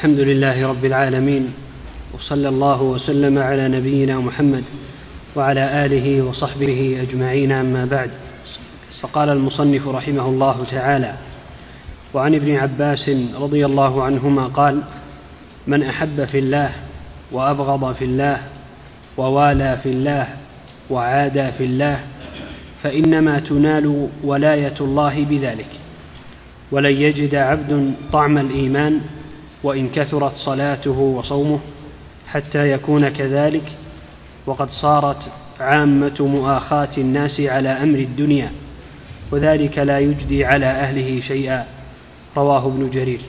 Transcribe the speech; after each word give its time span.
الحمد 0.00 0.20
لله 0.20 0.68
رب 0.68 0.84
العالمين 0.84 1.52
وصلى 2.14 2.48
الله 2.48 2.82
وسلم 2.82 3.38
على 3.38 3.68
نبينا 3.68 4.20
محمد 4.20 4.64
وعلى 5.36 5.84
آله 5.86 6.22
وصحبه 6.22 6.98
أجمعين 7.02 7.52
أما 7.52 7.84
بعد. 7.84 8.10
فقال 9.00 9.28
المصنف 9.28 9.88
رحمه 9.88 10.26
الله 10.26 10.64
تعالى 10.70 11.14
وعن 12.14 12.34
ابن 12.34 12.56
عباس 12.56 13.10
رضي 13.40 13.66
الله 13.66 14.02
عنهما 14.02 14.46
قال 14.46 14.82
من 15.66 15.82
أحب 15.82 16.24
في 16.24 16.38
الله 16.38 16.70
وأبغض 17.32 17.94
في 17.94 18.04
الله 18.04 18.38
ووالى 19.16 19.78
في 19.82 19.88
الله 19.88 20.26
وعادى 20.90 21.52
في 21.52 21.64
الله 21.64 22.00
فإنما 22.82 23.38
تنال 23.40 24.08
ولاية 24.24 24.74
الله 24.80 25.24
بذلك 25.24 25.70
ولن 26.72 26.96
يجد 26.96 27.34
عبد 27.34 27.94
طعم 28.12 28.38
الإيمان 28.38 29.00
وإن 29.62 29.88
كثرت 29.88 30.36
صلاته 30.36 30.98
وصومه 30.98 31.60
حتى 32.28 32.70
يكون 32.70 33.08
كذلك 33.08 33.72
وقد 34.46 34.68
صارت 34.68 35.22
عامة 35.60 36.16
مؤاخاة 36.20 36.88
الناس 36.98 37.40
على 37.40 37.68
أمر 37.68 37.98
الدنيا 37.98 38.50
وذلك 39.30 39.78
لا 39.78 39.98
يجدي 39.98 40.44
على 40.44 40.66
أهله 40.66 41.20
شيئا. 41.20 41.66
رواه 42.36 42.66
ابن 42.66 42.90
جرير. 42.90 43.20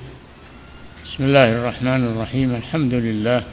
بسم 1.05 1.23
الله 1.23 1.43
الرحمن 1.43 2.07
الرحيم. 2.07 2.55
الحمد 2.55 2.93
لله 2.93 3.43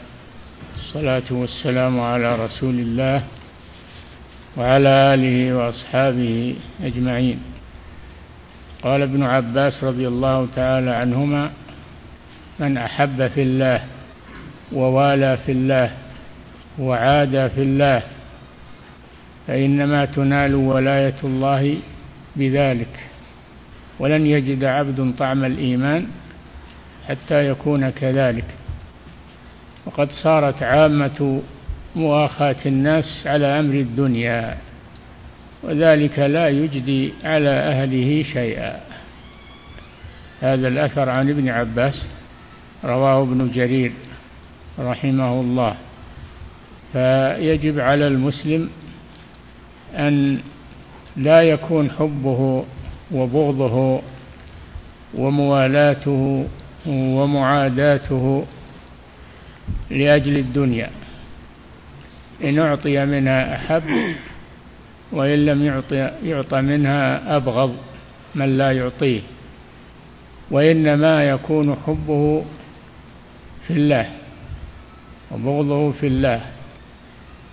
الصلاة 0.76 1.28
والسلام 1.30 2.00
على 2.00 2.36
رسول 2.44 2.74
الله 2.74 3.22
وعلى 4.56 4.88
آله 4.88 5.54
وأصحابه 5.56 6.54
أجمعين. 6.82 7.38
قال 8.82 9.02
ابن 9.02 9.22
عباس 9.22 9.84
رضي 9.84 10.08
الله 10.08 10.48
تعالى 10.56 10.90
عنهما 10.90 11.50
من 12.60 12.76
أحب 12.76 13.28
في 13.28 13.42
الله 13.42 13.80
ووالى 14.72 15.38
في 15.46 15.52
الله 15.52 15.90
وعادى 16.78 17.48
في 17.48 17.62
الله 17.62 18.02
فإنما 19.46 20.04
تنال 20.04 20.54
ولاية 20.54 21.14
الله 21.24 21.76
بذلك. 22.36 22.94
ولن 23.98 24.26
يجد 24.26 24.64
عبد 24.64 25.14
طعم 25.18 25.44
الإيمان 25.44 26.06
حتى 27.08 27.48
يكون 27.48 27.90
كذلك. 27.90 28.44
وقد 29.86 30.10
صارت 30.10 30.62
عامة 30.62 31.42
مؤاخاة 31.96 32.56
الناس 32.66 33.26
على 33.26 33.46
أمر 33.46 33.74
الدنيا 33.74 34.56
وذلك 35.62 36.18
لا 36.18 36.48
يجدي 36.48 37.12
على 37.24 37.50
أهله 37.50 38.22
شيئا. 38.32 38.80
هذا 40.40 40.68
الأثر 40.68 41.08
عن 41.08 41.30
ابن 41.30 41.48
عباس 41.48 42.08
رواه 42.84 43.22
ابن 43.22 43.50
جرير 43.50 43.92
رحمه 44.78 45.40
الله. 45.40 45.74
فيجب 46.92 47.80
على 47.80 48.06
المسلم 48.06 48.70
أن 49.94 50.38
لا 51.16 51.42
يكون 51.42 51.90
حبه 51.90 52.64
وبغضه 53.12 54.00
وموالاته 55.14 56.46
ومعاداته 56.86 58.44
لأجل 59.90 60.38
الدنيا. 60.38 60.90
إن 62.44 62.58
أعطي 62.58 63.04
منها 63.04 63.56
أحب 63.56 63.82
وإن 65.12 65.46
لم 65.46 65.64
يعطي 65.64 66.10
يعطى 66.24 66.60
منها 66.60 67.36
أبغض 67.36 67.76
من 68.34 68.58
لا 68.58 68.72
يعطيه. 68.72 69.20
وإنما 70.50 71.24
يكون 71.24 71.76
حبه 71.86 72.44
في 73.68 73.74
الله 73.74 74.10
وبغضه 75.32 75.92
في 75.92 76.06
الله 76.06 76.40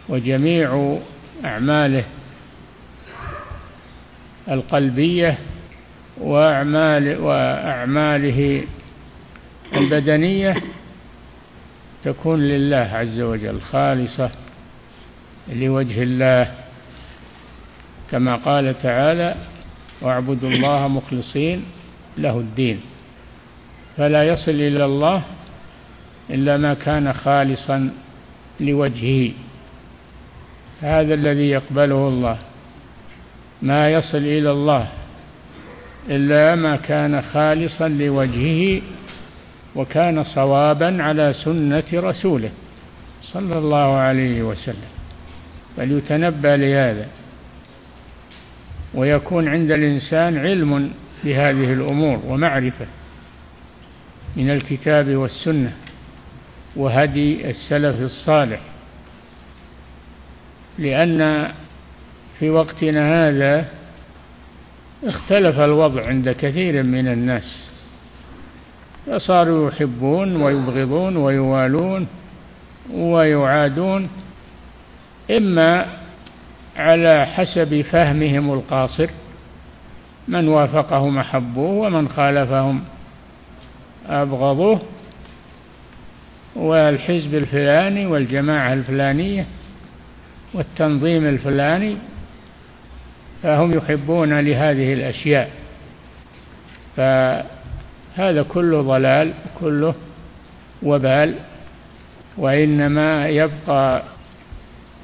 وجميع 0.10 0.98
أعماله 1.46 2.04
القلبية 4.50 5.38
وأعمال 6.18 7.20
وأعماله 7.20 8.64
البدنية 9.74 10.56
تكون 12.04 12.40
لله 12.40 12.90
عز 12.94 13.20
وجل 13.20 13.62
خالصة 13.62 14.32
لوجه 15.54 16.04
الله. 16.04 16.52
كما 18.12 18.36
قال 18.36 18.82
تعالى 18.82 19.36
واعبدوا 20.02 20.50
الله 20.50 20.88
مخلصين 20.88 21.66
له 22.18 22.40
الدين 22.40 22.82
فلا 23.98 24.24
يصل 24.24 24.52
إلى 24.52 24.86
الله 24.86 25.24
إلا 26.30 26.58
ما 26.58 26.74
كان 26.74 27.14
خالصا 27.14 27.90
لوجهه. 28.60 29.32
هذا 30.82 31.14
الذي 31.14 31.50
يقبله 31.50 32.08
الله. 32.08 32.38
ما 33.62 33.90
يصل 33.90 34.18
إلى 34.18 34.52
الله 34.52 34.88
إلا 36.10 36.56
ما 36.56 36.76
كان 36.76 37.22
خالصا 37.22 37.88
لوجهه 37.88 38.82
وكان 39.76 40.24
صوابا 40.24 41.04
على 41.04 41.34
سنة 41.34 41.84
رسوله 41.94 42.50
صلى 43.24 43.52
الله 43.56 43.96
عليه 43.96 44.44
وسلم. 44.44 44.92
فليتنبأ 45.78 46.58
لهذا. 46.58 47.08
ويكون 48.94 49.48
عند 49.48 49.72
الإنسان 49.72 50.38
علم 50.38 50.92
بهذه 51.24 51.74
الأمور 51.74 52.22
ومعرفة 52.28 52.86
من 54.36 54.50
الكتاب 54.50 55.16
والسنة. 55.16 55.74
وهدي 56.76 57.50
السلف 57.50 58.02
الصالح. 58.02 58.60
لأن 60.78 61.52
في 62.40 62.50
وقتنا 62.50 63.30
هذا 63.30 63.66
اختلف 65.04 65.60
الوضع 65.60 66.08
عند 66.08 66.30
كثير 66.30 66.84
من 66.84 67.08
الناس. 67.08 67.70
فصاروا 69.06 69.70
يحبون 69.70 70.36
ويبغضون 70.36 71.18
ويوالون 71.18 72.08
ويعادون 72.94 74.10
إما 75.32 75.86
على 76.78 77.26
حسب 77.26 77.82
فهمهم 77.82 78.54
القاصر 78.54 79.10
من 80.28 80.48
وافقهم 80.48 81.18
أحبوه 81.18 81.88
ومن 81.88 82.10
خالفهم 82.10 82.84
أبغضوه. 84.10 84.82
والحزب 86.56 87.36
الفلاني 87.36 88.06
والجماعة 88.06 88.74
الفلانية 88.74 89.46
والتنظيم 90.54 91.26
الفلاني 91.26 91.98
فهم 93.44 93.72
يحبون 93.78 94.40
لهذه 94.40 94.94
الأشياء. 94.94 95.50
فهذا 96.98 98.44
كله 98.50 98.82
ضلال 98.82 99.34
كله 99.60 99.96
وبال 100.84 101.36
وإنما 102.38 103.28
يبقى 103.28 104.04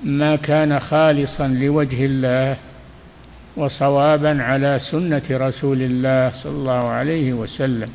ما 0.03 0.35
كان 0.35 0.79
خالصا 0.79 1.47
لوجه 1.47 2.05
الله 2.05 2.57
وصوابا 3.57 4.43
على 4.43 4.79
سنة 4.91 5.21
رسول 5.31 5.81
الله 5.81 6.31
صلى 6.43 6.51
الله 6.51 6.89
عليه 6.89 7.33
وسلم. 7.33 7.89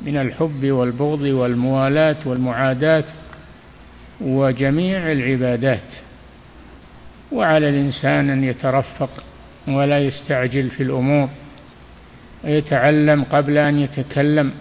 من 0.00 0.16
الحب 0.16 0.70
والبغض 0.70 1.20
والموالاة 1.20 2.16
والمعاداة 2.26 3.04
وجميع 4.20 5.12
العبادات. 5.12 5.94
وعلى 7.32 7.68
الإنسان 7.68 8.30
أن 8.30 8.44
يترفق 8.44 9.10
ولا 9.68 9.98
يستعجل 9.98 10.70
في 10.70 10.82
الأمور 10.82 11.28
ويتعلم 12.44 13.24
قبل 13.24 13.58
أن 13.58 13.78
يتكلم. 13.78 14.52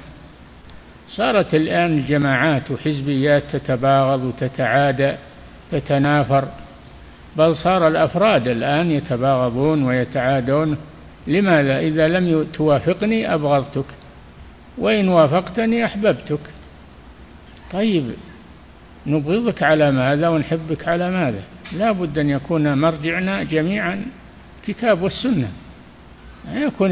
صارت 1.07 1.53
الآن 1.53 1.97
الجماعات 1.97 2.72
وحزبيات 2.72 3.43
تتباغض 3.55 4.23
وتتعادى 4.23 5.11
تتنافر 5.72 6.47
بل 7.37 7.55
صار 7.55 7.87
الأفراد 7.87 8.47
الآن 8.47 8.91
يتباغضون 8.91 9.84
ويتعادون. 9.84 10.78
لماذا؟ 11.28 11.79
إذا 11.79 12.08
لم 12.08 12.43
توافقني 12.53 13.34
أبغضتك. 13.34 13.85
وإن 14.77 15.07
وافقتني 15.07 15.85
أحببتك. 15.85 16.39
طيب 17.72 18.11
نبغضك 19.07 19.63
على 19.63 19.91
ماذا 19.91 20.29
ونحبك 20.29 20.87
على 20.87 21.11
ماذا؟ 21.11 21.43
لا 21.73 21.91
بد 21.91 22.17
أن 22.17 22.29
يكون 22.29 22.77
مرجعنا 22.77 23.43
جميعا 23.43 24.05
كتاب 24.67 25.01
والسنة. 25.01 25.51
لا 26.45 26.63
يكون 26.63 26.91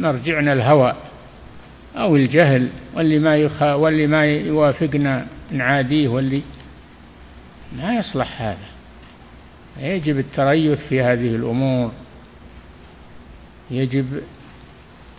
مرجعنا 0.00 0.52
الهوى 0.52 0.94
أو 1.96 2.16
الجهل 2.16 2.68
واللي 2.94 3.18
ما 3.18 3.36
يخا 3.36 3.74
واللي 3.74 4.06
ما 4.06 4.24
يوافقنا 4.26 5.26
نعاديه 5.50 6.08
واللي 6.08 6.42
ما 7.78 7.94
يصلح 7.94 8.42
هذا. 8.42 8.68
يجب 9.80 10.18
التريث 10.18 10.78
في 10.88 11.02
هذه 11.02 11.36
الأمور. 11.36 11.92
يجب 13.70 14.06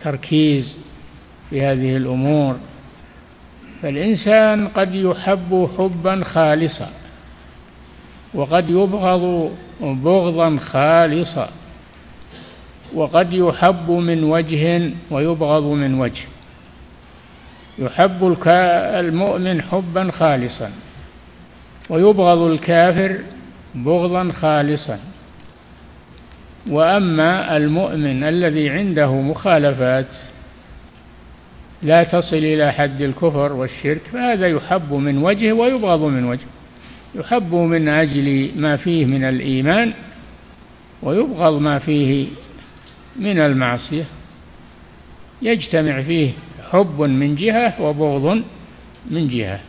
تركيز 0.02 0.76
في 1.50 1.58
هذه 1.58 1.96
الأمور. 1.96 2.56
فالإنسان 3.82 4.68
قد 4.68 4.94
يحب 4.94 5.68
حبا 5.78 6.24
خالصا 6.24 6.88
وقد 8.34 8.70
يبغض 8.70 9.52
بغضا 9.80 10.56
خالصا 10.56 11.48
وقد 12.94 13.32
يحب 13.32 13.90
من 13.90 14.24
وجه 14.24 14.90
ويبغض 15.10 15.64
من 15.64 16.00
وجه. 16.00 16.24
يحب 17.78 18.36
المؤمن 18.46 19.62
حبا 19.62 20.10
خالصا 20.10 20.70
ويبغض 21.90 22.38
الكافر 22.38 23.18
بغضا 23.74 24.32
خالصا. 24.32 24.98
وأما 26.70 27.56
المؤمن 27.56 28.24
الذي 28.24 28.70
عنده 28.70 29.12
مخالفات 29.12 30.06
لا 31.82 32.04
تصل 32.04 32.36
إلى 32.36 32.72
حد 32.72 33.02
الكفر 33.02 33.52
والشرك 33.52 34.02
فهذا 34.12 34.46
يحب 34.46 34.92
من 34.92 35.18
وجه 35.18 35.52
ويبغض 35.52 36.02
من 36.02 36.24
وجه 36.24 36.46
يحب 37.14 37.54
من 37.54 37.88
أجل 37.88 38.50
ما 38.56 38.76
فيه 38.76 39.06
من 39.06 39.24
الإيمان 39.24 39.92
ويبغض 41.02 41.60
ما 41.60 41.78
فيه 41.78 42.26
من 43.16 43.40
المعصية. 43.40 44.04
يجتمع 45.42 46.02
فيه 46.02 46.30
حب 46.70 47.00
من 47.00 47.34
جهة 47.34 47.82
وبغض 47.82 48.42
من 49.10 49.28
جهة. 49.28 49.60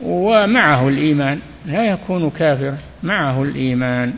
ومعه 0.00 0.88
الإيمان 0.88 1.38
لا 1.66 1.84
يكون 1.84 2.30
كافرا 2.30 2.78
معه 3.02 3.42
الإيمان. 3.42 4.14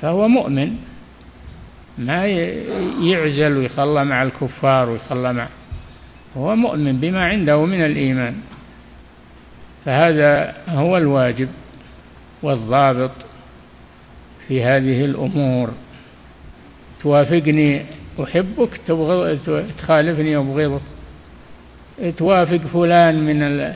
فهو 0.00 0.28
مؤمن 0.28 0.76
ما 1.98 2.26
يعزل 3.00 3.56
ويخلى 3.56 4.04
مع 4.04 4.22
الكفار 4.22 4.88
ويخلى 4.88 5.32
مع 5.32 5.48
هو 6.36 6.56
مؤمن 6.56 6.96
بما 6.96 7.24
عنده 7.24 7.64
من 7.64 7.84
الإيمان. 7.84 8.34
فهذا 9.84 10.54
هو 10.68 10.96
الواجب 10.96 11.48
والضابط 12.42 13.10
في 14.48 14.62
هذه 14.62 15.04
الأمور. 15.04 15.70
توافقني 17.02 17.82
أحبك 18.22 18.80
تبغض 18.86 19.38
تخالفني 19.78 20.36
أبغضك. 20.36 20.80
توافق 22.16 22.56
فلان 22.56 23.26
من 23.26 23.72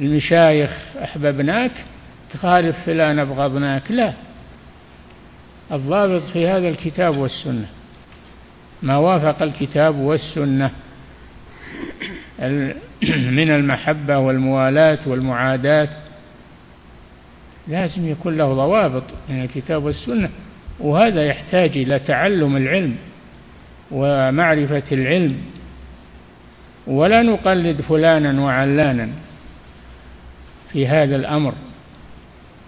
المشايخ 0.00 0.70
أحببناك. 1.02 1.72
تخالف 2.32 2.76
فلان 2.86 3.18
أبغضناك. 3.18 3.90
لا. 3.90 4.12
الضابط 5.72 6.22
في 6.22 6.48
هذا 6.48 6.68
الكتاب 6.68 7.16
والسنة. 7.16 7.66
ما 8.82 8.96
وافق 8.96 9.42
الكتاب 9.42 9.96
والسنة. 9.96 10.70
من 13.38 13.50
المحبة 13.50 14.18
والموالاة 14.18 14.98
والمعاداة. 15.06 15.88
لازم 17.68 18.08
يكون 18.08 18.36
له 18.36 18.54
ضوابط 18.54 19.02
من 19.28 19.42
الكتاب 19.42 19.84
والسنة 19.84 20.30
وهذا 20.80 21.26
يحتاج 21.26 21.70
إلى 21.70 21.98
تعلم 21.98 22.56
العلم 22.56 22.96
ومعرفة 23.90 24.82
العلم. 24.92 25.36
ولا 26.86 27.22
نقلد 27.22 27.80
فلانا 27.80 28.40
وعلانا 28.40 29.08
في 30.72 30.88
هذا 30.88 31.16
الأمر. 31.16 31.54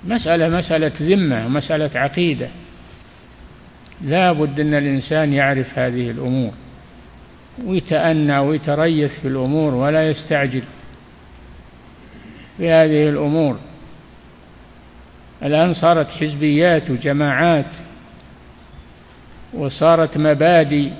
مسألة 0.04 0.48
مسألة 0.48 0.92
ذمة 1.00 1.48
مسألة 1.48 1.90
عقيدة. 1.94 2.48
لا 4.04 4.32
بد 4.32 4.60
أن 4.60 4.74
الإنسان 4.74 5.32
يعرف 5.32 5.78
هذه 5.78 6.10
الأمور. 6.10 6.52
ويتأنى 7.64 8.38
ويتريث 8.38 9.12
في 9.20 9.28
الأمور 9.28 9.74
ولا 9.74 10.10
يستعجل 10.10 10.62
في 12.58 12.70
هذه 12.70 13.08
الأمور. 13.08 13.56
الآن 15.42 15.72
صارت 15.74 16.10
حزبيات 16.10 16.90
وجماعات 16.90 17.66
وصارت 19.54 20.16
مبادئ 20.18 20.90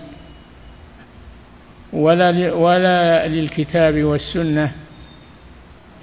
ولا 1.93 2.53
ولا 2.53 3.27
للكتاب 3.29 4.03
والسنة 4.03 4.73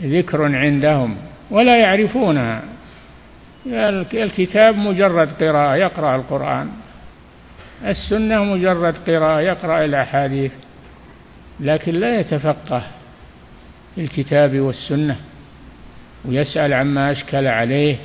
ذكر 0.03 0.55
عندهم 0.55 1.17
ولا 1.51 1.77
يعرفونها. 1.77 2.61
الكتاب 4.13 4.75
مجرد 4.77 5.29
قراءة 5.43 5.75
يقرأ 5.75 6.15
القرآن. 6.15 6.69
السنة 7.85 8.43
مجرد 8.43 8.95
قراءة 9.07 9.39
يقرأ 9.39 9.85
الأحاديث 9.85 10.51
لكن 11.59 11.95
لا 11.95 12.19
يتفقه 12.19 12.83
في 13.95 14.01
الكتاب 14.01 14.59
والسنة 14.59 15.15
ويسأل 16.25 16.73
عما 16.73 17.11
أشكل 17.11 17.47
عليه. 17.47 17.95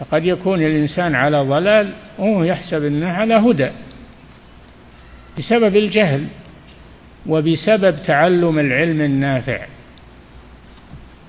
فقد 0.00 0.24
يكون 0.24 0.62
الإنسان 0.62 1.14
على 1.14 1.40
ضلال 1.40 1.92
وهو 2.18 2.44
يحسب 2.44 2.84
أنه 2.84 3.12
على 3.12 3.34
هدى. 3.34 3.70
بسبب 5.38 5.76
الجهل 5.76 6.26
وبسبب 7.26 8.02
تعلم 8.06 8.58
العلم 8.58 9.00
النافع 9.00 9.66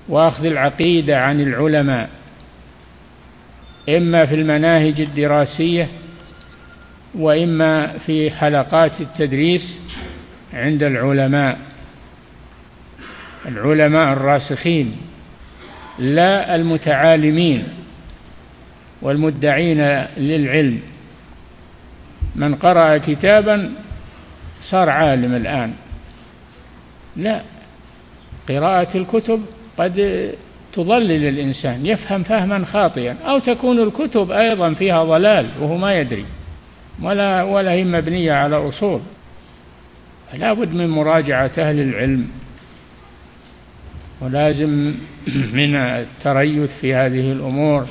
وأخذ 0.08 0.44
العقيدة 0.44 1.20
عن 1.20 1.40
العلماء 1.40 2.10
إما 3.88 4.26
في 4.26 4.34
المناهج 4.34 5.00
الدراسية 5.00 5.88
وإما 7.14 7.86
في 7.86 8.30
حلقات 8.30 9.00
التدريس 9.00 9.78
عند 10.54 10.82
العلماء 10.82 11.58
العلماء 13.46 14.12
الراسخين 14.12 14.96
لا 15.98 16.54
المتعالمين 16.54 17.64
والمدعين 19.02 20.06
للعلم. 20.16 20.80
من 22.36 22.54
قرأ 22.54 22.98
كتابا 22.98 23.72
صار 24.62 24.88
عالم 24.90 25.34
الآن. 25.34 25.72
لا 27.16 27.42
قراءة 28.48 28.96
الكتب 28.96 29.42
قد 29.78 29.94
تضلل 30.72 31.28
الإنسان 31.28 31.86
يفهم 31.86 32.22
فهما 32.22 32.64
خاطئا 32.64 33.16
أو 33.24 33.38
تكون 33.38 33.82
الكتب 33.82 34.30
أيضا 34.30 34.74
فيها 34.74 35.04
ضلال 35.04 35.46
وهو 35.60 35.76
ما 35.76 36.00
يدري. 36.00 36.24
ولا 37.02 37.42
ولا 37.42 37.70
هي 37.70 37.84
مبنية 37.84 38.32
على 38.32 38.56
أصول. 38.56 39.00
فلا 40.32 40.52
بد 40.52 40.74
من 40.74 40.88
مراجعة 40.88 41.50
أهل 41.58 41.80
العلم. 41.80 42.28
ولازم 44.20 44.94
من 45.58 45.76
التريث 45.76 46.70
في 46.80 46.94
هذه 46.94 47.32
الأمور 47.32 47.86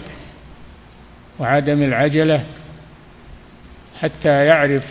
وعدم 1.39 1.83
العجلة 1.83 2.43
حتى 3.99 4.45
يعرف 4.45 4.83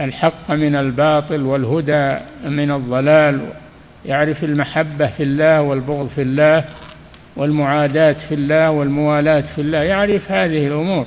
الحق 0.00 0.50
من 0.50 0.76
الباطل 0.76 1.42
والهدى 1.42 2.18
من 2.44 2.70
الضلال 2.70 3.52
يعرف 4.04 4.44
المحبة 4.44 5.06
في 5.06 5.22
الله 5.22 5.62
والبغض 5.62 6.08
في 6.08 6.22
الله 6.22 6.64
والمعاداة 7.36 8.16
في 8.28 8.34
الله 8.34 8.70
والموالاة 8.70 9.54
في 9.54 9.60
الله 9.60 9.78
يعرف 9.78 10.30
هذه 10.30 10.66
الأمور. 10.66 11.06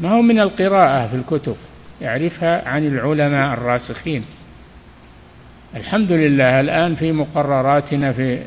ما 0.00 0.10
هو 0.10 0.22
من 0.22 0.40
القراءة 0.40 1.06
في 1.06 1.16
الكتب؟ 1.16 1.56
يعرفها 2.00 2.68
عن 2.68 2.86
العلماء 2.86 3.54
الراسخين. 3.54 4.24
الحمد 5.76 6.12
لله 6.12 6.60
الآن 6.60 6.94
في 6.94 7.12
مقرراتنا 7.12 8.12
في 8.12 8.38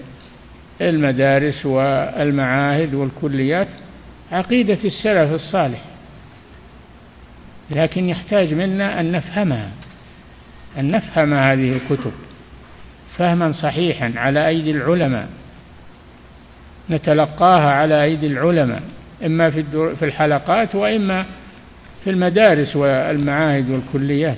المدارس 0.82 1.66
والمعاهد 1.66 2.94
والكليات 2.94 3.68
عقيدة 4.32 4.78
السلف 4.86 5.34
الصالح. 5.34 5.82
لكن 7.76 8.10
يحتاج 8.10 8.54
منا 8.54 9.00
أن 9.00 9.12
نفهمها 9.12 9.72
أن 10.80 10.92
نفهم 10.92 11.34
هذه 11.34 11.78
الكتب 11.78 12.12
فهما 13.18 13.52
صحيحا 13.52 14.14
على 14.16 14.48
أيدي 14.48 14.72
العلماء. 14.72 15.28
نتلقاها 16.90 17.72
على 17.72 18.04
أيدي 18.04 18.28
العلماء 18.28 18.82
إما 19.26 19.50
في 19.96 20.06
الحلقات 20.06 20.76
وإما 20.76 21.26
في 22.04 22.10
المدارس 22.10 22.76
والمعاهد 22.76 23.70
والكليات. 23.70 24.38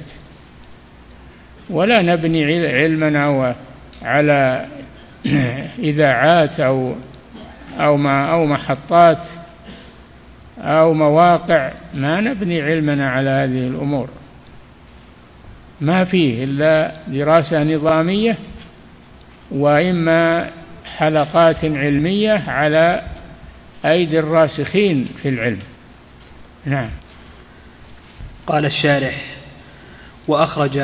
ولا 1.69 2.01
نبني 2.01 2.65
علمنا 2.65 3.55
على 4.01 4.65
إذاعات 5.79 6.59
أو 6.59 6.95
أو 7.79 7.97
ما 7.97 8.31
أو 8.31 8.45
محطات 8.45 9.27
أو 10.59 10.93
مواقع. 10.93 11.71
ما 11.93 12.21
نبني 12.21 12.61
علمنا 12.61 13.09
على 13.09 13.29
هذه 13.29 13.67
الأمور. 13.67 14.09
ما 15.81 16.05
فيه 16.05 16.43
إلا 16.43 16.91
دراسة 17.07 17.63
نظامية 17.63 18.37
وإما 19.51 20.49
حلقات 20.85 21.65
علمية 21.65 22.43
على 22.47 23.01
أيدي 23.85 24.19
الراسخين 24.19 25.07
في 25.21 25.29
العلم. 25.29 25.59
نعم. 26.65 26.89
قال 28.47 28.65
الشارح 28.65 29.35
وأخرج 30.27 30.77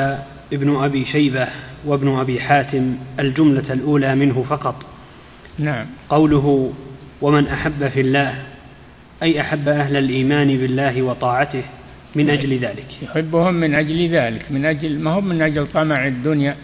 ابن 0.52 0.76
أبي 0.76 1.04
شيبة 1.04 1.48
وابن 1.84 2.18
أبي 2.18 2.40
حاتم 2.40 2.96
الجملة 3.20 3.72
الأولى 3.72 4.14
منه 4.14 4.44
فقط. 4.48 4.86
نعم. 5.58 5.86
قوله 6.08 6.72
ومن 7.22 7.46
أحب 7.46 7.88
في 7.88 8.00
الله 8.00 8.34
أي 9.22 9.40
أحب 9.40 9.68
أهل 9.68 9.96
الإيمان 9.96 10.46
بالله 10.46 11.02
وطاعته 11.02 11.62
من 12.14 12.30
أجل 12.30 12.58
ذلك. 12.58 12.86
يحبهم 13.02 13.54
من 13.54 13.78
أجل 13.78 14.08
ذلك 14.08 14.46
من 14.50 14.64
أجل 14.64 14.98
ما 14.98 15.10
هو 15.10 15.20
من 15.20 15.42
أجل 15.42 15.66
طمع 15.66 16.06
الدنيا 16.06 16.56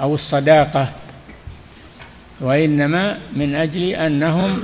أو 0.00 0.14
الصداقة 0.14 0.92
وإنما 2.40 3.18
من 3.36 3.54
أجل 3.54 3.82
أنهم 3.82 4.62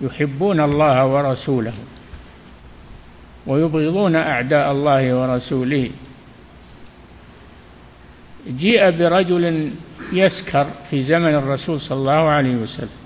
يحبون 0.00 0.60
الله 0.60 1.06
ورسوله. 1.06 1.72
ويبغضون 3.48 4.16
أعداء 4.16 4.72
الله 4.72 5.14
ورسوله. 5.14 5.90
جيء 8.48 8.90
برجل 8.90 9.70
يسكر 10.12 10.66
في 10.90 11.02
زمن 11.02 11.34
الرسول 11.34 11.80
صلى 11.80 11.98
الله 11.98 12.28
عليه 12.28 12.56
وسلم. 12.56 12.98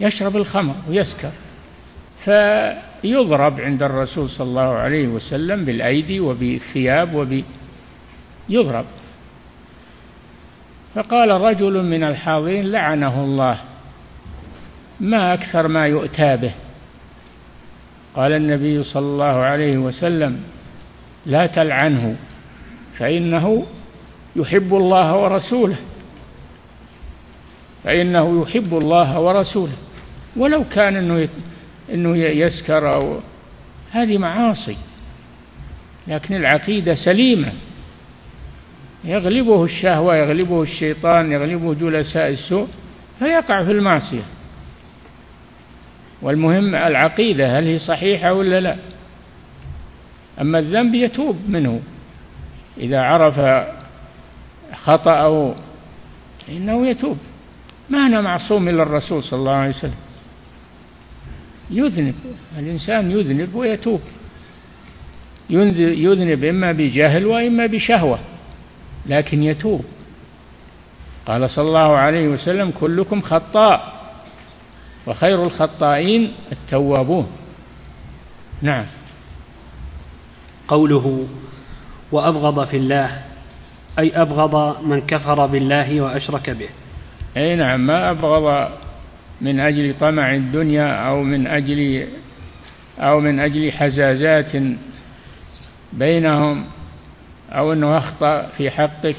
يشرب 0.00 0.36
الخمر 0.36 0.74
ويسكر. 0.88 1.32
فيضرب 2.24 3.60
عند 3.60 3.82
الرسول 3.82 4.30
صلى 4.30 4.46
الله 4.46 4.72
عليه 4.74 5.08
وسلم 5.08 5.64
بالأيدي 5.64 6.20
وبالثياب 6.20 7.14
وب 7.14 7.42
يضرب 8.48 8.84
فقال 10.94 11.30
رجل 11.30 11.84
من 11.84 12.04
الحاضرين 12.04 12.72
لعنه 12.72 13.24
الله. 13.24 13.60
ما 15.00 15.34
أكثر 15.34 15.68
ما 15.68 15.86
يؤتى 15.86 16.36
به. 16.36 16.54
قال 18.14 18.32
النبي 18.32 18.82
صلى 18.82 19.06
الله 19.06 19.24
عليه 19.24 19.78
وسلم 19.78 20.40
لا 21.26 21.46
تلعنه 21.46 22.16
فإنه 22.98 23.66
يحب 24.36 24.74
الله 24.74 25.16
ورسوله. 25.16 25.76
فإنه 27.84 28.42
يحب 28.42 28.78
الله 28.78 29.20
ورسوله. 29.20 29.72
ولو 30.36 30.64
كان 30.64 30.96
إنه 30.96 31.28
إنه 31.92 32.16
يسكر 32.16 32.94
أو 32.94 33.20
هذه 33.90 34.18
معاصي. 34.18 34.76
لكن 36.08 36.34
العقيدة 36.34 36.94
سليمة. 36.94 37.52
يغلبه 39.04 39.64
الشهوة 39.64 40.16
يغلبه 40.16 40.62
الشيطان 40.62 41.32
يغلبه 41.32 41.74
جلساء 41.74 42.28
السوء 42.28 42.68
فيقع 43.18 43.64
في 43.64 43.70
المعصية. 43.70 44.24
والمهم 46.24 46.74
العقيدة 46.74 47.58
هل 47.58 47.64
هي 47.64 47.78
صحيحة 47.78 48.32
ولا 48.32 48.60
لا؟ 48.60 48.76
أما 50.40 50.58
الذنب 50.58 50.94
يتوب 50.94 51.36
منه. 51.48 51.80
إذا 52.78 53.00
عرف 53.00 53.66
خطأه 54.74 55.54
فإنه 56.46 56.86
يتوب. 56.86 57.18
ما 57.90 58.06
أنا 58.06 58.20
معصوم 58.20 58.68
إلا 58.68 58.82
الرسول 58.82 59.22
صلى 59.22 59.38
الله 59.38 59.52
عليه 59.52 59.70
وسلم. 59.70 59.94
يذنب 61.70 62.14
الإنسان 62.58 63.10
يذنب 63.10 63.54
ويتوب. 63.54 64.00
يذنب 65.50 66.44
إما 66.44 66.72
بجهل 66.72 67.26
وإما 67.26 67.66
بشهوة 67.66 68.18
لكن 69.06 69.42
يتوب. 69.42 69.84
قال 71.26 71.50
صلى 71.50 71.68
الله 71.68 71.96
عليه 71.96 72.28
وسلم 72.28 72.70
كلكم 72.70 73.20
خطاء. 73.20 73.93
وخير 75.06 75.42
الخطائين 75.42 76.32
التوابون. 76.52 77.26
نعم. 78.62 78.86
قوله 80.68 81.26
وأبغض 82.12 82.66
في 82.66 82.76
الله 82.76 83.22
أي 83.98 84.10
أبغض 84.14 84.84
من 84.84 85.00
كفر 85.00 85.46
بالله 85.46 86.00
وأشرك 86.00 86.50
به. 86.50 86.68
أي 87.36 87.56
نعم 87.56 87.86
ما 87.86 88.10
أبغض 88.10 88.70
من 89.40 89.60
أجل 89.60 89.94
طمع 90.00 90.34
الدنيا 90.34 91.08
أو 91.08 91.22
من 91.22 91.46
أجل 91.46 92.08
أو 92.98 93.20
من 93.20 93.40
أجل 93.40 93.72
حزازات 93.72 94.52
بينهم 95.92 96.64
أو 97.50 97.72
أنه 97.72 97.98
أخطأ 97.98 98.46
في 98.56 98.70
حقك. 98.70 99.16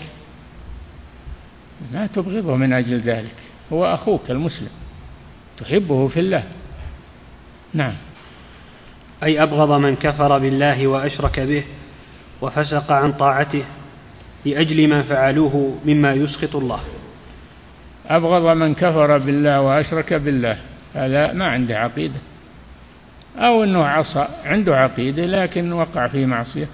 لا 1.93 2.07
تبغضه 2.07 2.55
من 2.55 2.73
أجل 2.73 2.99
ذلك. 2.99 3.35
هو 3.73 3.85
أخوك 3.85 4.31
المسلم. 4.31 4.69
تحبه 5.57 6.07
في 6.07 6.19
الله. 6.19 6.43
نعم. 7.73 7.93
أي 9.23 9.43
أبغض 9.43 9.71
من 9.71 9.95
كفر 9.95 10.37
بالله 10.37 10.87
وأشرك 10.87 11.39
به 11.39 11.63
وفسق 12.41 12.91
عن 12.91 13.11
طاعته 13.11 13.63
لأجل 14.45 14.87
ما 14.87 15.01
فعلوه 15.01 15.77
مما 15.85 16.13
يسخط 16.13 16.55
الله. 16.55 16.79
أبغض 18.07 18.57
من 18.57 18.73
كفر 18.73 19.17
بالله 19.17 19.61
وأشرك 19.61 20.13
بالله. 20.13 20.57
هذا 20.93 21.33
ما 21.33 21.45
عنده 21.45 21.79
عقيدة. 21.79 22.19
أو 23.37 23.63
أنه 23.63 23.85
عصى 23.85 24.27
عنده 24.45 24.77
عقيدة 24.77 25.25
لكن 25.25 25.73
وقع 25.73 26.07
في 26.07 26.25
معصية. 26.25 26.67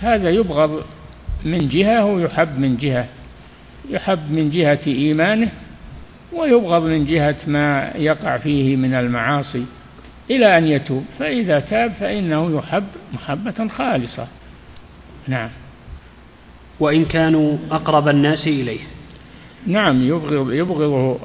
هذا 0.00 0.30
يبغض 0.30 0.84
من 1.44 1.58
جهة 1.58 2.04
ويحب 2.04 2.58
من 2.58 2.76
جهة. 2.76 3.06
يحب 3.90 4.32
من 4.32 4.50
جهة 4.50 4.80
إيمانه 4.86 5.50
ويبغض 6.32 6.82
من 6.82 7.06
جهة 7.06 7.36
ما 7.46 7.92
يقع 7.94 8.36
فيه 8.36 8.76
من 8.76 8.94
المعاصي 8.94 9.66
إلى 10.30 10.58
أن 10.58 10.66
يتوب. 10.66 11.04
فإذا 11.18 11.60
تاب 11.60 11.92
فإنه 11.92 12.58
يحب 12.58 12.84
محبة 13.12 13.68
خالصة. 13.68 14.26
نعم. 15.28 15.48
وإن 16.80 17.04
كانوا 17.04 17.56
أقرب 17.70 18.08
الناس 18.08 18.46
إليه. 18.46 18.80
نعم 19.66 20.02
يبغض 20.02 20.52
يبغضه 20.52 21.18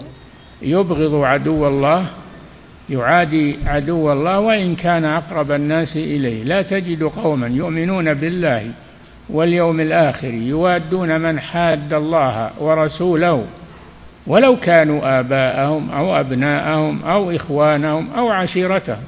يبغض 0.62 1.16
عدو 1.24 1.68
الله 1.68 2.06
يعادي 2.90 3.58
عدو 3.66 4.12
الله 4.12 4.40
وإن 4.40 4.76
كان 4.76 5.06
أقرب 5.06 5.52
الناس 5.52 5.98
إليه. 5.98 6.44
لا 6.44 6.62
تجد 6.62 7.04
قوما 7.04 7.48
يؤمنون 7.48 8.14
بالله 8.14 8.72
واليوم 9.30 9.80
الآخر 9.80 10.34
يوادون 10.34 11.22
من 11.22 11.40
حاد 11.40 11.94
الله 11.94 12.52
ورسوله 12.60 13.46
ولو 14.28 14.60
كانوا 14.60 15.20
آباءهم 15.20 15.92
أو 15.92 16.20
أبناءهم 16.20 17.04
أو 17.04 17.32
إخوانهم 17.32 18.14
أو 18.14 18.30
عشيرتهم. 18.30 19.04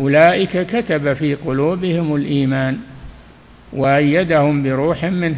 أولئك 0.00 0.66
كتب 0.66 1.12
في 1.12 1.34
قلوبهم 1.34 2.14
الإيمان 2.14 2.78
وأيدهم 3.72 4.62
بروح 4.62 5.04
منه 5.04 5.36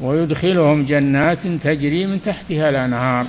ويدخلهم 0.00 0.84
جنات 0.84 1.46
تجري 1.46 2.06
من 2.06 2.22
تحتها 2.22 2.68
الأنهار. 2.68 3.26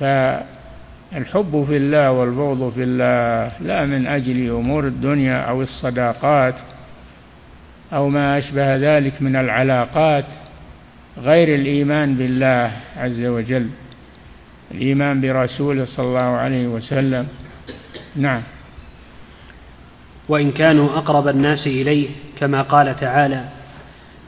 فالحب 0.00 1.64
في 1.68 1.76
الله 1.76 2.12
والبغض 2.12 2.72
في 2.72 2.82
الله 2.82 3.52
لا 3.60 3.86
من 3.86 4.06
أجل 4.06 4.50
أمور 4.50 4.86
الدنيا 4.86 5.36
أو 5.36 5.62
الصداقات 5.62 6.54
أو 7.92 8.08
ما 8.08 8.38
أشبه 8.38 8.76
ذلك 8.76 9.22
من 9.22 9.36
العلاقات. 9.36 10.49
غير 11.18 11.54
الإيمان 11.54 12.14
بالله 12.14 12.72
عز 12.96 13.24
وجل. 13.24 13.68
الإيمان 14.70 15.20
برسوله 15.20 15.84
صلى 15.84 16.06
الله 16.06 16.20
عليه 16.20 16.66
وسلم. 16.66 17.26
نعم. 18.16 18.42
وإن 20.28 20.52
كانوا 20.52 20.98
أقرب 20.98 21.28
الناس 21.28 21.66
إليه 21.66 22.08
كما 22.38 22.62
قال 22.62 22.96
تعالى 22.96 23.44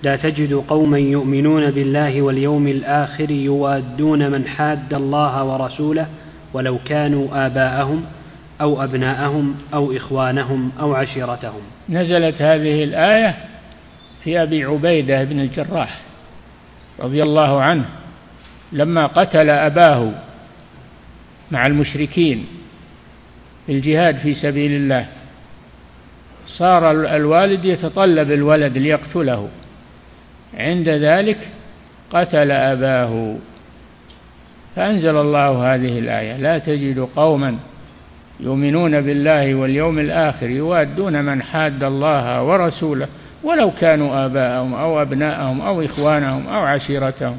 لا 0.02 0.16
تجد 0.16 0.52
قوما 0.52 0.98
يؤمنون 0.98 1.70
بالله 1.70 2.22
واليوم 2.22 2.68
الآخر 2.68 3.30
يوادون 3.30 4.30
من 4.30 4.46
حاد 4.46 4.94
الله 4.94 5.44
ورسوله 5.44 6.06
ولو 6.52 6.78
كانوا 6.84 7.46
آباءهم 7.46 8.04
أو 8.60 8.84
أبناءهم 8.84 9.54
أو 9.74 9.96
إخوانهم 9.96 10.72
أو 10.80 10.94
عشيرتهم. 10.94 11.60
نزلت 11.88 12.42
هذه 12.42 12.84
الآية 12.84 13.34
في 14.24 14.42
أبي 14.42 14.64
عبيدة 14.64 15.24
بن 15.24 15.40
الجراح. 15.40 16.00
رضي 17.00 17.20
الله 17.20 17.62
عنه 17.62 17.84
لما 18.72 19.06
قتل 19.06 19.50
أباه 19.50 20.12
مع 21.50 21.66
المشركين 21.66 22.46
في 23.66 23.72
الجهاد 23.72 24.16
في 24.16 24.34
سبيل 24.34 24.72
الله 24.72 25.06
صار 26.46 26.90
الوالد 26.90 27.64
يتطلب 27.64 28.32
الولد 28.32 28.78
ليقتله. 28.78 29.48
عند 30.54 30.88
ذلك 30.88 31.48
قتل 32.10 32.50
أباه. 32.50 33.36
فأنزل 34.76 35.16
الله 35.16 35.74
هذه 35.74 35.98
الآية 35.98 36.36
لا 36.36 36.58
تجد 36.58 37.08
قوما 37.16 37.58
يؤمنون 38.40 39.00
بالله 39.00 39.54
واليوم 39.54 39.98
الآخر 39.98 40.50
يوادون 40.50 41.24
من 41.24 41.42
حاد 41.42 41.84
الله 41.84 42.42
ورسوله 42.42 43.08
ولو 43.42 43.70
كانوا 43.70 44.26
آباءهم 44.26 44.74
أو 44.74 45.02
أبناءهم 45.02 45.60
أو 45.60 45.82
إخوانهم 45.82 46.48
أو 46.48 46.62
عشيرتهم. 46.62 47.38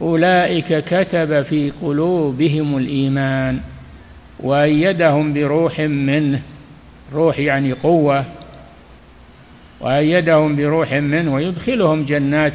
أولئك 0.00 0.84
كتب 0.84 1.42
في 1.42 1.72
قلوبهم 1.82 2.76
الإيمان 2.76 3.60
وأيدهم 4.40 5.34
بروح 5.34 5.80
منه. 5.80 6.40
روح 7.14 7.38
يعني 7.38 7.72
قوة. 7.72 8.24
وأيدهم 9.80 10.56
بروح 10.56 10.92
منه 10.92 11.34
ويدخلهم 11.34 12.04
جنات 12.04 12.52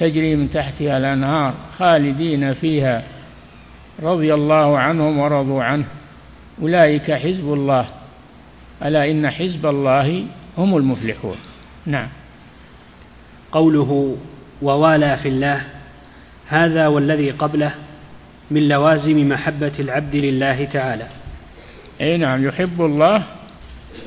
تجري 0.00 0.36
من 0.36 0.50
تحتها 0.50 0.98
الأنهار 0.98 1.54
خالدين 1.78 2.54
فيها. 2.54 3.02
رضي 4.02 4.34
الله 4.34 4.78
عنهم 4.78 5.18
ورضوا 5.18 5.62
عنه. 5.62 5.84
أولئك 6.62 7.12
حزب 7.12 7.52
الله. 7.52 7.86
ألا 8.84 9.10
إن 9.10 9.30
حزب 9.30 9.66
الله 9.66 10.24
هم 10.58 10.76
المفلحون. 10.76 11.36
نعم. 11.86 12.08
قوله 13.52 14.16
ووالى 14.62 15.16
في 15.16 15.28
الله 15.28 15.62
هذا 16.48 16.86
والذي 16.86 17.30
قبله 17.30 17.74
من 18.50 18.68
لوازم 18.68 19.28
محبة 19.28 19.72
العبد 19.78 20.16
لله 20.16 20.64
تعالى. 20.64 21.08
أي 22.00 22.16
نعم 22.16 22.44
يحب 22.44 22.80
الله 22.80 23.22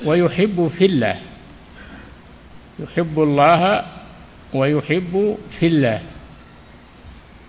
ويحب 0.05 0.71
في 0.77 0.85
الله. 0.85 1.15
يحب 2.79 3.19
الله 3.19 3.85
ويحب 4.53 5.37
في 5.59 5.67
الله. 5.67 6.01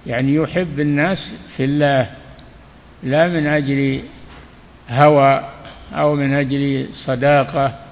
يعني 0.06 0.35
يحب 0.35 0.80
الناس 0.80 1.18
في 1.56 1.64
الله 1.64 2.11
لا 3.02 3.28
من 3.28 3.47
أجل 3.47 4.02
هوى 4.90 5.45
أو 5.92 6.14
من 6.14 6.33
أجل 6.33 6.88
صداقة 6.92 7.86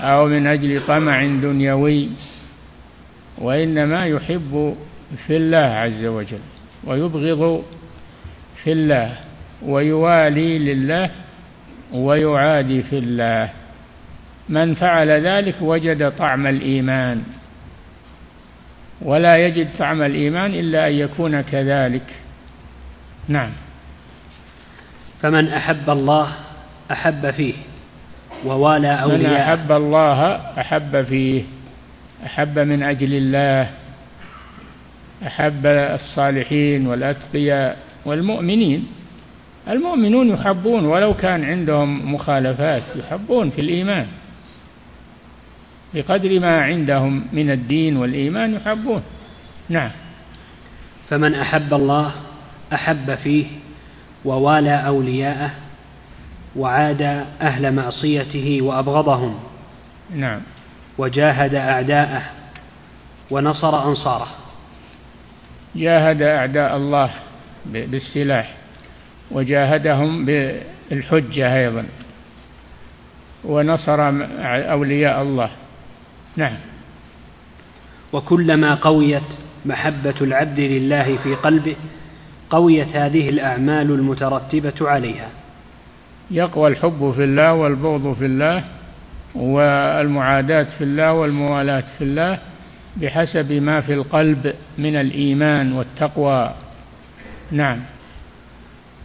أو 0.00 0.26
من 0.26 0.46
أجل 0.46 0.86
طمع 0.86 1.26
دنيوي 1.26 2.08
وإنما 3.38 3.98
يحب 4.06 4.76
في 5.26 5.36
الله 5.36 5.58
عز 5.58 6.04
وجل 6.04 6.38
ويبغض 6.84 7.64
في 8.64 8.72
الله 8.72 9.16
ويوالي 9.62 10.58
لله 10.58 11.10
ويعادي 11.92 12.82
في 12.82 12.98
الله. 12.98 13.50
من 14.48 14.74
فعل 14.74 15.10
ذلك 15.10 15.54
وجد 15.60 16.10
طعم 16.10 16.46
الإيمان. 16.46 17.22
ولا 19.02 19.36
يجد 19.46 19.68
طعم 19.78 20.02
الإيمان 20.02 20.54
إلا 20.54 20.88
أن 20.88 20.92
يكون 20.92 21.40
كذلك. 21.40 22.06
نعم. 23.28 23.50
فمن 25.22 25.48
أحب 25.48 25.90
الله 25.90 26.32
أحب 26.92 27.30
فيه. 27.30 27.54
ووالى 28.46 29.02
أولياء. 29.02 29.30
من 29.30 29.36
أحب 29.36 29.72
الله 29.72 30.36
أحب 30.60 31.02
فيه 31.02 31.42
أحب 32.26 32.58
من 32.58 32.82
أجل 32.82 33.14
الله 33.14 33.70
أحب 35.26 35.66
الصالحين 35.66 36.86
والأتقياء 36.86 37.76
والمؤمنين. 38.04 38.86
المؤمنون 39.68 40.28
يحبون 40.28 40.84
ولو 40.84 41.14
كان 41.14 41.44
عندهم 41.44 42.14
مخالفات 42.14 42.82
يحبون 42.96 43.50
في 43.50 43.60
الإيمان. 43.60 44.06
بقدر 45.94 46.40
ما 46.40 46.60
عندهم 46.62 47.24
من 47.32 47.50
الدين 47.50 47.96
والإيمان 47.96 48.54
يحبون. 48.54 49.02
نعم. 49.68 49.90
فمن 51.08 51.34
أحب 51.34 51.74
الله 51.74 52.12
أحب 52.72 53.14
فيه 53.14 53.46
ووالى 54.24 54.86
أولياءه. 54.86 55.50
وعاد 56.56 57.02
أهل 57.40 57.74
معصيته 57.74 58.58
وأبغضهم. 58.62 59.34
نعم. 60.14 60.40
وجاهد 60.98 61.54
أعداءه 61.54 62.22
ونصر 63.30 63.88
أنصاره. 63.88 64.28
جاهد 65.76 66.22
أعداء 66.22 66.76
الله 66.76 67.10
بالسلاح 67.66 68.54
وجاهدهم 69.30 70.24
بالحجة 70.26 71.56
أيضا 71.56 71.86
ونصر 73.44 74.08
أولياء 74.72 75.22
الله. 75.22 75.50
نعم. 76.36 76.56
وكلما 78.12 78.74
قويت 78.74 79.22
محبة 79.66 80.14
العبد 80.20 80.60
لله 80.60 81.16
في 81.16 81.34
قلبه 81.34 81.76
قويت 82.50 82.96
هذه 82.96 83.26
الأعمال 83.26 83.90
المترتبة 83.90 84.74
عليها. 84.80 85.28
يقوى 86.30 86.70
الحب 86.70 87.12
في 87.16 87.24
الله 87.24 87.52
والبغض 87.52 88.12
في 88.12 88.26
الله 88.26 88.64
والمعاداة 89.34 90.66
في 90.78 90.84
الله 90.84 91.12
والموالاة 91.12 91.84
في 91.98 92.04
الله 92.04 92.38
بحسب 92.96 93.52
ما 93.52 93.80
في 93.80 93.94
القلب 93.94 94.54
من 94.78 94.96
الإيمان 94.96 95.72
والتقوى. 95.72 96.54
نعم. 97.50 97.78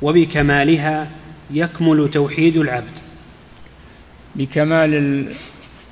وبكمالها 0.01 1.07
يكمل 1.51 2.09
توحيد 2.13 2.57
العبد. 2.57 2.97
بكمال 4.36 4.93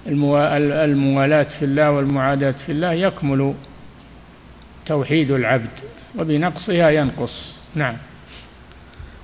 الموالاة 0.08 1.60
في 1.60 1.66
الله 1.66 1.92
والمعاداة 1.92 2.56
في 2.66 2.72
الله 2.72 2.94
يكمل 2.94 3.54
توحيد 4.86 5.32
العبد 5.32 5.80
وبنقصها 6.22 6.90
ينقص. 6.90 7.56
نعم. 7.76 7.96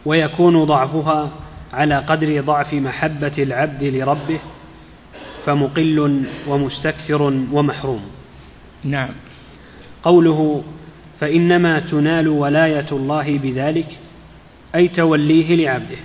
ويكون 0.05 0.63
ضعفها 0.63 1.31
على 1.73 1.95
قدر 1.95 2.41
ضعف 2.41 2.73
محبة 2.73 3.33
العبد 3.37 3.83
لربه 3.83 4.39
فمقل 5.45 6.25
ومستكثر 6.47 7.21
ومحروم. 7.51 8.01
نعم. 8.83 9.09
قوله 10.03 10.63
فإنما 11.19 11.79
تنال 11.79 12.27
ولاية 12.27 12.87
الله 12.91 13.31
بذلك 13.37 13.97
أي 14.75 14.87
توليه 14.87 15.55
لعبده. 15.55 15.97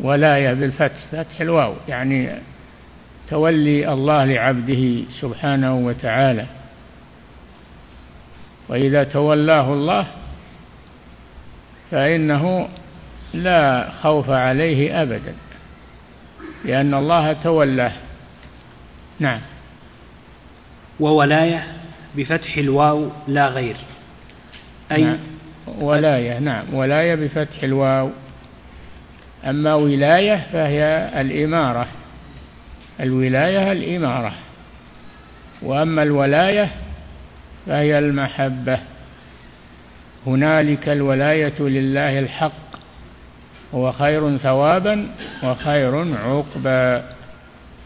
ولاية 0.00 0.54
بالفتح 0.54 1.06
فتح 1.12 1.40
الواو 1.40 1.74
يعني 1.88 2.30
تولي 3.28 3.92
الله 3.92 4.24
لعبده 4.24 5.02
سبحانه 5.20 5.76
وتعالى. 5.76 6.46
وإذا 8.68 9.04
تولاه 9.04 9.72
الله 9.72 10.06
فإنه 11.90 12.68
لا 13.34 13.90
خوف 14.02 14.30
عليه 14.30 15.02
أبدا 15.02 15.34
لأن 16.64 16.94
الله 16.94 17.32
تولاه. 17.32 17.92
نعم. 19.20 19.40
وولاية 21.00 21.66
بفتح 22.16 22.56
الواو 22.56 23.10
لا 23.28 23.48
غير. 23.48 23.76
أي 24.92 25.02
نعم. 25.02 25.18
ولاية 25.66 26.38
نعم. 26.38 26.74
ولاية 26.74 27.14
بفتح 27.14 27.62
الواو. 27.62 28.10
أما 29.44 29.74
ولاية 29.74 30.46
فهي 30.52 31.10
الإمارة. 31.20 31.86
الولاية 33.00 33.72
الإمارة. 33.72 34.32
وأما 35.62 36.02
الولاية 36.02 36.70
فهي 37.66 37.98
المحبة. 37.98 38.78
هنالك 40.26 40.88
الولاية 40.88 41.60
لله 41.60 42.18
الحق. 42.18 42.65
هو 43.74 43.92
خير 43.92 44.36
ثوابا 44.36 45.08
وخير 45.44 46.16
عقبا. 46.16 47.04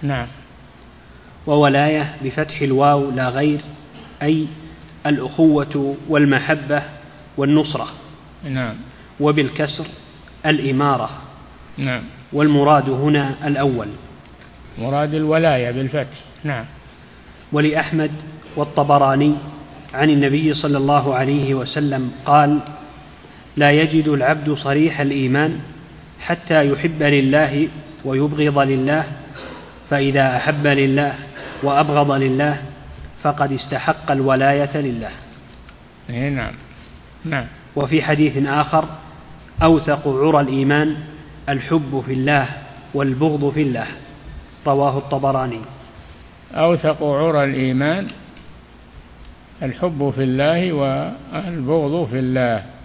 نعم. 0.03 0.27
وولاية 1.47 2.15
بفتح 2.25 2.61
الواو 2.63 3.11
لا 3.11 3.29
غير 3.29 3.61
أي 4.23 4.47
الأخوة 5.07 5.97
والمحبة 6.09 6.83
والنصرة. 7.37 7.89
نعم. 8.45 8.75
وبالكسر 9.21 9.87
الإمارة. 10.47 11.11
نعم. 11.79 12.03
والمراد 12.33 12.91
هنا 12.91 13.35
الأول. 13.45 13.89
مراد 14.79 15.15
الولاية 15.15 15.71
بالفتح. 15.71 16.19
نعم. 16.45 16.65
ولأحمد 17.53 18.11
والطبراني 18.57 19.35
عن 19.95 20.11
النبي 20.11 20.55
صلى 20.55 20.79
الله 20.79 21.15
عليه 21.15 21.55
وسلم 21.55 22.13
قال 22.27 22.61
لا 23.61 23.71
يجد 23.71 24.09
العبد 24.09 24.53
صريح 24.53 25.01
الإيمان 25.01 25.61
حتى 26.21 26.73
يحب 26.73 27.03
لله 27.03 27.69
ويبغض 28.05 28.59
لله 28.59 29.05
فإذا 29.91 30.37
أحب 30.37 30.67
لله 30.67 31.15
وأبغض 31.63 32.11
لله 32.11 32.63
فقد 33.23 33.53
استحق 33.53 34.11
الولاية 34.11 34.77
لله. 34.77 35.11
نعم. 36.09 36.53
نعم. 37.25 37.47
وفي 37.77 38.03
حديث 38.03 38.47
آخر 38.47 38.85
أوثق 39.63 40.09
عرى 40.09 40.41
الإيمان 40.41 40.97
الحب 41.49 42.03
في 42.07 42.13
الله 42.13 42.47
والبغض 42.95 43.53
في 43.53 43.63
الله. 43.63 43.87
رواه 44.67 44.99
الطبراني. 44.99 45.61
أوثق 46.55 47.03
عرى 47.03 47.45
الإيمان 47.45 48.07
الحب 49.63 50.13
في 50.17 50.23
الله 50.23 50.73
والبغض 50.73 52.09
في 52.11 52.19
الله. 52.19 52.80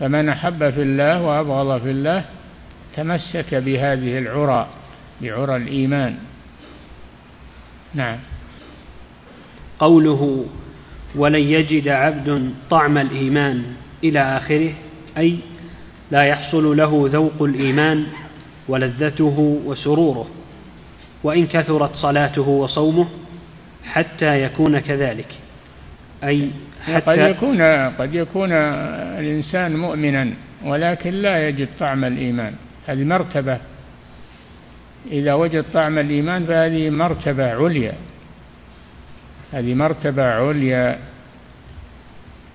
فمن 0.00 0.28
أحب 0.28 0.70
في 0.70 0.82
الله 0.82 1.22
وأبغض 1.22 1.82
في 1.82 1.90
الله 1.90 2.24
تمسك 2.96 3.54
بهذه 3.54 4.18
العرى 4.18 4.66
بعرى 5.22 5.56
الإيمان. 5.56 6.16
نعم. 7.94 8.18
قوله 9.78 10.46
ولن 11.14 11.40
يجد 11.40 11.88
عبد 11.88 12.54
طعم 12.70 12.98
الإيمان 12.98 13.62
إلى 14.04 14.20
آخره 14.20 14.72
أي 15.18 15.38
لا 16.10 16.24
يحصل 16.24 16.76
له 16.76 17.08
ذوق 17.12 17.42
الإيمان 17.42 18.06
ولذته 18.68 19.60
وسروره 19.64 20.28
وإن 21.22 21.46
كثرت 21.46 21.94
صلاته 21.94 22.48
وصومه 22.48 23.06
حتى 23.84 24.42
يكون 24.42 24.78
كذلك 24.78 25.38
أي 26.24 26.50
حتى 26.86 27.00
قد 27.00 27.18
يكون 27.18 27.62
قد 27.88 28.14
يكون 28.14 28.52
الإنسان 28.52 29.76
مؤمنا 29.76 30.32
ولكن 30.64 31.10
لا 31.10 31.48
يجد 31.48 31.68
طعم 31.78 32.04
الإيمان. 32.04 32.54
هذه 32.86 33.04
مرتبة. 33.04 33.58
إذا 35.10 35.34
وجد 35.34 35.64
طعم 35.74 35.98
الإيمان 35.98 36.44
فهذه 36.44 36.90
مرتبة 36.90 37.52
عليا. 37.52 37.92
هذه 39.52 39.74
مرتبة 39.74 40.24
عليا. 40.24 40.98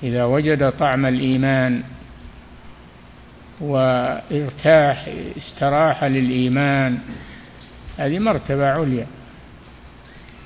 إذا 0.03 0.23
وجد 0.23 0.69
طعم 0.69 1.05
الإيمان 1.05 1.83
وارتاح 3.61 5.09
استراح 5.37 6.03
للإيمان 6.03 6.97
هذه 7.97 8.19
مرتبة 8.19 8.69
عليا. 8.69 9.05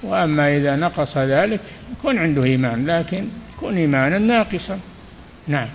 وأما 0.05 0.57
إذا 0.57 0.75
نقص 0.75 1.17
ذلك 1.17 1.59
يكون 1.91 2.17
عنده 2.17 2.43
إيمان 2.43 2.85
لكن 2.85 3.25
يكون 3.57 3.77
إيمانا 3.77 4.17
ناقصا. 4.17 4.79
نعم. 5.47 5.67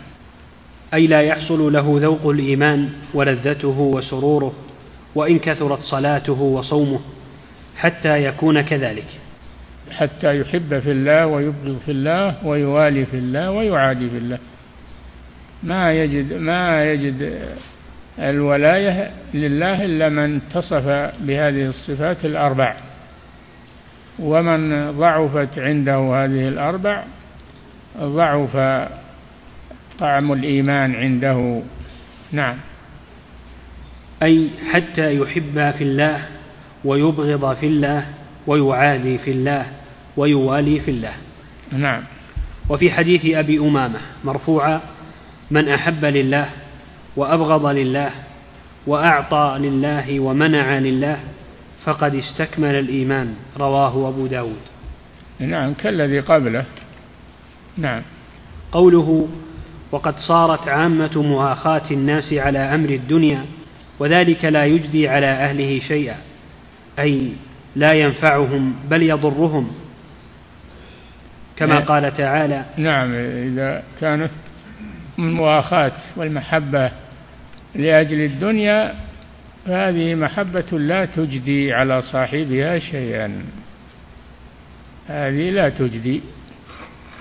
أي 0.95 1.07
لا 1.07 1.23
يحصل 1.23 1.73
له 1.73 1.99
ذوق 2.03 2.27
الإيمان 2.27 2.89
ولذته 3.15 3.91
وسروره 3.95 4.53
وإن 5.15 5.39
كثرت 5.39 5.81
صلاته 5.83 6.41
وصومه 6.43 7.01
حتى 7.77 8.25
يكون 8.25 8.61
كذلك. 8.61 9.07
حتى 9.91 10.41
يحب 10.41 10.79
في 10.79 10.91
الله 10.91 11.27
ويبغض 11.27 11.79
في 11.85 11.91
الله 11.91 12.47
ويوالي 12.47 13.07
في 13.07 13.17
الله 13.17 13.51
ويعادي 13.51 14.11
في 14.11 14.17
الله. 14.19 14.39
ما 15.63 15.93
يجد 15.93 16.33
ما 16.33 16.93
يجد 16.93 17.39
الولاية 18.19 19.11
لله 19.35 19.75
إلا 19.75 20.09
من 20.09 20.37
اتصف 20.37 20.87
بهذه 21.21 21.67
الصفات 21.67 22.25
الأربع. 22.25 22.90
ومن 24.21 24.91
ضعفت 24.91 25.59
عنده 25.59 26.25
هذه 26.25 26.49
الأربع 26.49 27.03
ضعف 27.99 28.57
طعم 29.99 30.33
الإيمان 30.33 30.95
عنده. 30.95 31.63
نعم. 32.33 32.57
أي 34.23 34.51
حتى 34.73 35.17
يحب 35.17 35.71
في 35.79 35.85
الله 35.85 36.23
ويبغض 36.85 37.57
في 37.57 37.67
الله 37.67 38.07
ويعادي 38.47 39.19
في 39.19 39.31
الله 39.31 39.67
ويوالي 40.17 40.81
في 40.81 40.91
الله. 40.91 41.13
نعم. 41.73 42.03
وفي 42.69 42.91
حديث 42.91 43.35
أبي 43.35 43.59
أمامة 43.59 44.01
مرفوعا 44.25 44.81
من 45.51 45.69
أحب 45.69 46.05
لله 46.05 46.49
وأبغض 47.17 47.67
لله 47.67 48.11
وأعطى 48.87 49.57
لله 49.59 50.21
ومنع 50.21 50.79
لله 50.79 51.19
فقد 51.85 52.15
استكمل 52.15 52.75
الإيمان 52.75 53.35
رواه 53.59 54.09
أبو 54.09 54.27
داود. 54.27 54.61
نعم 55.39 55.75
كالذي 55.75 56.21
قبله. 56.21 56.65
نعم. 57.79 58.03
قوله 58.73 59.29
وقد 59.93 60.15
صارت 60.19 60.69
عامة 60.69 61.23
مؤاخاة 61.23 61.91
الناس 61.91 62.33
على 62.33 62.59
أمر 62.59 62.89
الدنيا 62.89 63.45
وذلك 63.99 64.45
لا 64.45 64.65
يجدي 64.65 65.09
على 65.09 65.27
أهله 65.27 65.81
شيئا 65.81 66.17
أي 66.99 67.33
لا 67.77 67.93
ينفعهم 67.95 68.75
بل 68.91 69.03
يضرهم. 69.03 69.71
كما 71.57 71.75
نعم. 71.75 71.85
قال 71.85 72.17
تعالى 72.17 72.65
نعم 72.77 73.15
إذا 73.15 73.83
كانت 74.01 74.31
المؤاخاة 75.19 75.93
والمحبة 76.17 76.91
لأجل 77.75 78.21
الدنيا 78.21 78.95
فهذه 79.67 80.15
محبة 80.15 80.79
لا 80.79 81.05
تجدي 81.05 81.73
على 81.73 82.03
صاحبها 82.03 82.79
شيئا. 82.79 83.45
هذه 85.07 85.51
لا 85.51 85.69
تجدي 85.69 86.21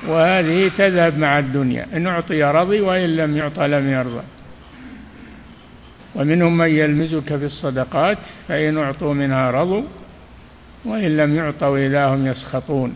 وهذه 0.07 0.71
تذهب 0.77 1.17
مع 1.17 1.39
الدنيا. 1.39 1.85
إن 1.93 2.07
أعطي 2.07 2.43
رضي 2.43 2.81
وإن 2.81 3.15
لم 3.15 3.37
يعطى 3.37 3.67
لم 3.67 3.89
يرضى. 3.89 4.23
ومنهم 6.15 6.57
من 6.57 6.69
يلمزك 6.69 7.35
في 7.35 7.45
الصدقات 7.45 8.17
فإن 8.47 8.77
أعطوا 8.77 9.13
منها 9.13 9.51
رضوا 9.51 9.83
وإن 10.85 11.17
لم 11.17 11.35
يعطوا 11.35 11.77
إذا 11.77 12.05
هم 12.07 12.27
يسخطون. 12.27 12.95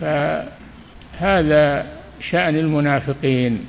فهذا 0.00 1.86
شأن 2.20 2.56
المنافقين. 2.56 3.64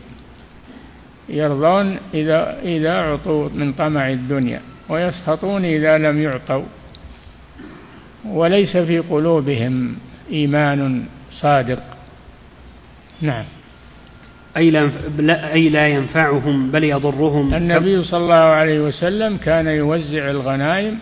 يرضون 1.30 1.98
إذا 2.14 2.60
إذا 2.64 2.92
أعطوا 2.92 3.50
من 3.50 3.74
طمع 3.74 4.10
الدنيا 4.10 4.62
ويسخطون 4.90 5.66
إذا 5.66 5.98
لم 5.98 6.22
يعطوا. 6.22 6.64
وليس 8.26 8.78
في 8.78 9.00
قلوبهم 9.00 9.96
إيمان 10.32 11.06
صادق. 11.32 11.84
نعم. 13.22 13.46
أي 14.58 14.72
لا, 14.72 15.54
أي 15.54 15.70
لا 15.70 15.88
ينفعهم 15.88 16.72
بل 16.72 16.84
يضرهم. 16.84 17.54
النبي 17.54 18.04
صلى 18.04 18.24
الله 18.24 18.36
عليه 18.36 18.80
وسلم 18.80 19.38
كان 19.38 19.68
يوزع 19.68 20.30
الغنائم 20.30 21.00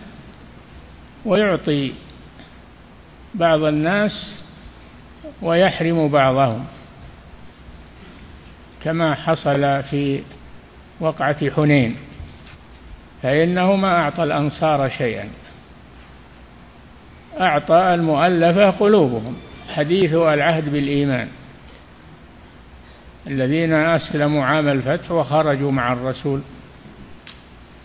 ويعطي 1.24 1.92
بعض 3.34 3.62
الناس 3.62 4.42
ويحرم 5.42 6.08
بعضهم. 6.08 6.64
كما 8.88 9.14
حصل 9.14 9.82
في 9.82 10.22
وقعة 11.00 11.50
حنين 11.50 11.96
فإنه 13.22 13.76
ما 13.76 14.02
أعطى 14.02 14.22
الأنصار 14.22 14.88
شيئا. 14.88 15.28
أعطى 17.40 17.94
المؤلفة 17.94 18.70
قلوبهم 18.70 19.36
حديث 19.74 20.14
العهد 20.14 20.72
بالإيمان. 20.72 21.28
الذين 23.26 23.72
أسلموا 23.72 24.44
عام 24.44 24.68
الفتح 24.68 25.10
وخرجوا 25.10 25.72
مع 25.72 25.92
الرسول 25.92 26.40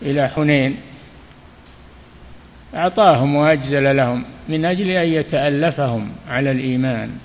إلى 0.02 0.28
حنين 0.28 0.76
أعطاهم 2.74 3.36
وأجزل 3.36 3.96
لهم 3.96 4.24
من 4.48 4.64
أجل 4.64 4.90
أن 4.90 5.08
يتألفهم 5.08 6.12
على 6.28 6.50
الإيمان. 6.50 7.18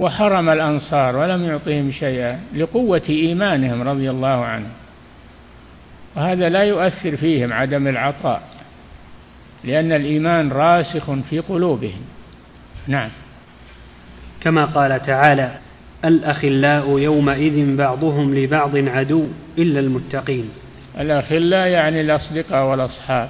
وحرم 0.00 0.48
الأنصار 0.48 1.16
ولم 1.16 1.44
يعطهم 1.44 1.90
شيئا 1.90 2.40
لقوة 2.56 3.02
إيمانهم 3.08 3.88
رضي 3.88 4.10
الله 4.10 4.44
عنهم. 4.44 4.72
وهذا 6.16 6.48
لا 6.48 6.62
يؤثر 6.62 7.16
فيهم 7.16 7.52
عدم 7.52 7.88
العطاء 7.88 8.42
لأن 9.64 9.92
الإيمان 9.92 10.52
راسخ 10.52 11.10
في 11.30 11.38
قلوبهم. 11.38 12.00
نعم. 12.86 13.10
كما 14.40 14.64
قال 14.64 15.02
تعالى 15.02 15.50
الأخلاء 16.04 16.98
يومئذ 16.98 17.76
بعضهم 17.76 18.34
لبعض 18.34 18.76
عدو 18.76 19.26
إلا 19.58 19.80
المتقين. 19.80 20.50
الأخلاء 21.00 21.68
يعني 21.68 22.00
الأصدقاء 22.00 22.66
والأصحاب. 22.66 23.28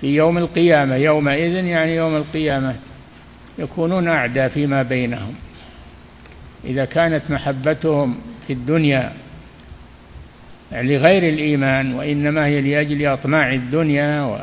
في 0.00 0.06
يوم 0.06 0.38
القيامة 0.38 0.94
يومئذ 0.94 1.64
يعني 1.64 1.96
يوم 1.96 2.16
القيامة. 2.16 2.76
يكونون 3.58 4.08
أعداء 4.08 4.48
فيما 4.48 4.82
بينهم. 4.82 5.34
إذا 6.64 6.84
كانت 6.84 7.30
محبتهم 7.30 8.18
في 8.46 8.52
الدنيا 8.52 9.12
لغير 10.72 11.22
الإيمان 11.22 11.94
وإنما 11.94 12.46
هي 12.46 12.60
لأجل 12.60 13.06
أطماع 13.06 13.52
الدنيا 13.52 14.38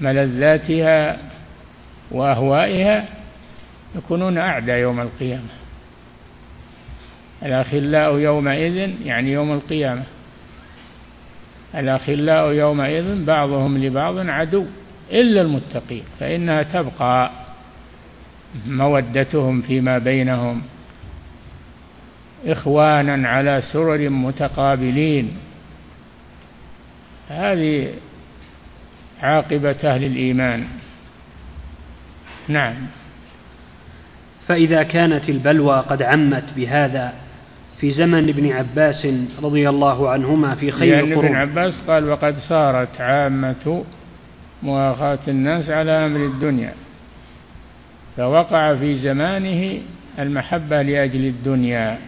وملذاتها 0.00 1.18
وأهوائها 2.10 3.04
يكونون 3.96 4.38
أعداء 4.38 4.76
يوم 4.76 5.00
القيامة. 5.00 5.48
الأخلاء 7.42 8.18
يومئذ 8.18 8.90
يعني 9.04 9.32
يوم 9.32 9.52
القيامة. 9.52 10.02
الأخلاء 11.74 12.52
يومئذ 12.52 13.24
بعضهم 13.24 13.78
لبعض 13.78 14.28
عدو. 14.28 14.66
إلا 15.12 15.40
المتقين 15.40 16.02
فإنها 16.20 16.62
تبقى 16.62 17.30
مودتهم 18.66 19.62
فيما 19.62 19.98
بينهم 19.98 20.62
إخوانا 22.46 23.28
على 23.28 23.62
سرر 23.72 24.08
متقابلين. 24.08 25.36
هذه 27.28 27.90
عاقبة 29.22 29.76
أهل 29.84 30.02
الإيمان. 30.02 30.64
نعم. 32.48 32.74
فإذا 34.46 34.82
كانت 34.82 35.28
البلوى 35.28 35.84
قد 35.88 36.02
عمت 36.02 36.44
بهذا 36.56 37.12
في 37.80 37.90
زمن 37.90 38.28
ابن 38.28 38.52
عباس 38.52 39.08
رضي 39.42 39.68
الله 39.68 40.10
عنهما 40.10 40.54
في 40.54 40.70
خير 40.70 41.06
لأن 41.06 41.18
ابن 41.18 41.34
عباس 41.34 41.80
قال 41.88 42.08
وقد 42.08 42.36
صارت 42.36 43.00
عامة 43.00 43.84
مؤاخاة 44.64 45.18
الناس 45.28 45.70
على 45.70 46.06
أمر 46.06 46.26
الدنيا 46.26 46.74
فوقع 48.16 48.74
في 48.74 48.98
زمانه 48.98 49.80
المحبة 50.18 50.82
لأجل 50.82 51.24
الدنيا 51.24 51.98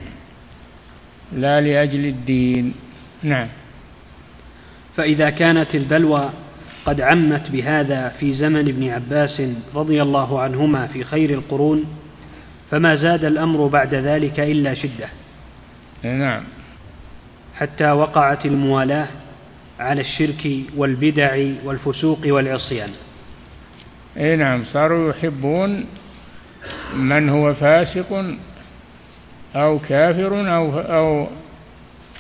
لا 1.33 1.61
لأجل 1.61 2.07
الدين. 2.07 2.75
نعم. 3.23 3.49
فإذا 4.97 5.31
كانت 5.31 5.75
البلوى 5.75 6.31
قد 6.87 7.01
عمت 7.01 7.51
بهذا 7.51 8.09
في 8.09 8.35
زمن 8.35 8.69
ابن 8.69 8.89
عباس 8.89 9.43
رضي 9.75 10.03
الله 10.03 10.41
عنهما 10.41 10.87
في 10.87 11.05
خير 11.05 11.31
القرون 11.31 11.85
فما 12.71 12.95
زاد 12.95 13.25
الأمر 13.25 13.67
بعد 13.67 13.95
ذلك 13.95 14.41
إلا 14.41 14.75
شدة. 14.75 15.09
نعم. 16.03 16.43
حتى 17.55 17.91
وقعت 17.91 18.47
الموالاة 18.47 19.07
على 19.81 20.01
الشرك 20.01 20.49
والبدع 20.77 21.47
والفسوق 21.65 22.19
والعصيان. 22.27 22.91
اي 24.17 24.37
نعم 24.37 24.65
صاروا 24.65 25.11
يحبون 25.11 25.85
من 26.95 27.29
هو 27.29 27.55
فاسق 27.55 28.25
أو 29.57 29.79
كافر 29.79 30.55
أو 30.57 30.81
أو 30.81 31.29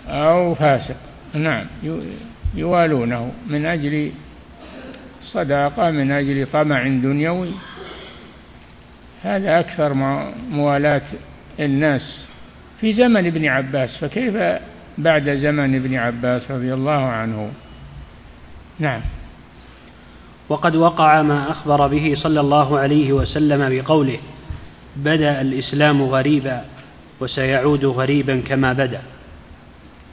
أو 0.08 0.54
فاسق. 0.54 0.96
نعم 1.34 1.66
يوالونه 2.54 3.32
من 3.46 3.66
أجل 3.66 4.12
صداقة 5.22 5.90
من 5.90 6.10
أجل 6.10 6.46
طمع 6.52 6.82
دنيوي. 6.82 7.50
هذا 9.22 9.60
أكثر 9.60 9.92
موالاة 10.50 11.02
الناس. 11.60 12.26
في 12.80 12.92
زمن 12.92 13.26
ابن 13.26 13.46
عباس 13.46 13.98
فكيف 13.98 14.36
بعد 14.98 15.30
زمن 15.30 15.74
ابن 15.74 15.94
عباس 15.94 16.50
رضي 16.50 16.74
الله 16.74 17.02
عنه. 17.06 17.50
نعم. 18.78 19.00
وقد 20.48 20.76
وقع 20.76 21.22
ما 21.22 21.50
أخبر 21.50 21.86
به 21.86 22.14
صلى 22.16 22.40
الله 22.40 22.78
عليه 22.78 23.12
وسلم 23.12 23.68
بقوله 23.68 24.18
بدأ 24.96 25.40
الإسلام 25.40 26.02
غريبا 26.02 26.64
وسيعود 27.20 27.84
غريبا 27.84 28.40
كما 28.40 28.72
بدأ. 28.72 29.02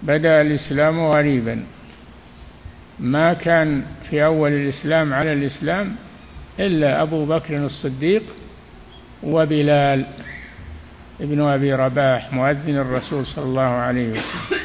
بدأ 0.03 0.41
الإسلام 0.41 1.07
غريبا. 1.07 1.63
ما 2.99 3.33
كان 3.33 3.83
في 4.09 4.25
أول 4.25 4.51
الإسلام 4.51 5.13
على 5.13 5.33
الإسلام 5.33 5.95
إلا 6.59 7.01
أبو 7.01 7.25
بكر 7.25 7.65
الصديق 7.65 8.23
وبلال. 9.23 10.05
ابن 11.21 11.41
أبي 11.41 11.73
رباح 11.73 12.33
مؤذن 12.33 12.77
الرسول 12.77 13.25
صلى 13.25 13.45
الله 13.45 13.61
عليه 13.61 14.09
وسلم. 14.09 14.59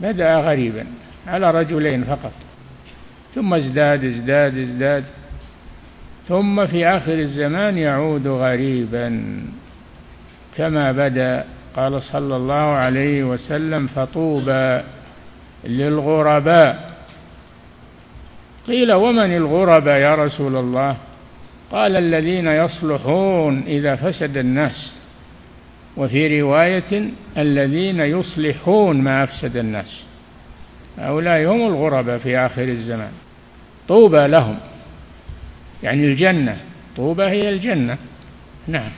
بدأ 0.00 0.36
غريبا 0.36 0.86
على 1.26 1.50
رجلين 1.50 2.04
فقط. 2.04 2.32
ثم 3.34 3.54
ازداد 3.54 4.04
ازداد 4.04 4.58
ازداد. 4.58 5.04
ثم 6.28 6.66
في 6.66 6.86
آخر 6.86 7.12
الزمان 7.12 7.78
يعود 7.78 8.26
غريبا. 8.26 9.32
كما 10.56 10.92
بدأ 10.92 11.44
قال 11.76 12.02
صلى 12.02 12.36
الله 12.36 12.54
عليه 12.54 13.24
وسلم 13.24 13.86
فطوبى 13.86 14.80
للغرباء. 15.64 16.92
قيل 18.66 18.92
ومن 18.92 19.36
الغرباء 19.36 19.98
يا 19.98 20.14
رسول 20.14 20.56
الله؟ 20.56 20.96
قال 21.70 21.96
الذين 21.96 22.46
يصلحون 22.46 23.62
إذا 23.66 23.96
فسد 23.96 24.36
الناس. 24.36 25.01
وفي 25.96 26.40
رواية 26.40 27.10
الذين 27.38 28.00
يصلحون 28.00 29.02
ما 29.02 29.24
أفسد 29.24 29.56
الناس. 29.56 30.02
هؤلاء 30.98 31.46
هم 31.46 31.66
الغرباء 31.66 32.18
في 32.18 32.38
آخر 32.38 32.62
الزمان. 32.62 33.12
طوبى 33.88 34.26
لهم. 34.26 34.58
يعني 35.82 36.04
الجنة. 36.04 36.56
طوبى 36.96 37.22
هي 37.22 37.48
الجنة. 37.48 37.98
نعم. 38.68 38.90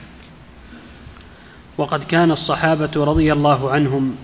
وقد 1.77 2.03
كان 2.03 2.31
الصحابة 2.31 2.91
رضي 2.95 3.33
الله 3.33 3.71
عنهم 3.71 4.15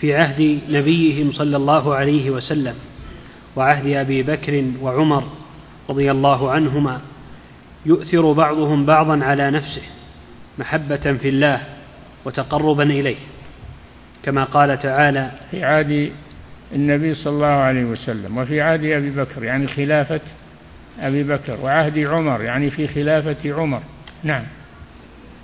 في 0.00 0.14
عهد 0.14 0.60
نبيهم 0.68 1.32
صلى 1.32 1.56
الله 1.56 1.94
عليه 1.94 2.30
وسلم 2.30 2.74
وعهد 3.56 3.86
أبي 3.86 4.22
بكر 4.22 4.64
وعمر 4.80 5.24
رضي 5.90 6.10
الله 6.10 6.50
عنهما 6.50 7.00
يؤثر 7.86 8.32
بعضهم 8.32 8.86
بعضا 8.86 9.24
على 9.24 9.50
نفسه 9.50 9.82
محبة 10.58 10.96
في 10.96 11.28
الله 11.28 11.62
وتقربا 12.24 12.82
إليه 12.82 13.16
كما 14.22 14.44
قال 14.44 14.78
تعالى 14.78 15.30
في 15.50 15.64
عهد 15.64 16.12
النبي 16.74 17.14
صلى 17.14 17.32
الله 17.32 17.46
عليه 17.46 17.84
وسلم 17.84 18.38
وفي 18.38 18.60
عهد 18.60 18.84
أبي 18.84 19.10
بكر 19.10 19.44
يعني 19.44 19.66
خلافة 19.68 20.20
أبي 21.00 21.22
بكر 21.22 21.60
وعهد 21.62 21.98
عمر 21.98 22.42
يعني 22.42 22.70
في 22.70 22.88
خلافة 22.88 23.54
عمر. 23.54 23.82
نعم. 24.22 24.42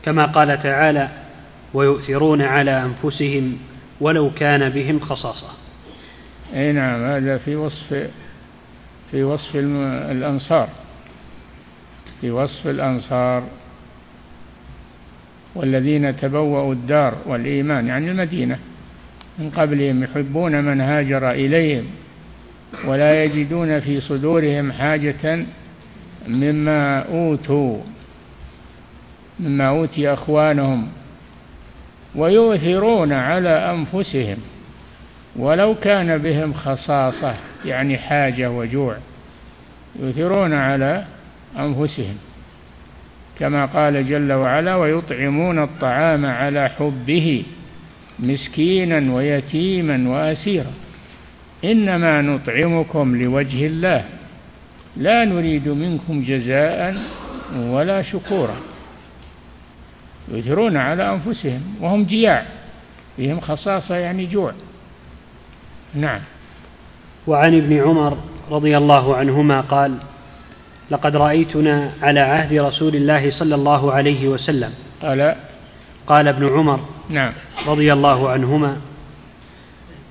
كما 0.05 0.23
قال 0.23 0.63
تعالى 0.63 1.09
ويؤثرون 1.75 2.43
على 2.43 2.83
أنفسهم 2.83 3.59
ولو 4.01 4.31
كان 4.31 4.69
بهم 4.69 5.01
خصاصة. 5.01 5.49
أي 6.55 6.73
نعم 6.73 7.05
هذا 7.05 7.39
في 7.39 7.57
وصف 7.57 8.09
في 9.11 9.23
وصف 9.23 9.57
الأنصار. 9.57 10.69
في 12.21 12.31
وصف 12.31 12.67
الأنصار. 12.67 13.43
والذين 15.55 16.17
تبوأوا 16.17 16.73
الدار 16.73 17.15
والإيمان 17.27 17.87
يعني 17.87 18.11
المدينة. 18.11 18.59
من 19.39 19.51
قبلهم 19.51 20.03
يحبون 20.03 20.65
من 20.65 20.81
هاجر 20.81 21.31
إليهم 21.31 21.85
ولا 22.85 23.25
يجدون 23.25 23.81
في 23.81 24.01
صدورهم 24.01 24.73
حاجة 24.73 25.45
مما 26.29 26.99
أوتوا 26.99 27.81
مما 29.41 29.69
أوتي 29.69 30.13
أخوانهم 30.13 30.89
ويؤثرون 32.15 33.13
على 33.13 33.49
أنفسهم. 33.49 34.37
ولو 35.37 35.75
كان 35.75 36.19
بهم 36.19 36.53
خصاصة 36.53 37.35
يعني 37.65 37.99
حاجة 37.99 38.51
وجوع 38.51 38.97
يؤثرون 40.01 40.53
على 40.53 41.05
أنفسهم. 41.59 42.17
كما 43.41 43.67
قال 43.67 44.09
جل 44.09 44.33
وعلا 44.33 44.77
ويطعمون 44.77 45.59
الطعام 45.59 46.27
على 46.27 46.69
حبه 46.69 47.43
مسكينا 48.19 49.15
ويتيما 49.15 50.09
وأسيرا. 50.09 50.73
إنما 51.65 52.23
نطعمكم 52.23 53.23
لوجه 53.23 53.67
الله 53.67 54.05
لا 54.97 55.25
نريد 55.25 55.69
منكم 55.69 56.23
جزاء 56.23 56.97
ولا 57.57 58.03
شكورا. 58.03 58.57
يؤثرون 60.29 60.77
على 60.77 61.13
أنفسهم 61.13 61.63
وهم 61.81 62.05
جياع 62.05 62.47
فيهم 63.17 63.41
خصاصة 63.41 63.95
يعني 63.95 64.27
جوع. 64.27 64.53
نعم. 65.95 66.21
وعن 67.27 67.57
ابن 67.57 67.81
عمر 67.81 68.19
رضي 68.51 68.77
الله 68.77 69.17
عنهما 69.17 69.61
قال 69.61 69.95
لقد 70.91 71.17
رأيتنا 71.17 71.93
على 72.03 72.21
عهد 72.21 72.53
رسول 72.53 72.97
الله 72.97 73.31
صلى 73.31 73.55
الله 73.55 73.93
عليه 73.93 74.29
وسلم. 74.29 74.73
قال؟ 75.03 75.35
قال 76.07 76.29
ابن 76.29 76.47
عمر 76.53 76.81
نعم. 77.09 77.33
رضي 77.67 77.93
الله 77.93 78.31
عنهما 78.31 78.77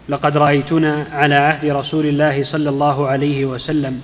لقد 0.10 0.38
رأيتنا 0.38 1.06
على 1.12 1.36
عهد 1.36 1.66
رسول 1.66 2.06
الله 2.06 2.44
صلى 2.44 2.70
الله 2.70 3.08
عليه 3.08 3.46
وسلم 3.46 4.02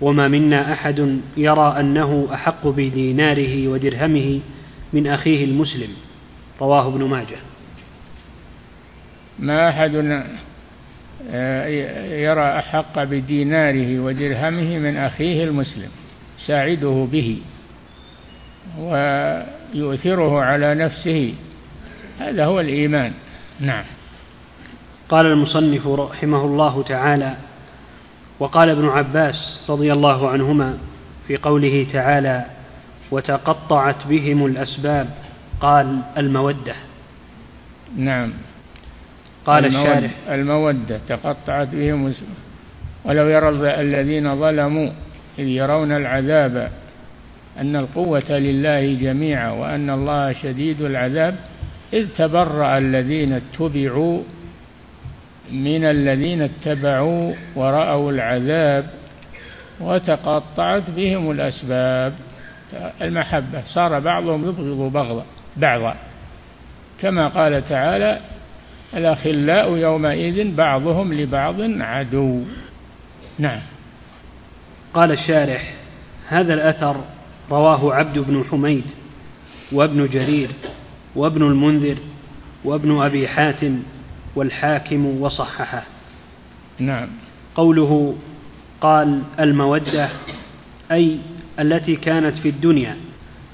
وما 0.00 0.28
منا 0.28 0.72
أحد 0.72 1.20
يرى 1.36 1.76
أنه 1.80 2.28
أحق 2.34 2.66
بديناره 2.66 3.68
ودرهمه 3.68 4.40
من 4.92 5.06
أخيه 5.06 5.44
المسلم. 5.44 5.88
رواه 6.60 6.88
ابن 6.88 7.04
ماجه. 7.04 7.38
ما 9.38 9.68
آه، 9.68 10.24
يرى 12.10 12.58
أحق 12.58 13.04
بديناره 13.04 14.00
ودرهمه 14.00 14.78
من 14.78 14.96
أخيه 14.96 15.44
المسلم 15.44 15.88
ساعده 16.46 17.08
به 17.12 17.38
ويؤثره 18.78 20.40
على 20.42 20.74
نفسه. 20.74 21.34
هذا 22.20 22.44
هو 22.44 22.60
الإيمان. 22.60 23.12
نعم. 23.60 23.84
قال 25.08 25.26
المصنف 25.26 25.86
رحمه 25.86 26.44
الله 26.44 26.82
تعالى 26.82 27.34
وقال 28.38 28.70
ابن 28.70 28.88
عباس 28.88 29.60
رضي 29.68 29.92
الله 29.92 30.30
عنهما 30.30 30.78
في 31.28 31.36
قوله 31.36 31.86
تعالى 31.92 32.44
وتقطعت 33.10 34.06
بهم 34.06 34.46
الأسباب 34.46 35.08
قال 35.60 36.00
المودة. 36.16 36.74
نعم. 37.96 38.32
قال 39.46 39.64
المودة 39.64 39.82
الشارح. 39.82 40.10
المودة 40.30 41.00
تقطعت 41.08 41.68
بهم 41.72 42.14
ولو 43.04 43.28
يرى 43.28 43.48
الذين 43.80 44.40
ظلموا 44.40 44.90
إذ 45.38 45.48
يرون 45.48 45.92
العذاب 45.92 46.70
أن 47.58 47.76
القوة 47.76 48.30
لله 48.30 48.94
جميعا 48.94 49.50
وأن 49.50 49.90
الله 49.90 50.32
شديد 50.32 50.82
العذاب 50.82 51.36
إذ 51.92 52.08
تبرأ 52.16 52.78
الذين 52.78 53.32
اتبعوا 53.32 54.22
من 55.52 55.84
الذين 55.84 56.42
اتبعوا 56.42 57.34
ورأوا 57.56 58.12
العذاب 58.12 58.86
وتقطعت 59.80 60.90
بهم 60.90 61.30
الأسباب. 61.30 62.12
المحبة 63.02 63.62
صار 63.64 64.00
بعضهم 64.00 64.40
يبغض 64.40 64.92
بغضا 64.92 65.24
بعضا. 65.56 65.94
كما 67.00 67.28
قال 67.28 67.68
تعالى 67.68 68.20
الأخلاء 68.94 69.76
يومئذ 69.76 70.54
بعضهم 70.54 71.12
لبعض 71.12 71.56
عدو. 71.60 72.42
نعم. 73.38 73.60
قال 74.94 75.12
الشارح 75.12 75.74
هذا 76.28 76.54
الأثر 76.54 76.96
رواه 77.50 77.94
عبد 77.94 78.18
بن 78.18 78.44
حميد 78.50 78.84
وابن 79.72 80.06
جرير 80.06 80.50
وابن 81.16 81.42
المنذر 81.42 81.96
وابن 82.64 83.00
أبي 83.00 83.28
حاتم 83.28 83.82
والحاكم 84.36 85.06
وصححه. 85.06 85.82
نعم. 86.78 87.08
قوله 87.54 88.16
قال 88.80 89.22
المودة 89.40 90.10
أي 90.92 91.18
التي 91.60 91.96
كانت 91.96 92.36
في 92.36 92.48
الدنيا 92.48 92.96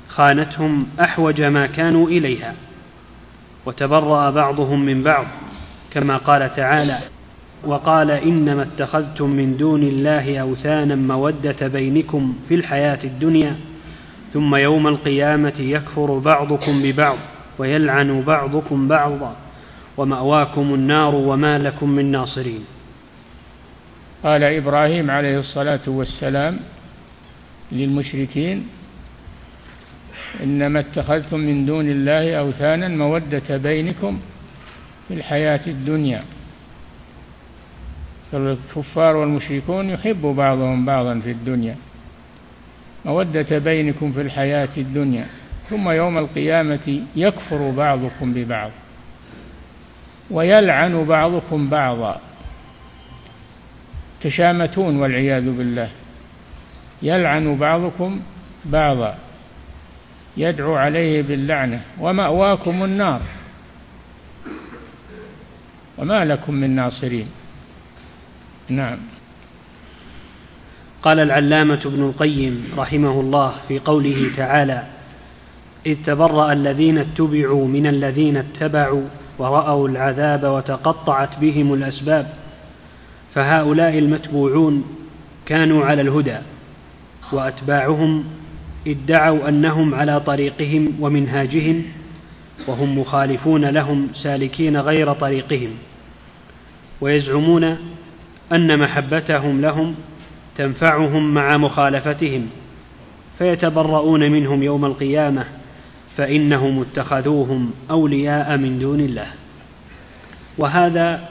خانتهم 0.08 0.86
أحوج 1.06 1.42
ما 1.42 1.66
كانوا 1.66 2.08
إليها. 2.08 2.54
وتبرأ 3.66 4.30
بعضهم 4.30 4.84
من 4.84 5.02
بعض 5.02 5.26
كما 5.90 6.16
قال 6.16 6.54
تعالى 6.56 6.98
وقال 7.64 8.10
إنما 8.10 8.62
اتخذتم 8.62 9.36
من 9.36 9.56
دون 9.56 9.82
الله 9.82 10.38
أوثانا 10.38 10.94
مودة 10.94 11.66
بينكم 11.66 12.34
في 12.48 12.54
الحياة 12.54 12.98
الدنيا 13.04 13.56
ثم 14.32 14.56
يوم 14.56 14.86
القيامة 14.86 15.54
يكفر 15.58 16.18
بعضكم 16.18 16.82
ببعض 16.82 17.18
ويلعن 17.58 18.20
بعضكم 18.20 18.88
بعضا 18.88 19.36
ومأواكم 19.96 20.74
النار 20.74 21.14
وما 21.14 21.58
لكم 21.58 21.90
من 21.90 22.10
ناصرين. 22.10 22.64
قال 24.24 24.42
إبراهيم 24.44 25.10
عليه 25.10 25.38
الصلاة 25.38 25.80
والسلام 25.86 26.58
للمشركين 27.72 28.66
إنما 30.42 30.80
اتخذتم 30.80 31.40
من 31.40 31.66
دون 31.66 31.90
الله 31.90 32.34
أوثانا 32.34 32.88
مودة 32.88 33.56
بينكم 33.56 34.20
في 35.08 35.14
الحياة 35.14 35.60
الدنيا. 35.66 36.22
الكفار 38.34 39.16
والمشركون 39.16 39.90
يحب 39.90 40.22
بعضهم 40.22 40.86
بعضا 40.86 41.20
في 41.20 41.30
الدنيا. 41.30 41.76
مودة 43.04 43.58
بينكم 43.58 44.12
في 44.12 44.20
الحياة 44.20 44.68
الدنيا. 44.76 45.26
ثم 45.70 45.90
يوم 45.90 46.16
القيامة 46.16 47.00
يكفر 47.16 47.70
بعضكم 47.70 48.32
ببعض 48.34 48.70
ويلعن 50.30 51.04
بعضكم 51.04 51.70
بعضا. 51.70 52.20
تشامتون 54.20 54.96
والعياذ 54.96 55.50
بالله. 55.50 55.88
يلعن 57.02 57.56
بعضكم 57.56 58.20
بعضا. 58.64 59.18
يدعو 60.36 60.74
عليه 60.74 61.22
باللعنة. 61.22 61.80
ومأواكم 62.00 62.84
النار. 62.84 63.20
وما 65.98 66.24
لكم 66.24 66.54
من 66.54 66.70
ناصرين. 66.70 67.28
نعم. 68.68 68.98
قال 71.02 71.18
العلامة 71.18 71.80
ابن 71.86 72.02
القيم 72.02 72.64
رحمه 72.76 73.20
الله 73.20 73.54
في 73.68 73.78
قوله 73.78 74.30
تعالى 74.36 74.82
إذ 75.86 75.96
تبرأ 76.06 76.52
الذين 76.52 76.98
اتبعوا 76.98 77.68
من 77.68 77.86
الذين 77.86 78.36
اتبعوا 78.36 79.02
ورأوا 79.38 79.88
العذاب 79.88 80.44
وتقطعت 80.44 81.38
بهم 81.40 81.74
الأسباب 81.74 82.26
فهؤلاء 83.34 83.98
المتبوعون 83.98 84.84
كانوا 85.46 85.84
على 85.84 86.02
الهدى 86.02 86.38
وأتباعهم 87.32 88.24
ادعوا 88.86 89.48
أنهم 89.48 89.94
على 89.94 90.20
طريقهم 90.20 90.84
ومنهاجهم 91.00 91.82
وهم 92.68 92.98
مخالفون 92.98 93.64
لهم 93.64 94.08
سالكين 94.22 94.76
غير 94.76 95.12
طريقهم 95.12 95.70
ويزعمون 97.00 97.76
أن 98.52 98.78
محبتهم 98.78 99.60
لهم 99.60 99.94
تنفعهم 100.56 101.34
مع 101.34 101.48
مخالفتهم 101.56 102.46
فيتبرؤون 103.38 104.32
منهم 104.32 104.62
يوم 104.62 104.84
القيامة 104.84 105.44
فإنهم 106.16 106.80
اتخذوهم 106.80 107.70
أولياء 107.90 108.56
من 108.56 108.78
دون 108.78 109.00
الله 109.00 109.26
وهذا 110.58 111.28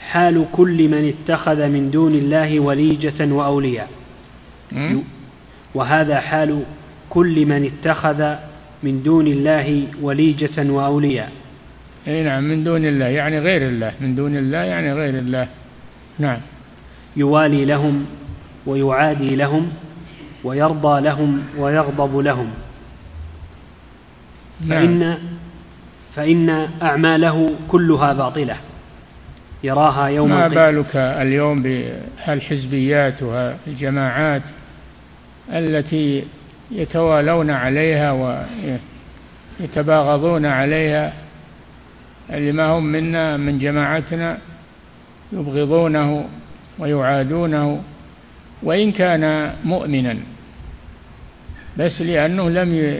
حال 0.00 0.46
كل 0.52 0.88
من 0.88 1.08
اتخذ 1.08 1.68
من 1.68 1.90
دون 1.90 2.14
الله 2.14 2.60
وليجة 2.60 3.32
وأولياء 3.32 3.88
وهذا 5.74 6.20
حال 6.20 6.62
كل 7.16 7.46
من 7.46 7.64
اتخذ 7.64 8.34
من 8.82 9.02
دون 9.02 9.26
الله 9.26 9.86
وليجة 10.02 10.70
وأولياء. 10.70 11.32
أي 12.08 12.22
نعم 12.22 12.44
من 12.44 12.64
دون 12.64 12.84
الله 12.84 13.06
يعني 13.06 13.38
غير 13.38 13.62
الله. 13.62 13.92
من 14.00 14.14
دون 14.14 14.36
الله 14.36 14.58
يعني 14.58 14.92
غير 14.92 15.14
الله. 15.14 15.48
نعم. 16.18 16.40
يوالي 17.16 17.64
لهم 17.64 18.06
ويعادي 18.66 19.36
لهم 19.36 19.68
ويرضى 20.44 21.00
لهم 21.00 21.42
ويغضب 21.58 22.18
لهم. 22.18 22.50
نعم. 24.66 24.68
فإن 24.68 25.18
فإن 26.14 26.68
أعماله 26.82 27.46
كلها 27.68 28.12
باطلة. 28.12 28.56
يراها 29.64 30.06
يوم 30.06 30.28
ما 30.28 30.48
بالك 30.48 30.96
اليوم 30.96 31.56
بالحزبيات 31.56 33.22
والجماعات 33.22 34.42
التي 35.52 36.24
يتوالون 36.70 37.50
عليها 37.50 38.12
ويتباغضون 39.60 40.46
عليها 40.46 41.12
اللي 42.30 42.52
ما 42.52 42.66
هم 42.66 42.84
منا 42.84 43.36
من 43.36 43.58
جماعتنا 43.58 44.38
يبغضونه 45.32 46.28
ويعادونه 46.78 47.82
وإن 48.62 48.92
كان 48.92 49.54
مؤمنا 49.64 50.16
بس 51.76 52.00
لأنه 52.00 52.50
لم 52.50 52.98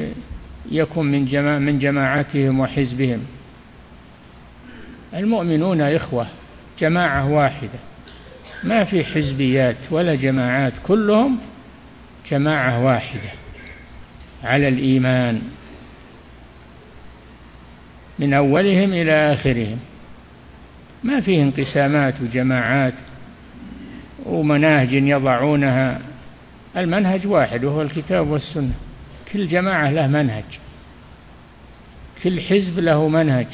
يكن 0.70 1.04
من 1.04 1.26
جماع 1.26 1.58
من 1.58 1.78
جماعتهم 1.78 2.60
وحزبهم. 2.60 3.20
المؤمنون 5.14 5.80
إخوة 5.80 6.26
جماعة 6.78 7.30
واحدة. 7.30 7.78
ما 8.64 8.84
في 8.84 9.04
حزبيات 9.04 9.76
ولا 9.90 10.14
جماعات 10.14 10.72
كلهم 10.86 11.38
جماعة 12.30 12.84
واحدة. 12.84 13.45
على 14.46 14.68
الإيمان. 14.68 15.42
من 18.18 18.34
أولهم 18.34 18.92
إلى 18.92 19.32
آخرهم. 19.32 19.78
ما 21.04 21.20
فيه 21.20 21.42
انقسامات 21.42 22.14
وجماعات 22.20 22.94
ومناهج 24.26 24.92
يضعونها. 24.92 26.00
المنهج 26.76 27.26
واحد 27.26 27.64
وهو 27.64 27.82
الكتاب 27.82 28.28
والسنة. 28.28 28.74
كل 29.32 29.48
جماعة 29.48 29.90
له 29.90 30.06
منهج. 30.06 30.44
كل 32.22 32.40
حزب 32.40 32.78
له 32.78 33.08
منهج. 33.08 33.46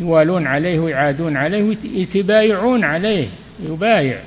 يوالون 0.00 0.46
عليه 0.46 0.78
ويعادون 0.78 1.36
عليه 1.36 1.62
ويتبايعون 1.62 2.84
عليه. 2.84 3.28
يبايع. 3.68 4.20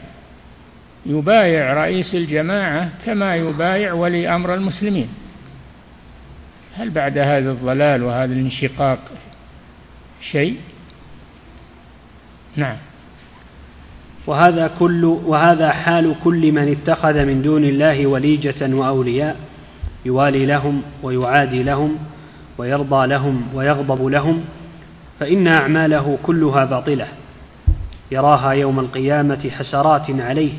يبايع 1.05 1.73
رئيس 1.73 2.15
الجماعة 2.15 2.89
كما 3.05 3.35
يبايع 3.35 3.93
ولي 3.93 4.35
أمر 4.35 4.53
المسلمين. 4.53 5.07
هل 6.75 6.89
بعد 6.89 7.17
هذا 7.17 7.51
الضلال 7.51 8.03
وهذا 8.03 8.33
الانشقاق 8.33 8.99
شيء؟ 10.31 10.57
نعم. 12.55 12.77
وهذا 14.27 14.71
كل 14.79 15.05
وهذا 15.05 15.71
حال 15.71 16.15
كل 16.23 16.51
من 16.51 16.71
اتخذ 16.71 17.25
من 17.25 17.41
دون 17.41 17.63
الله 17.63 18.07
وليجة 18.07 18.75
وأولياء 18.75 19.35
يوالي 20.05 20.45
لهم 20.45 20.81
ويعادي 21.03 21.63
لهم 21.63 21.97
ويرضى 22.57 23.07
لهم 23.07 23.43
ويغضب 23.53 24.05
لهم 24.05 24.43
فإن 25.19 25.47
أعماله 25.47 26.17
كلها 26.23 26.65
باطلة 26.65 27.07
يراها 28.11 28.51
يوم 28.51 28.79
القيامة 28.79 29.49
حسرات 29.49 30.09
عليه. 30.09 30.53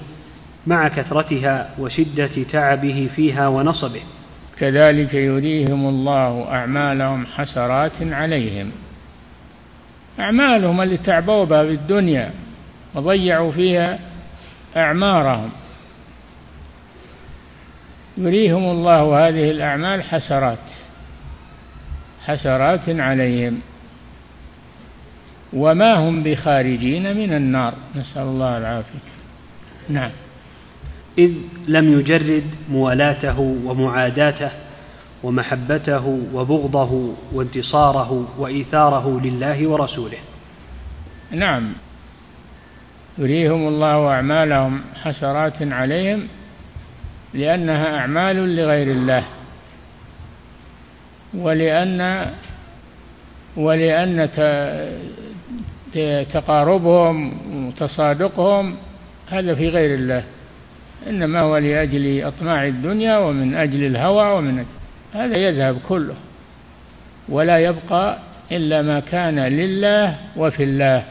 مع 0.67 0.89
كثرتها 0.89 1.71
وشدة 1.79 2.43
تعبه 2.53 3.09
فيها 3.17 3.49
ونصبه. 3.49 4.01
كذلك 4.59 5.15
يريهم 5.15 5.89
الله 5.89 6.47
أعمالهم 6.53 7.27
حسرات 7.27 8.03
عليهم. 8.03 8.71
أعمالهم 10.21 10.81
اللي 10.81 10.97
تعبوا 10.97 11.45
بها 11.45 11.63
في 11.63 11.71
الدنيا 11.71 12.31
وضيعوا 12.95 13.53
فيها 13.53 13.99
أعمارهم. 14.77 15.51
يريهم 18.19 18.65
الله 18.71 19.29
هذه 19.29 19.51
الأعمال 19.51 20.03
حسرات 20.03 20.59
حسرات 22.27 22.89
عليهم. 22.89 23.61
وما 25.53 25.95
هم 25.95 26.23
بخارجين 26.23 27.17
من 27.17 27.33
النار. 27.33 27.75
نسأل 27.97 28.23
الله 28.23 28.59
العافية. 28.59 28.99
نعم. 29.89 30.11
إذ 31.19 31.33
لم 31.69 32.01
يجرد 32.01 32.45
موالاته 32.71 33.41
ومعاداته 33.65 34.51
ومحبته 35.23 36.19
وبغضه 36.35 37.15
وانتصاره 37.33 38.29
وإيثاره 38.39 39.21
لله 39.25 39.69
ورسوله. 39.69 40.19
نعم. 41.31 41.73
يريهم 43.19 43.69
الله 43.69 44.09
أعمالهم 44.09 44.81
حسرات 45.03 45.63
عليهم 45.63 46.29
لأنها 47.35 47.99
أعمال 47.99 48.57
لغير 48.57 48.87
الله. 48.87 49.25
ولأن 51.35 52.31
ولأن 53.57 54.29
تقاربهم 56.33 57.33
وتصادقهم 57.69 58.77
هذا 59.29 59.55
في 59.55 59.69
غير 59.69 59.95
الله. 59.95 60.25
إنما 61.09 61.45
هو 61.45 61.57
لأجل 61.57 62.25
أطماع 62.25 62.67
الدنيا 62.67 63.19
ومن 63.19 63.55
أجل 63.55 63.87
الهوى 63.87 64.39
ومن 64.39 64.65
هذا 65.13 65.39
يذهب 65.39 65.79
كله. 65.89 66.15
ولا 67.29 67.59
يبقى 67.59 68.19
إلا 68.53 68.83
ما 68.83 69.01
كان 69.01 69.39
لله 69.39 70.17
وفي 70.37 70.63
الله. 70.63 71.05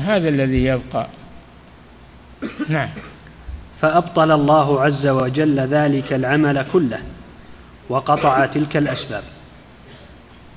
هذا 0.00 0.28
الذي 0.28 0.64
يبقى. 0.64 1.06
نعم. 2.68 2.88
فأبطل 3.80 4.32
الله 4.32 4.80
عز 4.80 5.06
وجل 5.06 5.60
ذلك 5.60 6.12
العمل 6.12 6.66
كله 6.72 6.98
وقطع 7.88 8.46
تلك 8.46 8.76
الأسباب. 8.76 9.22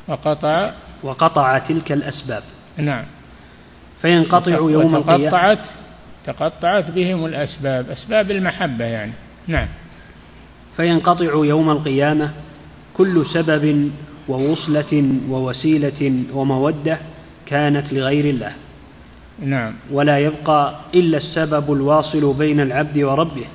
وقطع 0.08 0.72
وقطع 1.04 1.58
تلك 1.58 1.92
الأسباب. 1.92 2.44
نعم. 2.78 3.06
فينقطع 4.02 4.52
يوم 4.52 4.96
القيامة. 4.96 5.58
تقطعت 6.26 6.92
بهم 6.92 7.26
الأسباب 7.26 7.90
أسباب 7.90 8.32
المحبة 8.32 8.86
يعني. 8.86 9.12
نعم. 9.48 9.68
فينقطع 10.78 11.46
يوم 11.46 11.70
القيامة 11.70 12.32
كل 12.98 13.26
سبب 13.34 13.92
ووصلة 14.28 15.12
ووسيلة 15.30 16.24
ومودة 16.34 16.98
كانت 17.46 17.94
لغير 17.94 18.26
الله. 18.26 18.54
نعم. 19.40 19.74
ولا 19.92 20.20
يبقى 20.20 20.76
إلا 20.96 21.18
السبب 21.18 21.74
الواصل 21.74 22.34
بين 22.34 22.60
العبد 22.60 22.98
وربه 22.98 23.46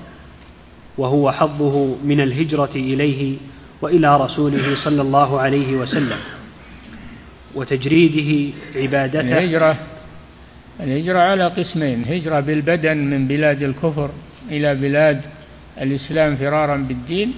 وهو 0.99 1.33
حظه 1.33 1.97
من 2.05 2.21
الهجرة 2.21 2.71
إليه 2.75 3.37
وإلى 3.83 4.17
رسوله 4.17 4.85
صلى 4.85 5.03
الله 5.03 5.41
عليه 5.41 5.77
وسلم 5.77 6.19
وتجريده 7.55 8.55
عبادته 8.77 9.21
الهجرة 9.21 9.77
الهجرة 10.81 11.19
على 11.19 11.47
قسمين 11.47 12.03
هجرة 12.09 12.41
بالبدن 12.41 12.97
من 12.97 13.29
بلاد 13.29 13.63
الكفر 13.63 14.11
إلى 14.51 14.75
بلاد 14.75 15.21
الإسلام 15.81 16.37
فرارا 16.37 16.77
بالدين 16.77 17.33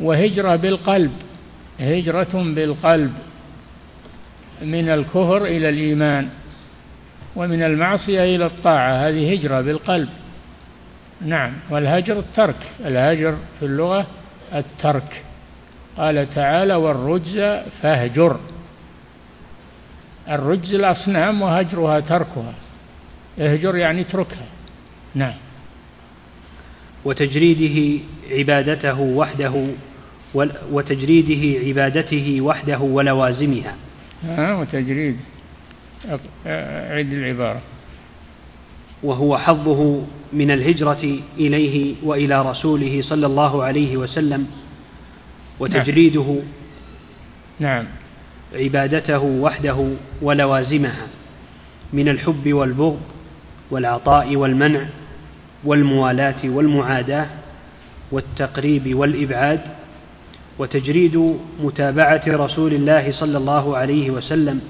وهجرة 0.00 0.56
بالقلب 0.56 1.12
هجرة 1.80 2.54
بالقلب 2.54 3.12
من 4.62 4.88
الكفر 4.88 5.44
إلى 5.44 5.68
الإيمان 5.68 6.28
ومن 7.36 7.62
المعصية 7.62 8.36
إلى 8.36 8.46
الطاعة 8.46 9.08
هذه 9.08 9.32
هجرة 9.32 9.60
بالقلب. 9.60 10.08
نعم 11.20 11.52
والهجر 11.70 12.18
الترك 12.18 12.56
الهجر 12.86 13.36
في 13.60 13.66
اللغة 13.66 14.06
الترك. 14.54 15.24
قال 15.96 16.30
تعالى 16.34 16.74
والرجز 16.74 17.60
فاهجر. 17.82 18.40
الرجز 20.28 20.74
الأصنام 20.74 21.42
وهجرها 21.42 22.00
تركها. 22.00 22.54
اهجر 23.38 23.76
يعني 23.76 24.00
اتركها 24.00 24.46
نعم. 25.14 25.34
وتجريده 27.04 28.02
عبادته 28.30 29.00
وحده 29.00 29.66
وتجريده 30.72 31.66
عبادته 31.66 32.40
وحده 32.40 32.78
ولوازمها. 32.78 33.74
ها 34.24 34.54
وتجريد 34.54 35.16
عد 36.90 37.12
العبارة. 37.12 37.60
وهو 39.02 39.38
حظه 39.38 40.02
من 40.32 40.50
الهجرة 40.50 41.18
إليه 41.38 41.94
وإلى 42.02 42.50
رسوله 42.50 43.02
صلى 43.02 43.26
الله 43.26 43.64
عليه 43.64 43.96
وسلم 43.96 44.46
وتجريده 45.60 46.36
نعم. 47.60 47.84
عبادته 48.54 49.18
وحده 49.18 49.88
ولوازمها 50.22 51.06
من 51.92 52.08
الحب 52.08 52.52
والبغض 52.52 53.00
والعطاء 53.70 54.36
والمنع 54.36 54.80
والموالاة 55.64 56.44
والمعاداة 56.44 57.26
والتقريب 58.12 58.94
والإبعاد 58.94 59.60
وتجريد 60.58 61.36
متابعة 61.62 62.22
رسول 62.26 62.72
الله 62.72 63.12
صلى 63.12 63.38
الله 63.38 63.76
عليه 63.76 64.10
وسلم 64.10 64.60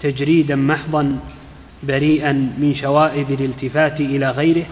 تجريدا 0.00 0.56
محضا 0.56 1.18
بريئا 1.82 2.32
من 2.32 2.74
شوائب 2.74 3.30
الالتفات 3.30 4.00
إلى 4.00 4.30
غيره 4.30 4.66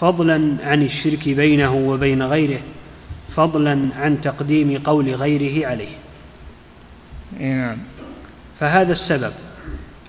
فضلا 0.00 0.56
عن 0.62 0.82
الشرك 0.82 1.28
بينه 1.28 1.74
وبين 1.74 2.22
غيره 2.22 2.60
فضلا 3.36 3.88
عن 3.96 4.20
تقديم 4.20 4.78
قول 4.78 5.14
غيره 5.14 5.66
عليه. 5.66 5.94
نعم. 7.38 7.78
فهذا 8.60 8.92
السبب 8.92 9.32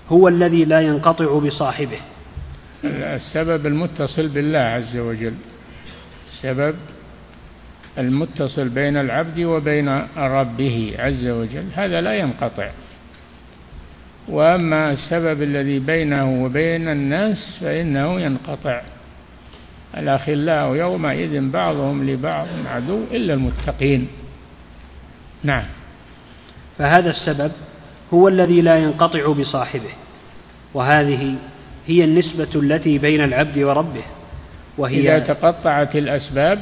هو 0.08 0.28
الذي 0.28 0.64
لا 0.64 0.80
ينقطع 0.80 1.38
بصاحبه. 1.38 1.98
السبب 2.84 3.66
المتصل 3.66 4.28
بالله 4.28 4.58
عز 4.58 4.96
وجل. 4.96 5.34
السبب 6.32 6.74
المتصل 7.98 8.68
بين 8.68 8.96
العبد 8.96 9.40
وبين 9.40 9.88
ربه 10.16 10.94
عز 10.98 11.26
وجل. 11.26 11.64
هذا 11.74 12.00
لا 12.00 12.14
ينقطع. 12.14 12.70
وأما 14.28 14.92
السبب 14.92 15.42
الذي 15.42 15.78
بينه 15.78 16.44
وبين 16.44 16.88
الناس 16.88 17.58
فإنه 17.60 18.20
ينقطع. 18.20 18.82
الأخلاء 19.96 20.74
يومئذ 20.74 21.50
بعضهم 21.50 22.10
لبعض 22.10 22.46
عدو 22.66 23.04
إلا 23.12 23.34
المتقين. 23.34 24.08
نعم. 25.44 25.64
فهذا 26.78 27.10
السبب 27.10 27.52
هو 28.14 28.28
الذي 28.28 28.60
لا 28.60 28.78
ينقطع 28.78 29.32
بصاحبه 29.32 29.90
وهذه 30.74 31.34
هي 31.86 32.04
النسبة 32.04 32.48
التي 32.54 32.98
بين 32.98 33.20
العبد 33.24 33.58
وربه 33.58 34.04
وهي 34.78 35.00
إذا 35.00 35.18
تقطعت 35.18 35.96
الأسباب 35.96 36.58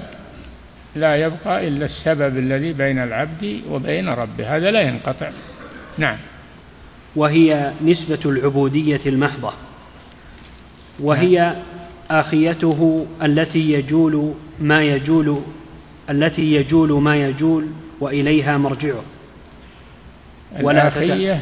لا 0.97 1.17
يبقى 1.17 1.69
إلا 1.69 1.85
السبب 1.85 2.39
الذي 2.39 2.73
بين 2.73 2.99
العبد 2.99 3.61
وبين 3.71 4.09
ربه 4.09 4.57
هذا 4.57 4.71
لا 4.71 4.81
ينقطع. 4.81 5.31
نعم. 5.99 6.17
وهي 7.17 7.73
نسبة 7.85 8.19
العبودية 8.27 9.01
المحضة 9.07 9.53
وهي 11.01 11.39
نعم. 11.39 11.57
آخيته 12.11 13.07
التي 13.23 13.73
يجول 13.73 14.35
ما 14.61 14.83
يجول 14.83 15.43
التي 16.11 16.55
يجول 16.55 17.03
ما 17.03 17.17
يجول 17.17 17.67
وإليها 18.01 18.59
مرجعه. 18.59 19.03
ولا 20.63 20.83
الآخية 20.83 21.41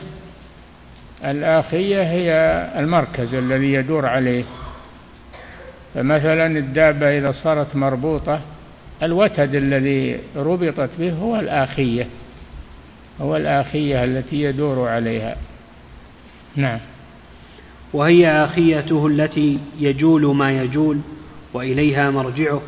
الآخية 1.24 2.02
هي 2.02 2.32
المركز 2.78 3.34
الذي 3.34 3.72
يدور 3.72 4.06
عليه. 4.06 4.44
فمثلا 5.94 6.46
الدابة 6.46 7.18
إذا 7.18 7.32
صارت 7.32 7.76
مربوطة 7.76 8.40
الوتد 9.02 9.54
الذي 9.54 10.18
ربطت 10.36 10.90
به 10.98 11.12
هو 11.12 11.36
الآخية 11.36 12.06
هو 13.20 13.36
الآخية 13.36 14.04
التي 14.04 14.42
يدور 14.42 14.88
عليها. 14.88 15.36
نعم. 16.56 16.78
وهي 17.92 18.28
آخيته 18.28 19.06
التي 19.06 19.58
يجول 19.78 20.36
ما 20.36 20.50
يجول 20.50 21.00
وإليها 21.54 22.10
مرجعه 22.10 22.62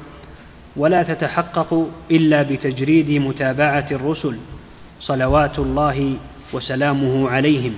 ولا 0.76 1.02
تتحقق 1.02 1.88
إلا 2.10 2.42
بتجريد 2.42 3.10
متابعة 3.10 3.86
الرسل 3.90 4.36
صلوات 5.00 5.58
الله 5.58 6.16
وسلامه 6.52 7.30
عليهم. 7.30 7.74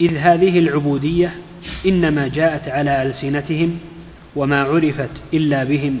إذ 0.00 0.16
هذه 0.16 0.58
العبودية 0.58 1.32
إنما 1.86 2.28
جاءت 2.28 2.68
على 2.68 3.02
ألسنتهم 3.02 3.78
وما 4.36 4.62
عرفت 4.62 5.22
إلا 5.34 5.64
بهم 5.64 5.98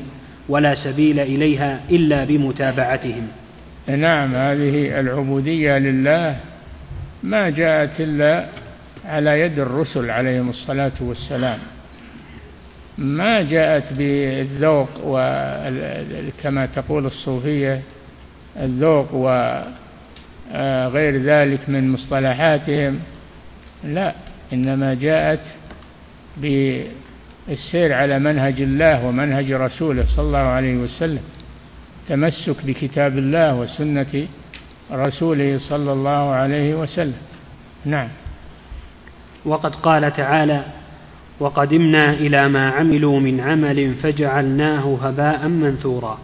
ولا 0.48 0.74
سبيل 0.74 1.20
إليها 1.20 1.80
إلا 1.90 2.24
بمتابعتهم. 2.24 3.28
نعم 3.88 4.34
هذه 4.34 5.00
العبودية 5.00 5.78
لله 5.78 6.36
ما 7.22 7.50
جاءت 7.50 8.00
إلا 8.00 8.46
على 9.04 9.40
يد 9.40 9.58
الرسل 9.58 10.10
عليهم 10.10 10.48
الصلاة 10.50 10.92
والسلام. 11.00 11.58
ما 12.98 13.42
جاءت 13.42 13.92
بالذوق 13.92 14.88
وكما 15.04 16.66
تقول 16.66 17.06
الصوفية 17.06 17.80
الذوق 18.60 19.14
وغير 20.52 21.16
ذلك 21.16 21.68
من 21.68 21.92
مصطلحاتهم. 21.92 23.00
لا 23.84 24.14
إنما 24.52 24.94
جاءت 24.94 25.40
بالسير 26.36 27.92
على 27.92 28.18
منهج 28.18 28.60
الله 28.60 29.06
ومنهج 29.06 29.52
رسوله 29.52 30.04
صلى 30.16 30.26
الله 30.26 30.38
عليه 30.38 30.76
وسلم 30.76 31.22
تمسك 32.08 32.66
بكتاب 32.66 33.18
الله 33.18 33.54
وسنة 33.54 34.26
رسوله 34.92 35.58
صلى 35.58 35.92
الله 35.92 36.30
عليه 36.30 36.74
وسلم. 36.74 37.22
نعم. 37.84 38.08
وقد 39.44 39.74
قال 39.74 40.12
تعالى 40.12 40.62
وقدمنا 41.40 42.12
إلى 42.12 42.48
ما 42.48 42.70
عملوا 42.70 43.20
من 43.20 43.40
عمل 43.40 43.94
فجعلناه 43.94 44.98
هباء 45.02 45.48
منثورا. 45.48 46.18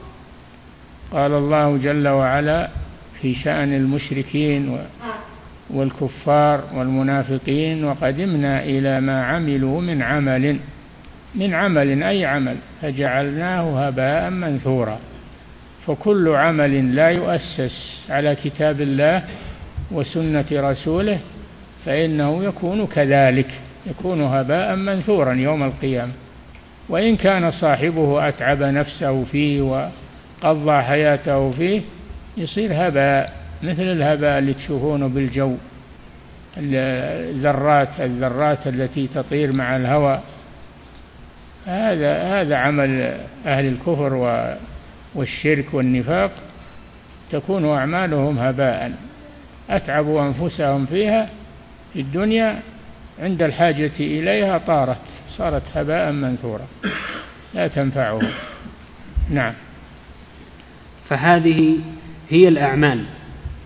قال 1.12 1.32
الله 1.32 1.76
جل 1.76 2.08
وعلا 2.08 2.68
في 3.22 3.34
شأن 3.34 3.72
المشركين 3.74 4.78
والكفار 5.70 6.64
والمنافقين 6.74 7.84
وقدمنا 7.84 8.62
إلى 8.62 9.00
ما 9.00 9.24
عملوا 9.24 9.80
من 9.80 10.02
عمل 10.02 10.58
من 11.34 11.54
عمل 11.54 12.02
أي 12.02 12.24
عمل؟ 12.24 12.56
فجعلناه 12.82 13.86
هباء 13.86 14.30
منثورا. 14.30 14.98
فكل 15.86 16.28
عمل 16.28 16.94
لا 16.94 17.08
يؤسس 17.08 18.06
على 18.10 18.34
كتاب 18.34 18.80
الله 18.80 19.22
وسنة 19.90 20.46
رسوله 20.52 21.18
فإنه 21.86 22.44
يكون 22.44 22.86
كذلك 22.86 23.50
يكون 23.86 24.20
هباء 24.22 24.76
منثورا 24.76 25.34
يوم 25.34 25.62
القيامة. 25.62 26.12
وإن 26.88 27.16
كان 27.16 27.50
صاحبه 27.50 28.28
أتعب 28.28 28.62
نفسه 28.62 29.24
فيه 29.24 29.62
وقضى 30.42 30.82
حياته 30.82 31.50
فيه 31.50 31.80
يصير 32.38 32.70
هباء 32.74 33.32
مثل 33.62 33.82
الهباء 33.82 34.38
اللي 34.38 34.54
تشوفونه 34.54 35.06
بالجو 35.06 35.56
الذرات 36.58 38.00
الذرات 38.00 38.66
التي 38.66 39.06
تطير 39.14 39.52
مع 39.52 39.76
الهواء. 39.76 40.22
هذا 41.66 42.22
هذا 42.22 42.56
عمل 42.56 43.20
أهل 43.46 43.66
الكفر 43.66 44.14
والشرك 45.14 45.74
والنفاق. 45.74 46.30
تكون 47.30 47.68
أعمالهم 47.68 48.38
هباء. 48.38 48.92
أتعبوا 49.70 50.22
أنفسهم 50.22 50.86
فيها 50.86 51.28
في 51.92 52.00
الدنيا. 52.00 52.60
عند 53.20 53.42
الحاجة 53.42 53.92
إليها 54.00 54.58
طارت 54.58 55.00
صارت 55.28 55.62
هباء 55.74 56.12
منثورا 56.12 56.66
لا 57.54 57.68
تنفعه 57.68 58.20
نعم. 59.30 59.54
فهذه 61.08 61.78
هي 62.30 62.48
الأعمال 62.48 63.04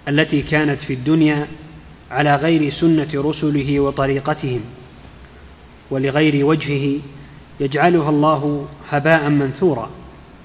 التي 0.08 0.42
كانت 0.42 0.80
في 0.80 0.92
الدنيا 0.94 1.46
على 2.10 2.36
غير 2.36 2.70
سنة 2.70 3.08
رسله 3.14 3.80
وطريقتهم 3.80 4.60
ولغير 5.90 6.46
وجهه 6.46 7.00
يجعلها 7.60 8.10
الله 8.10 8.68
هباء 8.90 9.28
منثورا. 9.28 9.90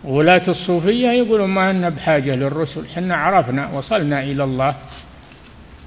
ولاة 0.03 0.49
الصوفية 0.49 1.07
يقولون 1.07 1.49
ما 1.49 1.73
لنا 1.73 1.89
بحاجة 1.89 2.35
للرسل 2.35 2.87
حنا 2.87 3.15
عرفنا 3.15 3.69
وصلنا 3.73 4.23
إلى 4.23 4.43
الله 4.43 4.75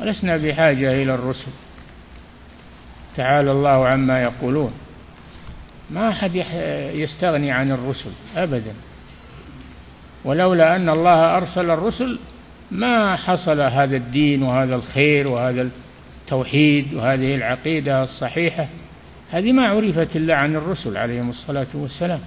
ولسنا 0.00 0.36
بحاجة 0.36 1.02
إلى 1.02 1.14
الرسل. 1.14 1.50
تعالى 3.16 3.52
الله 3.52 3.88
عما 3.88 4.22
يقولون. 4.22 4.72
ما 5.90 6.08
أحد 6.08 6.34
يستغني 6.94 7.50
عن 7.50 7.70
الرسل 7.70 8.10
أبدا. 8.36 8.74
ولولا 10.24 10.76
أن 10.76 10.88
الله 10.88 11.36
أرسل 11.36 11.70
الرسل 11.70 12.18
ما 12.70 13.16
حصل 13.16 13.60
هذا 13.60 13.96
الدين 13.96 14.42
وهذا 14.42 14.74
الخير 14.74 15.28
وهذا 15.28 15.68
التوحيد 16.22 16.94
وهذه 16.94 17.34
العقيدة 17.34 18.02
الصحيحة. 18.02 18.66
هذه 19.30 19.52
ما 19.52 19.68
عرفت 19.68 20.16
إلا 20.16 20.36
عن 20.36 20.56
الرسل 20.56 20.96
عليهم 20.96 21.30
الصلاة 21.30 21.66
والسلام 21.74 22.20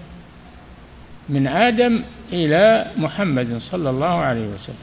من 1.29 1.47
آدم 1.47 2.03
إلى 2.33 2.85
محمد 2.97 3.57
صلى 3.57 3.89
الله 3.89 4.19
عليه 4.19 4.47
وسلم. 4.47 4.75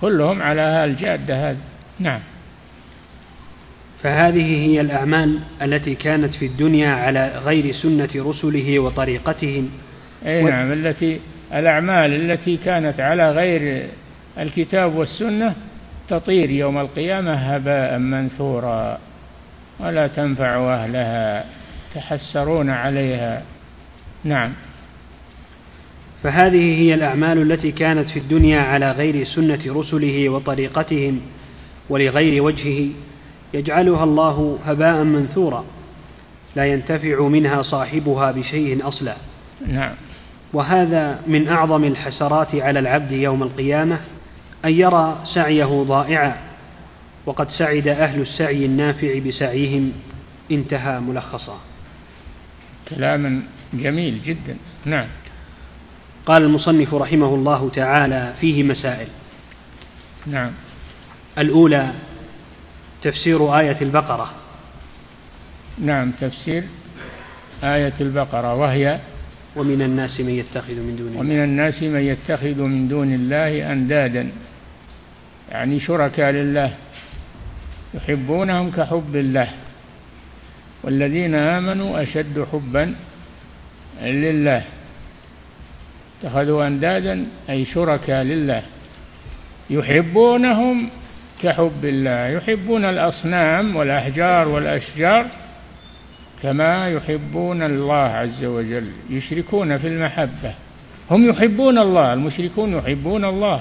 كلهم 0.00 0.42
على 0.42 0.84
الجادة 0.84 1.50
هذه. 1.50 1.58
نعم. 2.00 2.20
فهذه 4.02 4.66
هي 4.66 4.80
الأعمال 4.80 5.40
التي 5.62 5.94
كانت 5.94 6.34
في 6.34 6.46
الدنيا 6.46 6.90
على 6.90 7.40
غير 7.44 7.72
سنة 7.72 8.08
رسله 8.16 8.78
وطريقتهم. 8.78 9.70
أي 10.26 10.42
نعم 10.42 10.72
التي 10.72 11.20
الأعمال 11.54 12.30
التي 12.30 12.56
كانت 12.56 13.00
على 13.00 13.30
غير 13.32 13.86
الكتاب 14.38 14.94
والسنة 14.94 15.54
تطير 16.08 16.50
يوم 16.50 16.78
القيامة 16.78 17.32
هباء 17.32 17.98
منثورا 17.98 18.98
ولا 19.80 20.06
تنفع 20.06 20.74
أهلها 20.74 21.44
تحسرون 21.94 22.70
عليها. 22.70 23.42
نعم. 24.24 24.52
فهذه 26.22 26.80
هي 26.80 26.94
الأعمال 26.94 27.52
التي 27.52 27.72
كانت 27.72 28.10
في 28.10 28.18
الدنيا 28.18 28.60
على 28.60 28.92
غير 28.92 29.24
سنة 29.24 29.60
رسله 29.66 30.28
وطريقتهم 30.28 31.20
ولغير 31.88 32.42
وجهه 32.42 32.88
يجعلها 33.54 34.04
الله 34.04 34.58
هباء 34.64 35.04
منثورا 35.04 35.64
لا 36.56 36.66
ينتفع 36.66 37.28
منها 37.28 37.62
صاحبها 37.62 38.32
بشيء 38.32 38.88
أصلا. 38.88 39.16
نعم. 39.66 39.94
وهذا 40.52 41.20
من 41.26 41.48
أعظم 41.48 41.84
الحسرات 41.84 42.54
على 42.54 42.78
العبد 42.78 43.12
يوم 43.12 43.42
القيامة 43.42 44.00
أن 44.64 44.72
يرى 44.72 45.22
سعيه 45.34 45.82
ضائعا 45.82 46.36
وقد 47.26 47.50
سعد 47.50 47.88
أهل 47.88 48.20
السعي 48.20 48.66
النافع 48.66 49.18
بسعيهم 49.18 49.92
انتهى 50.50 51.00
ملخصا. 51.00 51.60
كلام 52.88 53.42
جميل 53.74 54.22
جدا 54.22 54.56
نعم. 54.84 55.06
قال 56.26 56.42
المصنف 56.42 56.94
رحمه 56.94 57.34
الله 57.34 57.70
تعالى 57.74 58.34
فيه 58.40 58.62
مسائل. 58.62 59.08
نعم. 60.26 60.50
الأولى 61.38 61.92
تفسير 63.02 63.58
آية 63.60 63.80
البقرة. 63.80 64.30
نعم 65.78 66.10
تفسير 66.10 66.64
آية 67.64 67.94
البقرة 68.00 68.54
وهي 68.54 69.00
ومن 69.56 69.82
الناس 69.82 70.20
من 70.20 70.30
يتخذ 70.30 70.74
من 70.74 70.96
دون 70.96 71.08
الله. 71.08 71.20
ومن 71.20 71.44
الناس 71.44 71.82
من 71.82 72.00
يتخذ 72.00 72.62
من 72.62 72.88
دون 72.88 73.14
الله 73.14 73.72
أندادا. 73.72 74.30
يعني 75.50 75.80
شركاء 75.80 76.30
لله 76.30 76.74
يحبونهم 77.94 78.70
كحب 78.70 79.16
الله. 79.16 79.48
والذين 80.82 81.34
آمنوا 81.34 82.02
أشد 82.02 82.46
حبا 82.52 82.94
لله. 84.02 84.62
اتخذوا 86.20 86.66
أندادا 86.66 87.26
أي 87.50 87.64
شركاء 87.64 88.22
لله. 88.22 88.62
يحبونهم 89.70 90.88
كحب 91.42 91.84
الله. 91.84 92.26
يحبون 92.26 92.84
الأصنام 92.84 93.76
والأحجار 93.76 94.48
والأشجار. 94.48 95.26
كما 96.42 96.88
يحبون 96.88 97.62
الله 97.62 97.94
عز 97.94 98.44
وجل 98.44 98.90
يشركون 99.10 99.78
في 99.78 99.88
المحبة. 99.88 100.54
هم 101.10 101.28
يحبون 101.28 101.78
الله 101.78 102.12
المشركون 102.12 102.74
يحبون 102.74 103.24
الله. 103.24 103.60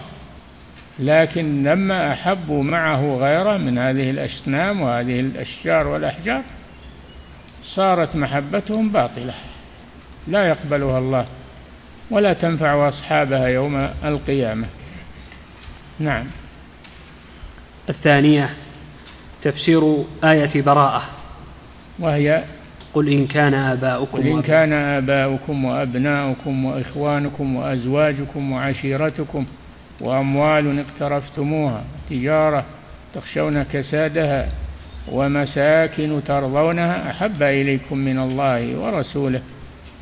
لكن 1.00 1.64
لما 1.64 2.14
أحبوا 2.14 2.64
معه 2.64 3.18
غيره 3.18 3.58
من 3.58 3.78
هذه 3.78 4.10
الأصنام 4.10 4.82
وهذه 4.82 5.20
الأشجار 5.20 5.88
والأحجار 5.88 6.42
صارت 7.64 8.16
محبتهم 8.16 8.90
باطلة. 8.90 9.34
لا 10.28 10.48
يقبلها 10.48 11.00
الله 11.00 11.26
ولا 12.12 12.34
تنفع 12.34 12.88
أصحابها 12.88 13.48
يوم 13.48 13.90
القيامة. 14.04 14.68
نعم. 16.00 16.26
الثانية 17.90 18.50
تفسير 19.42 20.04
آية 20.24 20.62
براءة. 20.62 21.04
وهي 22.00 22.44
قل 22.94 23.10
إن 23.10 23.28
كان 23.28 23.54
آباؤكم 23.54 24.18
قل 24.18 24.28
إن 24.28 24.42
كان 24.42 24.74
آباؤكم 24.74 25.66
وأبناؤكم 25.66 26.66
وإخوانكم 26.66 27.56
وأزواجكم 27.56 28.52
وعشيرتكم 28.52 29.46
وأموال 30.02 30.80
اقترفتموها 30.80 31.84
تجارة 32.10 32.66
تخشون 33.14 33.64
كسادها 33.64 34.50
ومساكن 35.12 36.22
ترضونها 36.28 37.12
أحب 37.12 37.44
إليكم 37.44 37.98
من 37.98 38.20
الله 38.20 38.78
ورسوله 38.80 39.42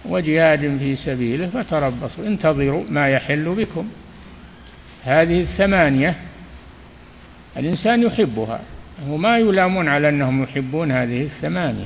وجهاد 0.05 0.77
في 0.79 0.95
سبيله 0.95 1.47
فتربصوا 1.47 2.25
انتظروا 2.25 2.83
ما 2.89 3.09
يحل 3.09 3.55
بكم. 3.55 3.87
هذه 5.03 5.41
الثمانية 5.41 6.15
الإنسان 7.57 8.03
يحبها 8.03 8.59
وما 9.09 9.37
يلامون 9.37 9.87
على 9.87 10.09
أنهم 10.09 10.43
يحبون 10.43 10.91
هذه 10.91 11.23
الثمانية. 11.23 11.85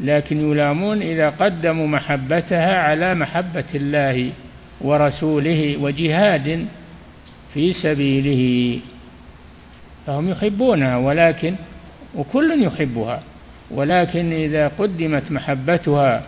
لكن 0.00 0.50
يلامون 0.50 1.02
إذا 1.02 1.30
قدموا 1.30 1.86
محبتها 1.86 2.78
على 2.78 3.14
محبة 3.14 3.64
الله 3.74 4.30
ورسوله 4.80 5.76
وجهاد 5.80 6.66
في 7.54 7.72
سبيله. 7.72 8.78
فهم 10.06 10.30
يحبونها 10.30 10.96
ولكن 10.96 11.54
وكل 12.14 12.62
يحبها 12.64 13.22
ولكن 13.70 14.32
إذا 14.32 14.68
قدمت 14.68 15.32
محبتها 15.32 16.22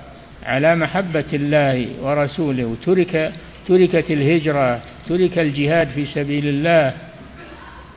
على 0.46 0.76
محبة 0.76 1.24
الله 1.32 1.86
ورسوله 2.02 2.64
وترك 2.64 3.32
تركت 3.68 4.10
الهجرة 4.10 4.80
ترك 5.06 5.38
الجهاد 5.38 5.88
في 5.88 6.06
سبيل 6.06 6.46
الله 6.46 6.92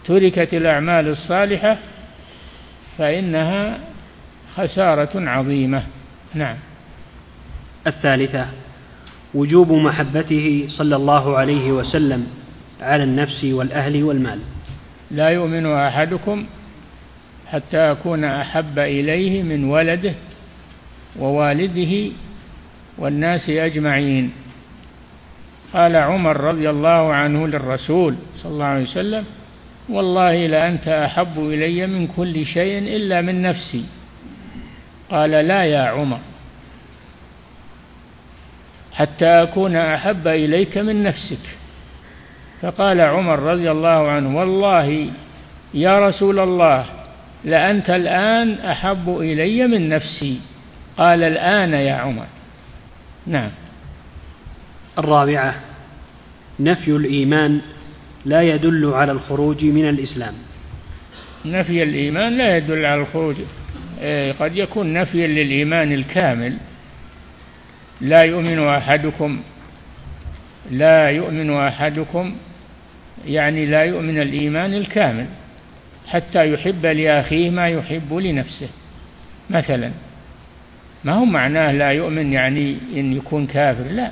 تركت 0.06 0.54
الأعمال 0.54 1.08
الصالحة 1.08 1.78
فإنها 2.98 3.80
خسارة 4.58 5.30
عظيمة. 5.30 5.84
نعم. 6.34 6.56
الثالثة 7.88 8.46
وجوب 9.34 9.72
محبته 9.72 10.66
صلى 10.70 10.96
الله 10.96 11.38
عليه 11.38 11.72
وسلم 11.72 12.28
على 12.82 13.04
النفس 13.04 13.44
والأهل 13.44 14.04
والمال. 14.04 14.40
لا 15.12 15.30
يؤمن 15.30 15.66
أحدكم 15.66 16.46
حتى 17.48 17.78
أكون 17.78 18.24
أحب 18.24 18.80
إليه 18.80 19.44
من 19.44 19.64
ولده 19.64 20.14
ووالده 21.20 22.12
والناس 22.98 23.50
أجمعين. 23.50 24.32
قال 25.74 25.96
عمر 25.96 26.38
رضي 26.42 26.70
الله 26.70 27.14
عنه 27.14 27.48
للرسول 27.48 28.16
صلى 28.36 28.52
الله 28.52 28.66
عليه 28.66 28.84
وسلم 28.84 29.24
والله 29.90 30.48
لأنت 30.48 30.88
أحب 30.88 31.40
إلي 31.40 31.88
من 31.88 32.08
كل 32.08 32.46
شيء 32.46 32.78
إلا 32.78 33.22
من 33.22 33.42
نفسي. 33.42 33.86
قال 35.14 35.32
لا 35.32 35.64
يا 35.64 35.82
عمر. 35.82 36.20
حتى 38.94 39.26
أكون 39.26 39.76
أحب 39.76 40.28
إليك 40.28 40.78
من 40.78 41.04
نفسك. 41.04 41.46
فقال 42.62 43.02
عمر 43.02 43.40
رضي 43.40 43.72
الله 43.72 44.08
عنه 44.08 44.38
والله 44.38 45.10
يا 45.74 46.08
رسول 46.08 46.40
الله 46.40 46.86
لأنت 47.44 47.90
الآن 47.90 48.54
أحب 48.54 49.18
إلي 49.20 49.68
من 49.68 49.90
نفسي. 49.90 50.40
قال 50.98 51.24
الآن 51.24 51.74
يا 51.74 51.94
عمر. 51.94 52.26
نعم. 53.28 53.50
الرابعة 54.98 55.56
نفي 56.60 56.92
الإيمان 56.92 57.62
لا 58.26 58.42
يدل 58.42 58.94
على 58.94 59.12
الخروج 59.12 59.66
من 59.66 59.90
الإسلام. 59.90 60.34
نفي 61.46 61.84
الإيمان 61.84 62.38
لا 62.38 62.58
يدل 62.58 62.86
على 62.86 63.02
الخروج. 63.02 63.36
قد 64.40 64.58
يكون 64.58 64.94
نفيا 64.94 65.28
للإيمان 65.28 65.92
الكامل. 65.92 66.58
لا 68.02 68.22
يؤمن 68.22 68.68
أحدكم 68.68 69.40
لا 70.72 71.10
يؤمن 71.10 71.54
أحدكم 71.54 72.36
يعني 73.26 73.66
لا 73.66 73.84
يؤمن 73.84 74.22
الإيمان 74.22 74.74
الكامل 74.74 75.26
حتى 76.08 76.54
يحب 76.54 76.86
لأخيه 76.86 77.50
ما 77.50 77.68
يحب 77.68 78.14
لنفسه. 78.14 78.70
مثلا 79.50 79.92
ما 81.04 81.14
هو 81.14 81.26
معناه 81.26 81.72
لا 81.72 81.92
يؤمن 81.92 82.34
يعني 82.34 82.78
أن 82.94 83.14
يكون 83.14 83.48
كافر؟ 83.48 83.84
لا 83.84 84.12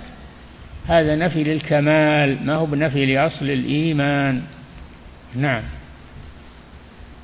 هذا 0.88 1.16
نفي 1.16 1.44
للكمال 1.44 2.46
ما 2.46 2.56
هو 2.56 2.66
بنفي 2.66 3.06
لأصل 3.06 3.46
الإيمان. 3.46 4.42
نعم. 5.36 5.64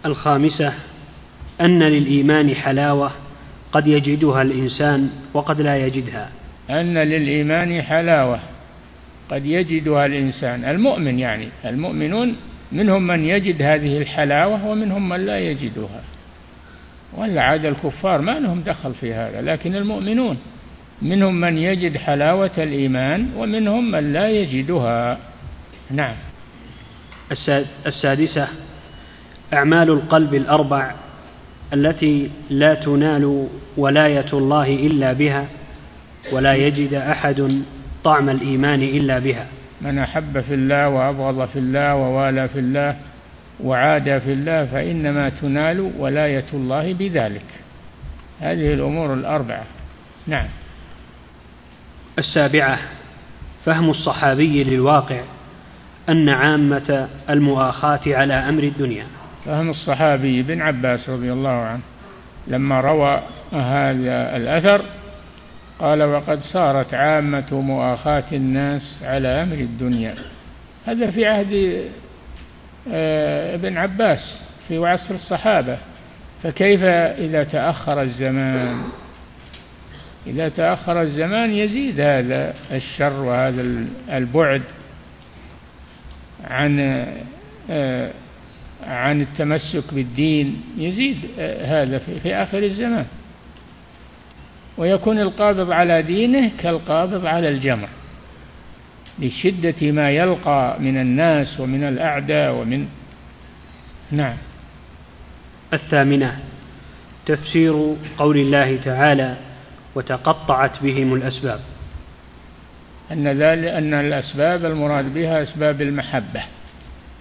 الخامسة 0.06 0.74
أن 1.62 1.84
للإيمان 1.84 2.56
حلاوة 2.56 3.12
قد 3.72 3.88
يجدها 3.88 4.42
الإنسان 4.42 5.10
وقد 5.34 5.62
لا 5.62 5.78
يجدها. 5.78 6.30
أن 6.70 6.98
للإيمان 6.98 7.82
حلاوة 7.82 8.40
قد 9.30 9.46
يجدها 9.46 10.06
الإنسان 10.06 10.66
المؤمن 10.66 11.20
يعني 11.20 11.48
المؤمنون 11.66 12.36
منهم 12.72 13.08
من 13.08 13.26
يجد 13.26 13.62
هذه 13.62 13.98
الحلاوة 13.98 14.68
ومنهم 14.68 15.10
من 15.10 15.26
لا 15.26 15.40
يجدها. 15.40 16.02
ولا 17.18 17.42
عاد 17.42 17.66
الكفار 17.66 18.22
ما 18.22 18.40
لهم 18.40 18.62
دخل 18.62 18.94
في 18.94 19.14
هذا 19.14 19.42
لكن 19.42 19.76
المؤمنون 19.76 20.38
منهم 21.02 21.36
من 21.36 21.58
يجد 21.58 21.98
حلاوة 21.98 22.52
الإيمان 22.58 23.30
ومنهم 23.38 23.92
من 23.92 24.14
لا 24.14 24.30
يجدها. 24.30 25.18
نعم. 25.92 26.16
السادسة 27.88 28.48
أعمال 29.54 29.90
القلب 29.90 30.34
الأربع 30.34 30.92
التي 31.74 32.30
لا 32.50 32.74
تنال 32.74 33.48
ولاية 33.78 34.34
الله 34.34 34.68
إلا 34.68 35.14
بها 35.14 35.46
ولا 36.32 36.54
يجد 36.54 36.94
أحد 36.94 37.62
طعم 38.04 38.30
الإيمان 38.30 38.82
إلا 38.82 39.20
بها. 39.20 39.46
من 39.82 40.00
أحب 40.00 40.42
في 40.42 40.54
الله 40.54 40.90
وأبغض 40.90 41.48
في 41.48 41.60
الله 41.60 41.96
ووالى 41.96 42.48
في 42.48 42.60
الله 42.60 42.96
وعاد 43.64 44.18
في 44.18 44.34
الله 44.34 44.66
فإنما 44.66 45.30
تنال 45.30 45.92
ولاية 45.98 46.46
الله 46.54 46.94
بذلك. 46.94 47.46
هذه 48.40 48.74
الأمور 48.74 49.14
الأربعة. 49.14 49.64
نعم. 50.28 50.48
السابعة 52.20 52.80
فهم 53.66 53.90
الصحابي 53.90 54.64
للواقع 54.64 55.22
أن 56.10 56.30
عامة 56.30 57.08
المؤاخاة 57.30 58.02
على 58.08 58.34
أمر 58.34 58.64
الدنيا. 58.64 59.06
فهم 59.48 59.70
الصحابي 59.70 60.44
بن 60.44 60.62
عباس 60.62 61.10
رضي 61.10 61.32
الله 61.32 61.50
عنه 61.50 61.82
لما 62.48 62.82
روى 62.82 63.22
هذا 63.52 64.38
الأثر 64.38 64.82
قال 65.80 66.04
وقد 66.04 66.40
صارت 66.40 66.94
عامة 66.94 67.62
مؤاخاة 67.62 68.24
الناس 68.32 69.00
على 69.04 69.28
أمر 69.28 69.56
الدنيا. 69.56 70.16
هذا 70.86 71.12
في 71.12 71.26
عهد 71.26 71.84
آه، 72.92 73.56
ابن 73.56 73.78
عباس 73.78 74.40
في 74.68 74.88
عصر 74.88 75.16
الصحابة. 75.16 75.78
فكيف 76.44 76.84
إذا 76.84 77.44
تأخر 77.44 78.02
الزمان؟ 78.02 78.84
إذا 80.28 80.50
تأخر 80.50 81.02
الزمان 81.02 81.54
يزيد 81.54 82.00
هذا 82.00 82.54
الشر 82.72 83.22
وهذا 83.22 83.86
البعد 84.10 84.62
عن 86.44 87.06
آه، 87.70 88.12
عن 88.88 89.22
التمسك 89.22 89.94
بالدين 89.94 90.62
يزيد 90.78 91.18
آه، 91.40 91.84
هذا 91.84 91.98
في 91.98 92.36
آخر 92.36 92.64
الزمان. 92.64 93.06
ويكون 94.78 95.20
القابض 95.20 95.72
على 95.72 96.02
دينه 96.02 96.52
كالقابض 96.60 97.26
على 97.26 97.50
الجمر 97.50 97.90
لشدة 99.20 99.92
ما 99.92 100.12
يلقى 100.12 100.76
من 100.80 100.98
الناس 100.98 101.60
ومن 101.60 101.84
الأعداء 101.84 102.54
ومن 102.54 102.88
نعم. 104.12 104.36
الثامنة 105.74 106.40
تفسير 107.26 107.96
قول 108.18 108.38
الله 108.38 108.78
تعالى 108.78 109.38
وتقطعت 109.96 110.84
بهم 110.84 111.14
الأسباب. 111.14 111.60
أن 113.12 113.28
ذلك 113.28 113.68
أن 113.68 113.94
الأسباب 113.94 114.66
المراد 114.66 115.14
بها 115.14 115.44
أسباب 115.44 115.82
المحبة. 115.82 116.44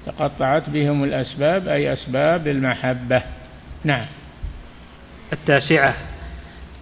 تقطعت 0.07 0.71
بهم 0.71 1.05
الأسباب 1.05 1.69
أي 1.69 1.93
أسباب 1.93 2.49
المحبة. 2.49 3.23
نعم. 3.85 4.07
التاسعة 5.33 5.95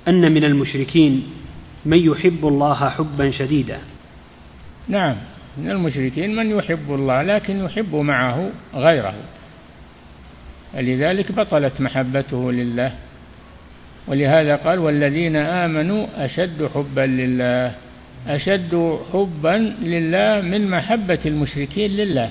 أن 0.09 0.33
من 0.33 0.45
المشركين 0.45 1.31
من 1.85 1.99
يحب 1.99 2.47
الله 2.47 2.89
حبا 2.89 3.31
شديدا. 3.31 3.79
نعم. 4.89 5.16
من 5.59 5.70
المشركين 5.70 6.37
من 6.37 6.51
يحب 6.51 6.95
الله 6.95 7.22
لكن 7.22 7.64
يحب 7.64 7.95
معه 7.95 8.51
غيره. 8.75 9.14
لذلك 10.75 11.33
بطلت 11.33 11.81
محبته 11.81 12.53
لله. 12.53 12.93
ولهذا 14.07 14.57
قال 14.57 14.79
والذين 14.79 15.37
آمنوا 15.37 16.07
أشد 16.16 16.70
حبا 16.75 17.01
لله. 17.01 17.75
أشد 18.29 18.99
حبا 19.12 19.75
لله 19.83 20.41
من 20.41 20.70
محبة 20.70 21.18
المشركين 21.27 21.91
لله. 21.91 22.31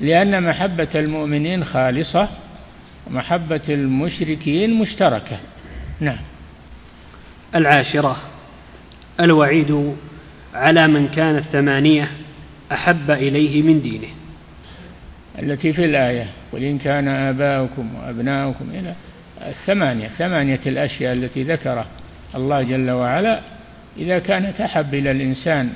لأن 0.00 0.42
محبة 0.42 0.88
المؤمنين 0.94 1.64
خالصة 1.64 2.28
ومحبة 3.06 3.60
المشركين 3.68 4.74
مشتركة. 4.74 5.38
نعم. 6.00 6.18
العاشرة 7.54 8.16
الوعيد 9.20 9.94
على 10.54 10.88
من 10.88 11.08
كان 11.08 11.36
الثمانية 11.36 12.08
أحب 12.72 13.10
إليه 13.10 13.62
من 13.62 13.82
دينه. 13.82 14.08
التي 15.38 15.72
في 15.72 15.84
الآية 15.84 16.26
قل 16.52 16.62
إن 16.62 16.78
كان 16.78 17.08
آباؤكم 17.08 17.94
وأبناؤكم 17.94 18.64
إلى 18.74 18.94
الثمانية 19.46 20.08
ثمانية 20.08 20.60
الأشياء 20.66 21.12
التي 21.12 21.42
ذكرها 21.42 21.86
الله 22.34 22.62
جل 22.62 22.90
وعلا. 22.90 23.40
إذا 23.98 24.18
كانت 24.18 24.60
أحب 24.60 24.94
إلى 24.94 25.10
الإنسان 25.10 25.72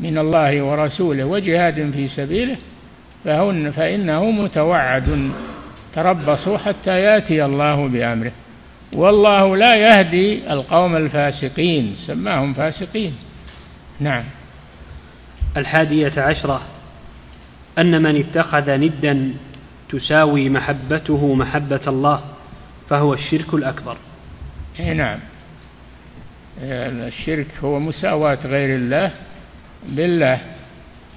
من 0.00 0.18
الله 0.18 0.62
ورسوله 0.62 1.24
وجهاد 1.24 1.90
في 1.90 2.08
سبيله 2.08 2.56
فهن 3.24 3.70
فإنه 3.70 4.30
متوعد. 4.30 5.30
تربصوا 5.94 6.58
حتى 6.58 7.00
يأتي 7.00 7.44
الله 7.44 7.88
بأمره. 7.88 8.32
والله 8.92 9.56
لا 9.56 9.74
يهدي 9.74 10.52
القوم 10.52 10.96
الفاسقين. 10.96 11.96
سماهم 12.06 12.54
فاسقين. 12.54 13.14
نعم. 14.00 14.24
الحادية 15.56 16.12
عشرة. 16.16 16.62
أن 17.78 18.02
من 18.02 18.16
اتخذ 18.16 18.70
ندا 18.70 19.34
تساوي 19.88 20.48
محبته 20.48 21.34
محبة 21.34 21.80
الله 21.86 22.20
فهو 22.88 23.14
الشرك 23.14 23.54
الأكبر. 23.54 23.96
اي 24.80 24.94
نعم. 24.94 25.18
الشرك 26.62 27.46
هو 27.64 27.80
مساواة 27.80 28.38
غير 28.44 28.76
الله 28.76 29.10
بالله. 29.88 30.40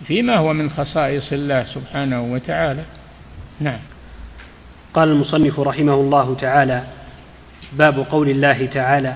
فيما 0.08 0.38
هو 0.38 0.54
من 0.54 0.70
خصائص 0.70 1.34
الله 1.34 1.64
سبحانه 1.64 2.22
وتعالى. 2.22 2.84
نعم. 3.60 3.80
قال 4.94 5.10
المصنف 5.10 5.60
رحمه 5.60 5.94
الله 5.94 6.36
تعالى 6.42 6.84
باب 7.74 8.00
قول 8.00 8.30
الله 8.30 8.66
تعالى 8.66 9.16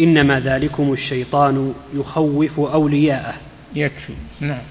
إنما 0.00 0.40
ذلكم 0.40 0.92
الشيطان 0.92 1.74
يخوف 1.94 2.60
أولياءه. 2.60 3.34
يكفي. 3.74 4.14
نعم. 4.40 4.62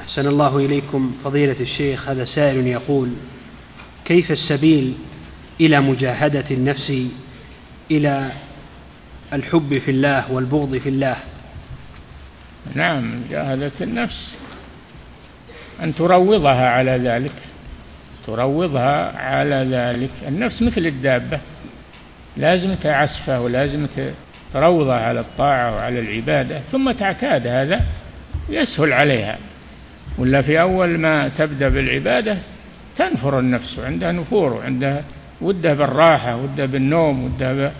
أحسن 0.00 0.26
الله 0.26 0.56
إليكم 0.56 1.12
فضيلة 1.24 1.60
الشيخ 1.60 2.08
هذا 2.08 2.24
سائل 2.24 2.66
يقول 2.66 3.12
كيف 4.04 4.32
السبيل 4.32 4.94
إلى 5.60 5.80
مجاهدة 5.80 6.44
النفس 6.50 6.92
إلى 7.90 8.32
الحب 9.32 9.78
في 9.78 9.90
الله 9.90 10.32
والبغض 10.32 10.76
في 10.76 10.88
الله؟ 10.88 11.16
نعم 12.74 13.20
مجاهدة 13.20 13.72
النفس. 13.80 14.36
أن 15.82 15.94
تروضها 15.94 16.68
على 16.68 16.90
ذلك. 16.90 17.32
تروضها 18.26 19.18
على 19.18 19.66
ذلك. 19.70 20.10
النفس 20.28 20.62
مثل 20.62 20.86
الدابة. 20.86 21.40
لازم 22.36 22.74
تعسفه 22.74 23.40
ولازم 23.40 23.86
تروضها 24.52 24.96
على 24.96 25.20
الطاعة 25.20 25.74
وعلى 25.74 26.00
العبادة. 26.00 26.60
ثم 26.72 26.90
تعتاد 26.90 27.46
هذا 27.46 27.80
يسهل 28.48 28.92
عليها. 28.92 29.38
ولا 30.18 30.42
في 30.42 30.60
أول 30.60 30.98
ما 30.98 31.28
تبدأ 31.28 31.68
بالعبادة 31.68 32.38
تنفر 32.96 33.38
النفس. 33.38 33.78
عندها 33.78 34.12
نفور 34.12 34.52
وعندها 34.52 35.04
ودها 35.40 35.74
بالراحة 35.74 36.36
ودها 36.36 36.66
بالنوم 36.66 37.24
ودها 37.24 37.72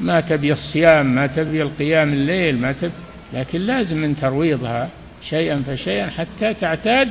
ما 0.00 0.20
تبي 0.20 0.52
الصيام 0.52 1.14
ما 1.14 1.26
تبي 1.26 1.62
القيام 1.62 2.12
الليل 2.12 2.58
ما 2.58 2.72
تبي 2.72 2.92
لكن 3.32 3.60
لازم 3.60 3.96
من 3.96 4.16
ترويضها 4.16 4.90
شيئا 5.30 5.56
فشيئا 5.56 6.10
حتى 6.10 6.54
تعتاد 6.54 7.08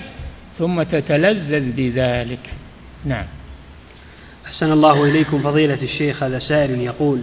ثم 0.58 0.84
تتلذذ 0.84 1.72
بذلك. 1.72 2.50
نعم. 3.06 3.26
أحسن 4.46 4.72
الله 4.72 5.04
إليكم 5.04 5.40
فضيلة 5.40 5.82
الشيخ 5.82 6.24
هذا 6.24 6.40
سائل 6.40 6.82
يقول 6.82 7.22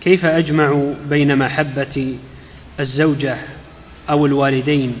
كيف 0.00 0.24
أجمع 0.24 0.82
بين 1.08 1.36
محبة 1.38 2.16
الزوجة 2.80 3.36
أو 4.10 4.26
الوالدين؟ 4.26 4.96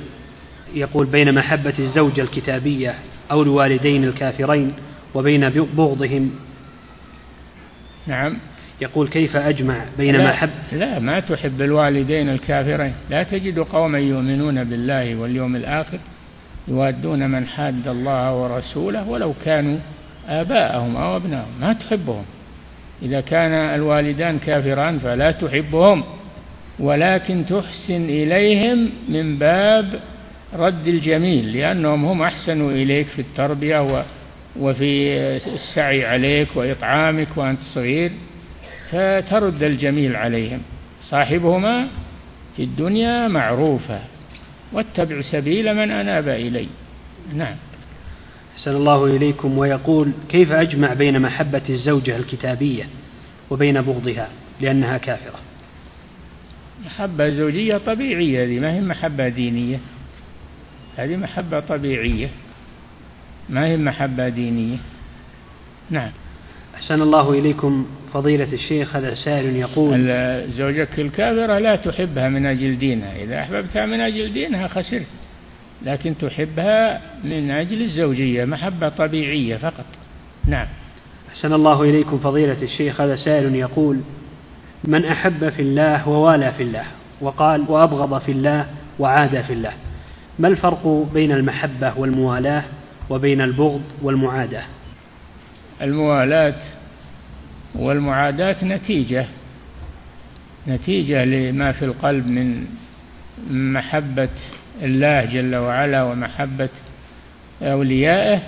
يقول 0.74 1.06
بين 1.06 1.34
محبة 1.34 1.74
الزوجة 1.78 2.20
الكتابية 2.20 2.94
أو 3.30 3.42
الوالدين 3.42 4.04
الكافرين 4.04 4.72
وبين 5.14 5.48
بغضهم. 5.48 6.30
نعم. 8.06 8.38
يقول 8.80 9.08
كيف 9.08 9.36
أجمع 9.36 9.84
بين 9.98 10.16
لا 10.16 10.24
محب 10.24 10.50
لا 10.72 10.98
ما 10.98 11.20
تحب 11.20 11.62
الوالدين 11.62 12.28
الكافرين. 12.28 12.92
لا 13.10 13.22
تجد 13.22 13.58
قوما 13.58 13.98
يؤمنون 13.98 14.64
بالله 14.64 15.16
واليوم 15.16 15.56
الآخر 15.56 15.98
يوادون 16.68 17.30
من 17.30 17.46
حاد 17.46 17.88
الله 17.88 18.34
ورسوله 18.34 19.08
ولو 19.08 19.34
كانوا 19.44 19.78
آباءهم 20.28 20.96
أو 20.96 21.16
أبنائهم 21.16 21.60
ما 21.60 21.72
تحبهم. 21.72 22.24
إذا 23.02 23.20
كان 23.20 23.52
الوالدان 23.52 24.38
كافران 24.38 24.98
فلا 24.98 25.30
تحبهم. 25.30 26.04
ولكن 26.78 27.46
تحسن 27.46 28.04
إليهم 28.04 28.90
من 29.08 29.38
باب 29.38 30.00
رد 30.54 30.88
الجميل 30.88 31.52
لأنهم 31.52 32.04
هم 32.04 32.22
أحسنوا 32.22 32.70
إليك 32.70 33.06
في 33.06 33.18
التربية 33.18 34.04
وفي 34.60 35.16
السعي 35.36 36.06
عليك 36.06 36.48
وإطعامك 36.54 37.28
وأنت 37.36 37.60
صغير. 37.74 38.10
فترد 38.90 39.62
الجميل 39.62 40.16
عليهم. 40.16 40.60
صاحبهما 41.02 41.88
في 42.56 42.62
الدنيا 42.62 43.28
معروفة 43.28 44.00
واتبع 44.72 45.20
سبيل 45.20 45.74
من 45.74 45.90
أناب 45.90 46.28
إلي. 46.28 46.66
نعم. 47.34 47.56
أحسن 48.54 48.76
الله 48.76 49.06
إليكم 49.06 49.58
ويقول 49.58 50.12
كيف 50.28 50.52
أجمع 50.52 50.94
بين 50.94 51.22
محبة 51.22 51.62
الزوجة 51.68 52.16
الكتابية 52.16 52.88
وبين 53.50 53.82
بغضها؟ 53.82 54.28
لأنها 54.60 54.98
كافرة. 54.98 55.38
محبة 56.86 57.28
زوجية 57.28 57.76
طبيعية 57.76 58.44
هذه 58.44 58.60
ما 58.60 58.72
هي 58.72 58.80
محبة 58.80 59.28
دينية. 59.28 59.78
هذه 60.96 61.16
محبة 61.16 61.60
طبيعية. 61.60 62.28
ما 63.48 63.66
هي 63.66 63.76
محبة 63.76 64.28
دينية؟ 64.28 64.76
نعم. 65.90 66.10
أحسن 66.78 67.02
الله 67.02 67.30
إليكم 67.30 67.86
فضيلة 68.12 68.52
الشيخ 68.52 68.96
هذا 68.96 69.14
سائل 69.14 69.56
يقول 69.56 70.06
زوجك 70.52 71.00
الكافرة 71.00 71.58
لا 71.58 71.76
تحبها 71.76 72.28
من 72.28 72.46
أجل 72.46 72.78
دينها 72.78 73.16
إذا 73.22 73.40
أحببتها 73.40 73.86
من 73.86 74.00
أجل 74.00 74.32
دينها 74.32 74.68
خسرت 74.68 75.06
لكن 75.82 76.18
تحبها 76.18 77.00
من 77.24 77.50
أجل 77.50 77.82
الزوجية 77.82 78.44
محبة 78.44 78.88
طبيعية 78.88 79.56
فقط. 79.56 79.84
نعم. 80.46 80.66
أحسن 81.28 81.52
الله 81.52 81.82
إليكم 81.82 82.18
فضيلة 82.18 82.62
الشيخ 82.62 83.00
هذا 83.00 83.16
سائل 83.16 83.54
يقول 83.54 84.00
من 84.84 85.04
أحب 85.04 85.48
في 85.48 85.62
الله 85.62 86.08
ووالى 86.08 86.52
في 86.52 86.62
الله 86.62 86.84
وقال 87.20 87.64
وأبغض 87.68 88.20
في 88.20 88.32
الله 88.32 88.66
وعاد 88.98 89.40
في 89.40 89.52
الله. 89.52 89.72
ما 90.38 90.48
الفرق 90.48 91.06
بين 91.14 91.32
المحبة 91.32 91.98
والموالاة 91.98 92.64
وبين 93.10 93.40
البغض 93.40 93.82
والمعاداة؟ 94.02 94.64
الموالاة 95.82 96.54
والمعاداة 97.74 98.64
نتيجة 98.64 99.26
نتيجة 100.68 101.24
لما 101.24 101.72
في 101.72 101.84
القلب 101.84 102.26
من 102.26 102.66
محبة 103.50 104.28
الله 104.82 105.24
جل 105.24 105.56
وعلا 105.56 106.02
ومحبة 106.02 106.68
أوليائه 107.62 108.42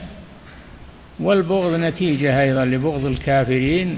والبغض 1.20 1.72
نتيجة 1.74 2.42
أيضا 2.42 2.64
لبغض 2.64 3.04
الكافرين 3.04 3.96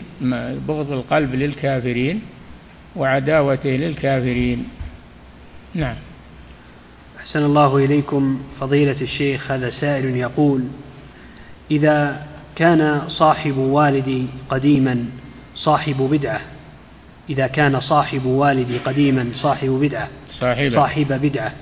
بغض 0.68 0.92
القلب 0.92 1.34
للكافرين 1.34 2.20
وعداوته 2.96 3.70
للكافرين. 3.70 4.68
نعم. 5.74 5.96
أحسن 7.18 7.44
الله 7.44 7.76
إليكم 7.76 8.42
فضيلة 8.60 9.00
الشيخ 9.00 9.50
هذا 9.50 9.70
سائل 9.70 10.16
يقول 10.16 10.64
إذا 11.70 12.26
كان 12.56 13.02
صاحب 13.08 13.56
والدي 13.56 14.26
قديما 14.48 15.04
صاحب 15.54 15.96
بدعة. 15.96 16.40
إذا 17.30 17.46
كان 17.46 17.80
صاحب 17.80 18.24
والدي 18.26 18.78
قديما 18.78 19.30
صاحب 19.34 19.68
بدعة 19.68 20.08
صاحب 20.40 20.72
صاحب 20.72 21.12
بدعة. 21.22 21.52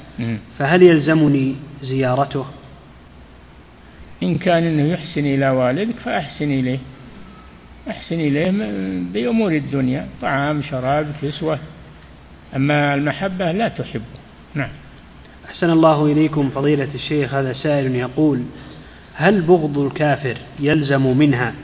فهل 0.59 0.82
يلزمني 0.82 1.55
زيارته؟ 1.82 2.45
إن 4.22 4.34
كان 4.34 4.62
أنه 4.62 4.93
يحسن 4.93 5.20
إلى 5.20 5.51
والدك 5.51 5.95
فأحسن 5.95 6.45
إليه. 6.45 6.78
أحسن 7.91 8.20
إليه 8.20 8.51
بأمور 9.12 9.53
الدنيا 9.53 10.09
طعام 10.22 10.62
شراب 10.62 11.07
كسوة. 11.22 11.59
أما 12.57 12.95
المحبة 12.95 13.53
لا 13.53 13.68
تحبه. 13.68 14.20
نعم. 14.55 14.70
أحسن 15.49 15.70
الله 15.70 16.07
إليكم 16.07 16.51
فضيلة 16.51 16.95
الشيخ 16.95 17.34
هذا 17.34 17.53
سائل 17.53 17.95
يقول 17.95 18.43
هل 19.21 19.41
بغض 19.41 19.79
الكافر 19.79 20.37
يلزم 20.61 21.18
منها 21.18 21.55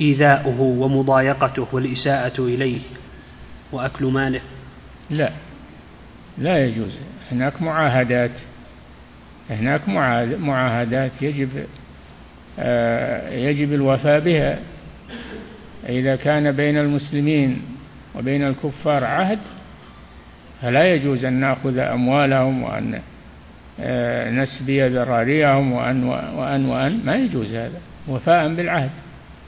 إيذاؤه 0.00 0.60
ومضايقته 0.60 1.66
والإساءة 1.72 2.40
إليه 2.40 2.78
وأكل 3.72 4.04
ماله؟ 4.04 4.40
لا. 5.10 5.32
لا 6.38 6.66
يجوز. 6.66 6.98
هناك 7.32 7.62
معاهدات. 7.62 8.30
هناك 9.50 9.88
معاهدات 10.38 11.12
يجب 11.20 11.48
آه، 12.58 13.30
يجب 13.30 13.72
الوفاء 13.72 14.20
بها. 14.20 14.58
إذا 15.88 16.16
كان 16.16 16.52
بين 16.52 16.78
المسلمين 16.78 17.62
وبين 18.14 18.46
الكفار 18.46 19.04
عهد 19.04 19.38
فلا 20.62 20.94
يجوز 20.94 21.24
أن 21.24 21.32
نأخذ 21.32 21.78
أموالهم 21.78 22.62
وأن 22.62 23.00
نسبي 24.30 24.88
ذراريهم 24.88 25.72
وأن 25.72 26.04
وأن 26.04 26.64
وأن 26.64 27.00
ما 27.04 27.16
يجوز 27.16 27.54
هذا. 27.54 27.80
وفاء 28.08 28.54
بالعهد. 28.54 28.90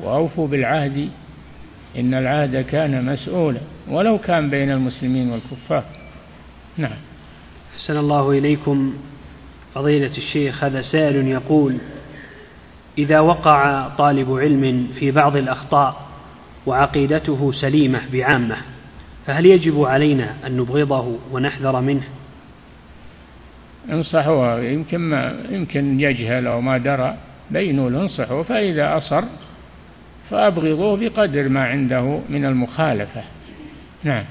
وأوفوا 0.00 0.48
بالعهد. 0.48 1.08
إن 1.98 2.14
العهد 2.14 2.56
كان 2.56 3.04
مسؤولا. 3.04 3.60
ولو 3.88 4.18
كان 4.18 4.50
بين 4.50 4.70
المسلمين 4.70 5.30
والكفار. 5.30 5.84
نعم. 6.76 6.98
أحسن 7.76 7.96
الله 7.96 8.30
إليكم. 8.30 8.94
فضيلة 9.74 10.16
الشيخ 10.16 10.64
هذا 10.64 10.82
سائل 10.82 11.28
يقول 11.28 11.78
إذا 12.98 13.20
وقع 13.20 13.88
طالب 13.88 14.32
علم 14.32 14.88
في 14.98 15.10
بعض 15.10 15.36
الأخطاء 15.36 15.96
وعقيدته 16.66 17.52
سليمة 17.52 18.00
بعامة 18.12 18.56
فهل 19.26 19.46
يجب 19.46 19.84
علينا 19.84 20.34
أن 20.46 20.56
نبغضه 20.56 21.18
ونحذر 21.32 21.80
منه؟ 21.80 22.02
انصحوه 23.92 24.60
يمكن 24.60 24.98
ما 24.98 25.36
يمكن 25.50 26.00
يجهل 26.00 26.46
أو 26.46 26.60
ما 26.60 26.78
درى 26.78 27.16
بينوا 27.50 27.90
له 27.90 28.00
انصحوه 28.00 28.42
فإذا 28.42 28.96
أصر 28.96 29.24
فأبغضوه 30.30 30.96
بقدر 30.96 31.48
ما 31.48 31.64
عنده 31.64 32.20
من 32.28 32.44
المخالفة. 32.44 33.22
نعم. 34.04 34.24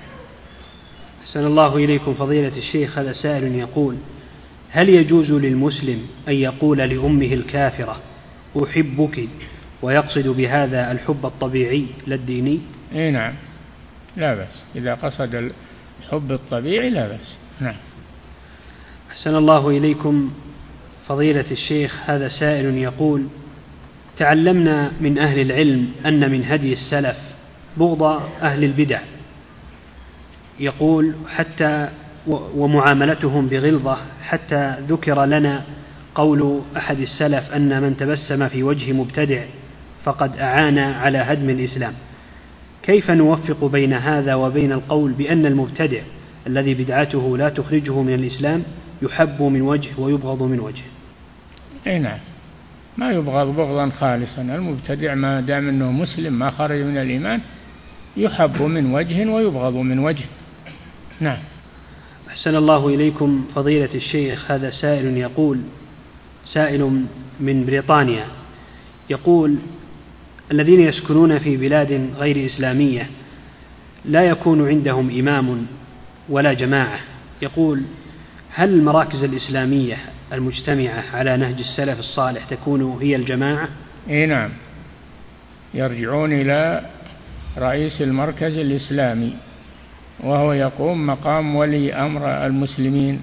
أحسن 1.23 1.45
الله 1.45 1.75
إليكم 1.75 2.13
فضيلة 2.13 2.57
الشيخ 2.57 2.97
هذا 2.97 3.13
سائل 3.13 3.55
يقول 3.55 3.95
هل 4.69 4.89
يجوز 4.89 5.31
للمسلم 5.31 6.01
أن 6.27 6.33
يقول 6.33 6.77
لأمه 6.77 7.33
الكافرة 7.33 8.01
أحبك 8.63 9.27
ويقصد 9.81 10.27
بهذا 10.27 10.91
الحب 10.91 11.25
الطبيعي 11.25 11.85
لا 12.07 12.15
الديني؟ 12.15 12.59
أي 12.95 13.11
نعم. 13.11 13.33
لا 14.17 14.35
بأس. 14.35 14.63
إذا 14.75 14.93
قصد 14.93 15.51
الحب 16.03 16.31
الطبيعي 16.31 16.89
لا 16.89 17.07
بأس. 17.07 17.35
نعم. 17.61 17.75
أحسن 19.13 19.35
الله 19.35 19.69
إليكم 19.69 20.31
فضيلة 21.07 21.45
الشيخ 21.51 21.99
هذا 22.05 22.29
سائل 22.29 22.65
يقول 22.77 23.23
تعلمنا 24.17 24.91
من 25.01 25.17
أهل 25.17 25.39
العلم 25.39 25.89
أن 26.05 26.31
من 26.31 26.43
هدي 26.45 26.73
السلف 26.73 27.17
بغض 27.77 28.03
أهل 28.41 28.63
البدع. 28.63 28.99
يقول 30.59 31.13
حتى 31.29 31.89
ومعاملتهم 32.27 33.47
بغلظة 33.47 33.97
حتى 34.23 34.75
ذكر 34.87 35.25
لنا 35.25 35.61
قول 36.15 36.61
أحد 36.77 36.99
السلف 36.99 37.53
أن 37.53 37.81
من 37.81 37.97
تبسم 37.97 38.47
في 38.47 38.63
وجه 38.63 38.91
مبتدع 38.91 39.43
فقد 40.03 40.37
أعان 40.37 40.77
على 40.79 41.17
هدم 41.17 41.49
الإسلام. 41.49 41.93
كيف 42.83 43.11
نوفق 43.11 43.65
بين 43.65 43.93
هذا 43.93 44.35
وبين 44.35 44.71
القول 44.71 45.11
بأن 45.11 45.45
المبتدع 45.45 46.01
الذي 46.47 46.73
بدعته 46.73 47.37
لا 47.37 47.49
تخرجه 47.49 48.01
من 48.01 48.13
الإسلام 48.13 48.63
يحب 49.03 49.41
من 49.41 49.61
وجه 49.61 49.89
ويبغض 49.97 50.43
من 50.43 50.59
وجه. 50.59 50.83
أي 51.87 51.99
نعم. 51.99 52.19
ما 52.97 53.11
يبغض 53.11 53.55
بغضا 53.55 53.89
خالصا. 53.89 54.41
المبتدع 54.41 55.15
ما 55.15 55.41
دام 55.41 55.69
أنه 55.69 55.91
مسلم 55.91 56.33
ما 56.33 56.47
خرج 56.47 56.81
من 56.81 56.97
الإيمان 56.97 57.41
يحب 58.17 58.61
من 58.61 58.93
وجه 58.93 59.29
ويبغض 59.29 59.73
من 59.73 59.99
وجه. 59.99 60.25
نعم. 61.19 61.37
أحسن 62.29 62.55
الله 62.55 62.87
إليكم 62.87 63.45
فضيلة 63.55 63.89
الشيخ. 63.95 64.51
هذا 64.51 64.69
سائل 64.69 65.17
يقول 65.17 65.59
سائل 66.45 67.05
من 67.39 67.65
بريطانيا 67.65 68.25
يقول 69.09 69.55
الذين 70.51 70.79
يسكنون 70.79 71.39
في 71.39 71.57
بلاد 71.57 72.09
غير 72.17 72.45
إسلامية 72.45 73.09
لا 74.05 74.23
يكون 74.23 74.67
عندهم 74.67 75.19
إمام 75.19 75.65
ولا 76.29 76.53
جماعة. 76.53 76.99
يقول 77.41 77.81
هل 78.55 78.69
المراكز 78.69 79.23
الإسلامية 79.23 79.97
المجتمعة 80.33 81.03
على 81.13 81.37
نهج 81.37 81.59
السلف 81.59 81.99
الصالح 81.99 82.45
تكون 82.45 82.97
هي 83.01 83.15
الجماعة؟ 83.15 83.67
إي 84.09 84.25
نعم 84.25 84.49
يرجعون 85.73 86.33
إلى 86.33 86.85
رئيس 87.57 88.01
المركز 88.01 88.57
الإسلامي 88.57 89.33
وهو 90.19 90.53
يقوم 90.53 91.07
مقام 91.07 91.55
ولي 91.55 91.93
أمر 91.93 92.45
المسلمين 92.45 93.21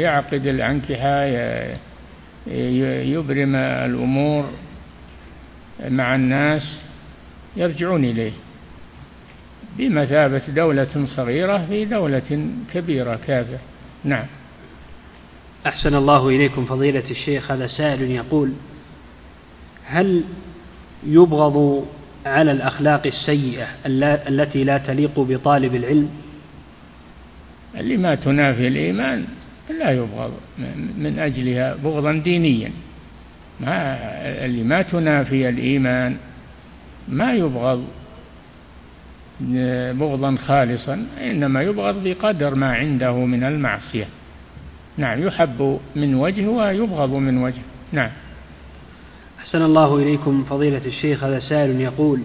يعقد 0.00 0.46
الأنكحة 0.46 1.24
يبرم 3.02 3.54
الأمور 3.56 4.50
مع 5.88 6.14
الناس 6.14 6.80
يرجعون 7.56 8.04
إليه 8.04 8.32
بمثابة 9.78 10.42
دولة 10.48 11.06
صغيرة 11.16 11.66
في 11.68 11.84
دولة 11.84 12.48
كبيرة 12.72 13.20
كافة. 13.26 13.58
نعم. 14.04 14.26
أحسن 15.66 15.94
الله 15.94 16.28
إليكم 16.28 16.64
فضيلة 16.64 17.10
الشيخ 17.10 17.50
هذا 17.50 17.66
سائل 17.66 18.02
يقول 18.02 18.52
هل 19.86 20.24
يبغض 21.06 21.86
على 22.26 22.52
الأخلاق 22.52 23.06
السيئة 23.06 23.66
التي 24.28 24.64
لا 24.64 24.78
تليق 24.78 25.20
بطالب 25.20 25.74
العلم؟ 25.74 26.10
اللي 27.76 27.96
ما 27.96 28.14
تنافي 28.14 28.68
الإيمان 28.68 29.24
لا 29.78 29.90
يبغض 29.90 30.32
من 30.98 31.18
أجلها 31.18 31.74
بغضا 31.74 32.12
دينيا. 32.12 32.70
ما 33.60 33.98
اللي 34.44 34.62
ما 34.62 34.82
تنافي 34.82 35.48
الإيمان 35.48 36.16
ما 37.08 37.32
يبغض 37.34 37.84
بغضا 39.92 40.36
خالصا 40.36 41.06
إنما 41.20 41.62
يبغض 41.62 42.04
بقدر 42.04 42.54
ما 42.54 42.72
عنده 42.72 43.12
من 43.12 43.44
المعصية. 43.44 44.06
نعم 44.96 45.22
يحب 45.22 45.80
من 45.96 46.14
وجه 46.14 46.48
ويبغض 46.48 47.10
من 47.10 47.42
وجه. 47.42 47.62
نعم. 47.92 48.10
أحسن 49.38 49.62
الله 49.62 49.96
إليكم 49.96 50.44
فضيلة 50.44 50.86
الشيخ 50.86 51.24
هذا 51.24 51.38
سائل 51.38 51.80
يقول 51.80 52.20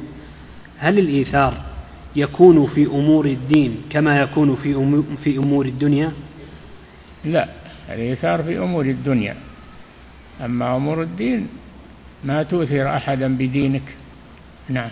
هل 0.78 1.00
الإيثار 1.00 1.54
يكون 2.16 2.68
في 2.68 2.86
أمور 2.86 3.26
الدين 3.26 3.76
كما 3.90 4.22
يكون 4.22 4.56
في 4.56 4.74
في 5.24 5.38
أمور 5.38 5.66
الدنيا؟ 5.66 6.12
لا 7.26 7.48
الإيثار 7.90 8.44
في 8.44 8.58
أمور 8.58 8.86
الدنيا. 8.86 9.36
أما 10.46 10.76
أمور 10.76 11.02
الدين 11.02 11.48
ما 12.24 12.44
تؤثر 12.44 12.96
أحدا 12.96 13.38
بدينك. 13.38 13.96
نعم. 14.70 14.90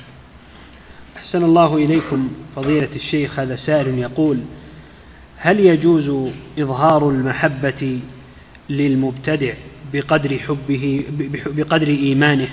أحسن 1.26 1.44
الله 1.44 1.76
إليكم 1.76 2.32
فضيلة 2.56 2.90
الشيخ 2.96 3.40
هذا 3.40 3.56
سائل 3.56 4.00
يقول 4.00 4.40
هل 5.38 5.60
يجوز 5.60 6.32
إظهار 6.60 7.10
المحبة 7.10 8.00
للمبتدع 8.70 9.54
بقدر 9.94 10.40
حبه 10.40 11.04
بقدر 11.46 11.88
إيمانه؟ 11.88 12.48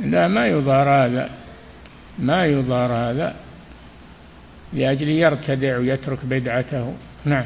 لا 0.00 0.28
ما 0.28 0.46
يظهر 0.46 0.88
هذا 0.88 1.30
ما 2.18 2.46
يظهر 2.46 2.92
هذا 2.92 3.36
لأجل 4.72 5.08
يرتدع 5.08 5.78
ويترك 5.78 6.18
بدعته. 6.24 6.94
نعم. 7.24 7.44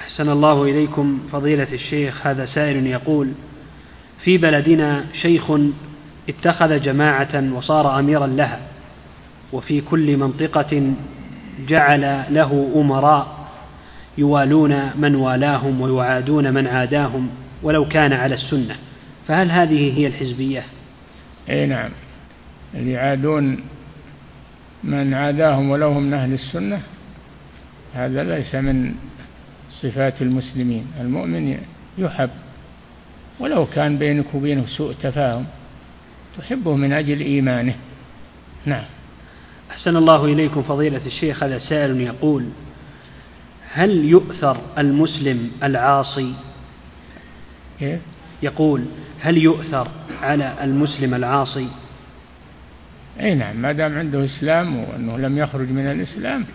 أحسن 0.00 0.28
الله 0.28 0.62
إليكم 0.62 1.20
فضيلة 1.32 1.72
الشيخ 1.72 2.26
هذا 2.26 2.46
سائل 2.46 2.86
يقول 2.86 3.32
في 4.24 4.38
بلدنا 4.38 5.04
شيخ 5.22 5.52
اتخذ 6.28 6.80
جماعة 6.80 7.52
وصار 7.54 7.98
أميرا 7.98 8.26
لها 8.26 8.60
وفي 9.52 9.80
كل 9.80 10.16
منطقة 10.16 10.92
جعل 11.68 12.24
له 12.30 12.72
أمراء 12.76 13.48
يوالون 14.18 14.90
من 14.96 15.14
والاهم 15.14 15.80
ويعادون 15.80 16.54
من 16.54 16.66
عاداهم 16.66 17.28
ولو 17.62 17.88
كان 17.88 18.12
على 18.12 18.34
السنة. 18.34 18.76
فهل 19.28 19.50
هذه 19.50 19.98
هي 19.98 20.06
الحزبية؟ 20.06 20.64
أي 21.48 21.66
نعم. 21.66 21.90
اللي 22.74 22.92
يعادون 22.92 23.58
من 24.84 25.14
عاداهم 25.14 25.70
ولو 25.70 25.88
هم 25.88 26.02
من 26.02 26.14
أهل 26.14 26.32
السنة 26.32 26.80
هذا 27.94 28.24
ليس 28.24 28.54
من 28.54 28.94
صفات 29.70 30.22
المسلمين. 30.22 30.86
المؤمن 31.00 31.58
يحب 31.98 32.30
ولو 33.40 33.66
كان 33.66 33.98
بينك 33.98 34.34
وبينه 34.34 34.66
سوء 34.66 34.92
تفاهم. 34.92 35.46
تحبه 36.38 36.76
من 36.76 36.92
أجل 36.92 37.20
إيمانه. 37.20 37.74
نعم. 38.66 38.84
أحسن 39.70 39.96
الله 39.96 40.24
إليكم 40.24 40.62
فضيلة 40.62 41.06
الشيخ 41.06 41.42
هذا 41.42 41.58
سائل 41.58 42.00
يقول 42.00 42.48
هل 43.72 44.04
يؤثر 44.04 44.56
المسلم 44.78 45.50
العاصي؟ 45.62 46.34
إيه؟ 47.82 47.98
يقول 48.42 48.84
هل 49.20 49.38
يؤثر 49.38 49.88
على 50.22 50.54
المسلم 50.62 51.14
العاصي؟ 51.14 51.68
اي 53.20 53.34
نعم 53.34 53.56
ما 53.56 53.72
دام 53.72 53.98
عنده 53.98 54.24
إسلام 54.24 54.76
وأنه 54.76 55.18
لم 55.18 55.38
يخرج 55.38 55.68
من 55.68 55.86
الإسلام 55.90 56.46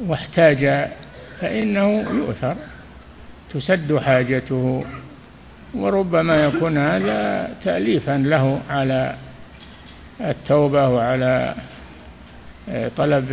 واحتاج 0.00 0.88
فإنه 1.40 1.88
يؤثر. 2.00 2.56
تسد 3.54 3.96
حاجته. 3.96 4.84
وربما 5.74 6.44
يكون 6.44 6.78
هذا 6.78 7.50
تاليفا 7.64 8.12
له 8.12 8.60
على 8.70 9.14
التوبة 10.20 10.88
وعلى 10.88 11.54
طلب 12.96 13.24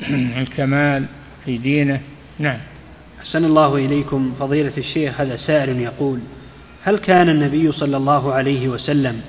الكمال 0.40 1.04
في 1.44 1.58
دينه. 1.58 2.00
نعم. 2.38 2.58
أحسن 3.20 3.44
الله 3.44 3.76
إليكم. 3.76 4.34
فضيلة 4.40 4.72
الشيخ 4.78 5.20
هذا 5.20 5.36
سائل 5.36 5.80
يقول 5.80 6.20
هل 6.84 6.98
كان 6.98 7.28
النبي 7.28 7.72
صلى 7.72 7.96
الله 7.96 8.32
عليه 8.32 8.68
وسلم 8.68 9.20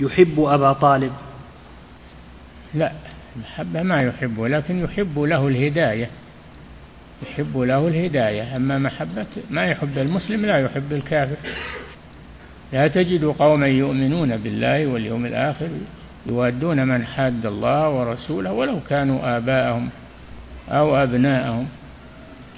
يحب 0.00 0.40
أبا 0.40 0.72
طالب؟ 0.72 1.12
لا 2.74 2.92
المحبة 3.36 3.82
ما 3.82 3.98
يحبه 4.04 4.48
لكن 4.48 4.84
يحب 4.84 5.18
له 5.18 5.48
الهداية. 5.48 6.10
يحب 7.22 7.58
له 7.58 7.88
الهداية. 7.88 8.56
أما 8.56 8.78
محبة 8.78 9.26
ما 9.50 9.64
يحب 9.64 9.98
المسلم 9.98 10.46
لا 10.46 10.58
يحب 10.58 10.92
الكافر. 10.92 11.36
لا 12.72 12.88
تجد 12.88 13.24
قوما 13.24 13.66
يؤمنون 13.66 14.36
بالله 14.36 14.86
واليوم 14.86 15.26
الآخر 15.26 15.68
يوادون 16.30 16.88
من 16.88 17.06
حاد 17.06 17.46
الله 17.46 17.90
ورسوله 17.90 18.52
ولو 18.52 18.80
كانوا 18.88 19.36
آباءهم 19.36 19.88
أو 20.68 20.96
أبناءهم. 20.96 21.68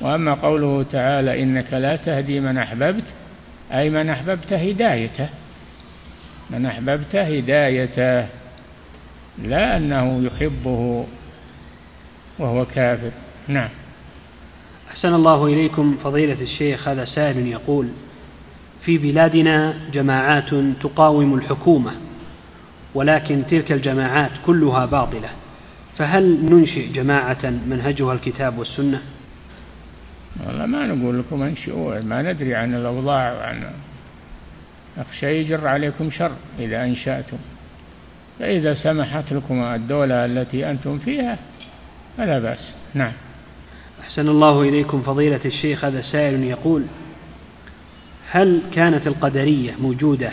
وأما 0.01 0.35
قوله 0.35 0.83
تعالى 0.83 1.43
إنك 1.43 1.73
لا 1.73 1.97
تهدي 1.97 2.41
من 2.41 2.59
أحببت 2.59 3.15
أي 3.73 3.91
من 3.91 4.11
أحببت 4.11 4.53
هدايته. 4.53 5.29
من 6.51 6.67
أحببت 6.67 7.17
هدايته. 7.17 8.27
لا 9.39 9.77
أنه 9.77 10.25
يحبه 10.25 11.07
وهو 12.39 12.67
كافر. 12.67 13.11
نعم. 13.49 13.69
أحسن 14.91 15.15
الله 15.15 15.47
إليكم 15.47 15.97
فضيلة 16.05 16.43
الشيخ 16.43 16.89
هذا 16.89 17.05
سائل 17.05 17.47
يقول 17.47 17.89
في 18.85 18.99
بلادنا 18.99 19.75
جماعات 19.93 20.55
تقاوم 20.83 21.35
الحكومة 21.35 21.93
ولكن 22.95 23.43
تلك 23.51 23.73
الجماعات 23.73 24.31
كلها 24.47 24.87
باطلة 24.87 25.29
فهل 25.97 26.45
ننشئ 26.51 26.93
جماعة 26.93 27.53
منهجها 27.67 28.13
الكتاب 28.13 28.59
والسنة؟ 28.59 29.01
والله 30.47 30.67
ما 30.67 30.87
نقول 30.87 31.19
لكم 31.19 31.43
انشئوا 31.43 32.01
ما 32.01 32.23
ندري 32.23 32.55
عن 32.55 32.75
الأوضاع 32.75 33.33
وعن 33.33 33.71
أخشى 34.99 35.27
يجر 35.27 35.67
عليكم 35.69 36.11
شر 36.11 36.33
إذا 36.59 36.85
أنشأتم. 36.85 37.39
فإذا 38.39 38.75
سمحت 38.75 39.33
لكم 39.33 39.63
الدولة 39.63 40.25
التي 40.25 40.71
أنتم 40.71 40.99
فيها 40.99 41.39
فلا 42.17 42.39
بأس. 42.39 42.75
نعم. 42.95 43.13
أحسن 44.11 44.29
الله 44.29 44.63
إليكم 44.63 45.03
فضيلة 45.03 45.41
الشيخ 45.45 45.85
هذا 45.85 46.01
سائل 46.01 46.45
يقول 46.45 46.85
هل 48.31 48.61
كانت 48.75 49.07
القدرية 49.07 49.75
موجودة 49.81 50.33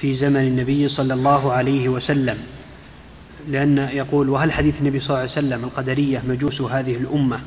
في 0.00 0.14
زمن 0.14 0.40
النبي 0.40 0.88
صلى 0.88 1.14
الله 1.14 1.52
عليه 1.52 1.88
وسلم؟ 1.88 2.38
لأن 3.48 3.78
يقول 3.78 4.28
وهل 4.28 4.52
حديث 4.52 4.74
النبي 4.80 5.00
صلى 5.00 5.08
الله 5.08 5.18
عليه 5.20 5.30
وسلم 5.30 5.64
القدرية 5.64 6.22
مجوس 6.28 6.60
هذه 6.60 6.96
الأمة؟ 6.96 7.40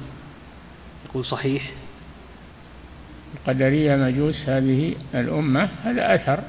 يقول 1.09 1.25
صحيح. 1.25 1.71
القدرية 3.35 3.95
مجوس 3.95 4.49
هذه 4.49 4.95
الأمة 5.15 5.69
هذا 5.83 6.15
أثر 6.15 6.39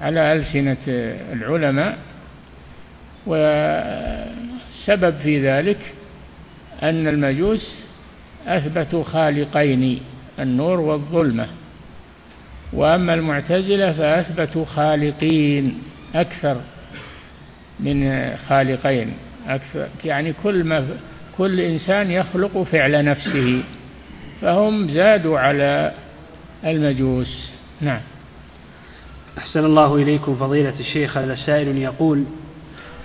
على 0.00 0.32
ألسنة 0.32 0.76
العلماء 1.32 1.98
والسبب 3.26 5.18
في 5.22 5.48
ذلك 5.48 5.78
أن 6.82 7.08
المجوس 7.08 7.83
أثبتوا 8.46 9.04
خالقين 9.04 10.00
النور 10.38 10.80
والظلمة. 10.80 11.48
وأما 12.72 13.14
المعتزلة 13.14 13.92
فأثبتوا 13.92 14.64
خالقين 14.64 15.82
أكثر 16.14 16.60
من 17.80 18.30
خالقين 18.48 19.12
أكثر 19.46 19.88
يعني 20.04 20.32
كل 20.32 20.64
ما 20.64 20.86
كل 21.38 21.60
إنسان 21.60 22.10
يخلق 22.10 22.62
فعل 22.62 23.04
نفسه 23.04 23.62
فهم 24.40 24.88
زادوا 24.90 25.38
على 25.38 25.92
المجوس. 26.64 27.52
نعم. 27.80 28.00
أحسن 29.38 29.64
الله 29.64 29.96
إليكم 29.96 30.36
فضيلة 30.36 30.80
الشيخ. 30.80 31.16
هذا 31.16 31.34
سائل 31.34 31.76
يقول 31.76 32.24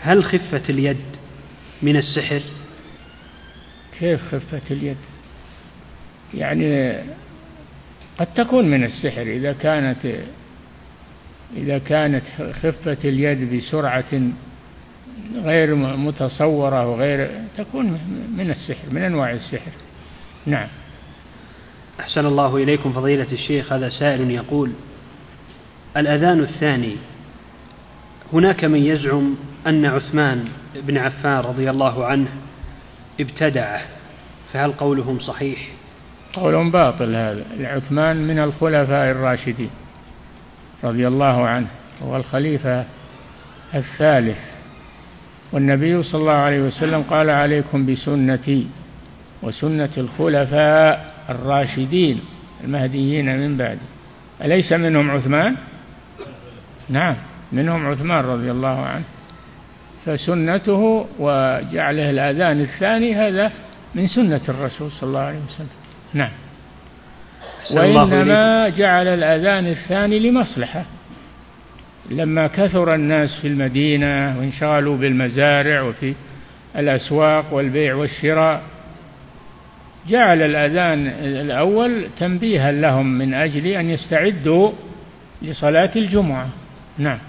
هل 0.01 0.23
خفة 0.23 0.63
اليد 0.69 0.97
من 1.81 1.95
السحر؟ 1.97 2.41
كيف 3.99 4.35
خفة 4.35 4.61
اليد؟ 4.71 4.97
يعني 6.33 6.95
قد 8.17 8.33
تكون 8.35 8.65
من 8.65 8.83
السحر 8.83 9.21
إذا 9.21 9.53
كانت 9.53 10.05
إذا 11.57 11.77
كانت 11.77 12.23
خفة 12.51 12.97
اليد 13.03 13.55
بسرعة 13.55 14.21
غير 15.35 15.75
متصورة 15.75 16.87
وغير 16.87 17.29
تكون 17.57 17.99
من 18.37 18.49
السحر 18.49 18.83
من 18.91 19.01
أنواع 19.01 19.31
السحر. 19.31 19.71
نعم. 20.45 20.67
أحسن 21.99 22.25
الله 22.25 22.57
إليكم 22.57 22.93
فضيلة 22.93 23.31
الشيخ 23.31 23.73
هذا 23.73 23.89
سائل 23.89 24.31
يقول 24.31 24.71
الأذان 25.97 26.39
الثاني 26.39 26.95
هناك 28.33 28.65
من 28.65 28.85
يزعم 28.85 29.35
أن 29.67 29.85
عثمان 29.85 30.45
بن 30.75 30.97
عفان 30.97 31.39
رضي 31.39 31.69
الله 31.69 32.05
عنه 32.05 32.27
ابتدعه 33.19 33.81
فهل 34.53 34.71
قولهم 34.71 35.19
صحيح؟ 35.19 35.78
قول 36.33 36.71
باطل 36.71 37.15
هذا. 37.15 37.43
عثمان 37.59 38.27
من 38.27 38.39
الخلفاء 38.39 39.11
الراشدين 39.11 39.69
رضي 40.83 41.07
الله 41.07 41.47
عنه 41.47 41.67
هو 42.03 42.17
الخليفة 42.17 42.85
الثالث. 43.75 44.37
والنبي 45.51 46.03
صلى 46.03 46.21
الله 46.21 46.33
عليه 46.33 46.61
وسلم 46.61 47.01
قال 47.01 47.29
عليكم 47.29 47.85
بسنتي 47.85 48.67
وسنة 49.43 49.89
الخلفاء 49.97 51.13
الراشدين 51.29 52.21
المهديين 52.63 53.37
من 53.37 53.57
بعدي. 53.57 53.85
أليس 54.41 54.73
منهم 54.73 55.11
عثمان؟ 55.11 55.55
نعم 56.89 57.15
منهم 57.51 57.87
عثمان 57.87 58.25
رضي 58.25 58.51
الله 58.51 58.85
عنه. 58.85 59.03
فسنته 60.05 61.07
وجعله 61.19 62.09
الأذان 62.09 62.61
الثاني 62.61 63.15
هذا 63.15 63.51
من 63.95 64.07
سنة 64.07 64.41
الرسول 64.49 64.91
صلى 64.91 65.07
الله 65.07 65.19
عليه 65.19 65.39
وسلم. 65.47 65.78
نعم. 66.13 66.31
وإنما 67.71 68.69
جعل 68.69 69.07
الأذان 69.07 69.67
الثاني 69.67 70.19
لمصلحة. 70.19 70.85
لما 72.09 72.47
كثر 72.47 72.95
الناس 72.95 73.35
في 73.41 73.47
المدينة 73.47 74.37
وانشغلوا 74.39 74.97
بالمزارع 74.97 75.81
وفي 75.81 76.13
الأسواق 76.77 77.53
والبيع 77.53 77.95
والشراء 77.95 78.61
جعل 80.07 80.41
الأذان 80.41 81.07
الأول 81.23 82.07
تنبيها 82.19 82.71
لهم 82.71 83.05
من 83.05 83.33
أجل 83.33 83.67
أن 83.67 83.89
يستعدوا 83.89 84.71
لصلاة 85.41 85.91
الجمعة. 85.95 86.49
نعم. 86.97 87.19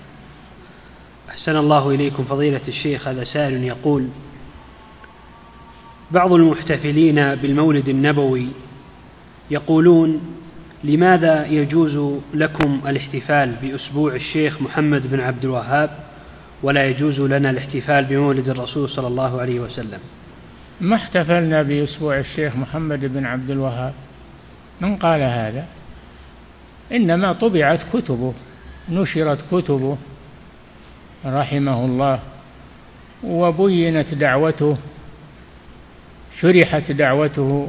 أحسن 1.31 1.57
الله 1.57 1.91
إليكم 1.91 2.25
فضيلة 2.25 2.61
الشيخ 2.69 3.09
هذا 3.09 3.25
سائل 3.25 3.65
يقول 3.65 4.09
بعض 6.11 6.33
المحتفلين 6.33 7.35
بالمولد 7.35 7.89
النبوي 7.89 8.49
يقولون 9.51 10.21
لماذا 10.85 11.47
يجوز 11.47 12.21
لكم 12.35 12.81
الاحتفال 12.87 13.55
بأسبوع 13.63 14.15
الشيخ 14.15 14.63
محمد 14.63 15.11
بن 15.11 15.21
عبد 15.21 15.45
الوهاب 15.45 15.91
ولا 16.63 16.87
يجوز 16.87 17.21
لنا 17.21 17.51
الاحتفال 17.51 18.05
بمولد 18.05 18.49
الرسول 18.49 18.89
صلى 18.89 19.07
الله 19.07 19.41
عليه 19.41 19.61
وسلم؟ 19.61 19.99
ما 20.81 20.97
احتفلنا 20.97 21.63
بأسبوع 21.63 22.19
الشيخ 22.19 22.57
محمد 22.57 23.05
بن 23.05 23.27
عبد 23.27 23.51
الوهاب؟ 23.51 23.93
من 24.81 24.97
قال 24.97 25.21
هذا؟ 25.21 25.65
إنما 26.93 27.33
طبعت 27.33 27.81
كتبه 27.93 28.35
نشرت 28.91 29.39
كتبه 29.53 29.97
رحمه 31.27 31.85
الله 31.85 32.21
وبينت 33.25 34.15
دعوته 34.15 34.77
شرحت 36.41 36.93
دعوته 36.93 37.69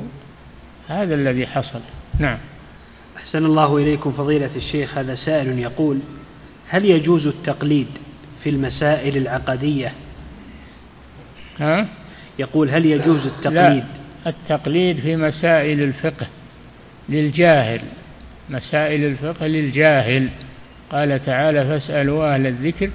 هذا 0.88 1.16
الذي 1.16 1.48
حصل. 1.48 1.80
نعم. 2.20 2.38
أحسن 3.18 3.46
الله 3.46 3.78
إليكم 3.78 4.12
فضيلة 4.12 4.56
الشيخ 4.56 4.98
هذا 4.98 5.16
سائل 5.16 5.60
يقول 5.60 6.00
هل 6.70 6.86
يجوز 6.86 7.28
التقليد 7.28 7.88
في 8.44 8.50
المسائل 8.50 9.18
العقدية؟ 9.18 9.94
ها؟ 11.60 11.88
يقول 12.40 12.70
هل 12.70 12.86
يجوز 12.86 13.26
التقليد؟ 13.26 13.84
لا 14.26 14.32
التقليد 14.32 15.00
في 15.00 15.16
مسائل 15.16 15.82
الفقه 15.82 16.28
للجاهل. 17.10 17.82
مسائل 18.50 19.06
الفقه 19.06 19.48
للجاهل. 19.48 20.30
قال 20.92 21.26
تعالى 21.26 21.66
فاسألوا 21.66 22.34
أهل 22.34 22.48
الذكر 22.48 22.90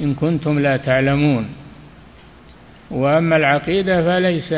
إن 0.00 0.14
كنتم 0.14 0.58
لا 0.58 0.76
تعلمون. 0.76 1.48
وأما 2.90 3.36
العقيدة 3.36 4.02
فليس 4.02 4.54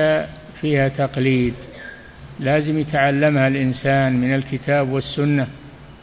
فيها 0.60 0.88
تقليد. 0.88 1.54
لازم 2.40 2.78
يتعلمها 2.78 3.48
الإنسان 3.48 4.20
من 4.20 4.34
الكتاب 4.34 4.88
والسنة 4.88 5.46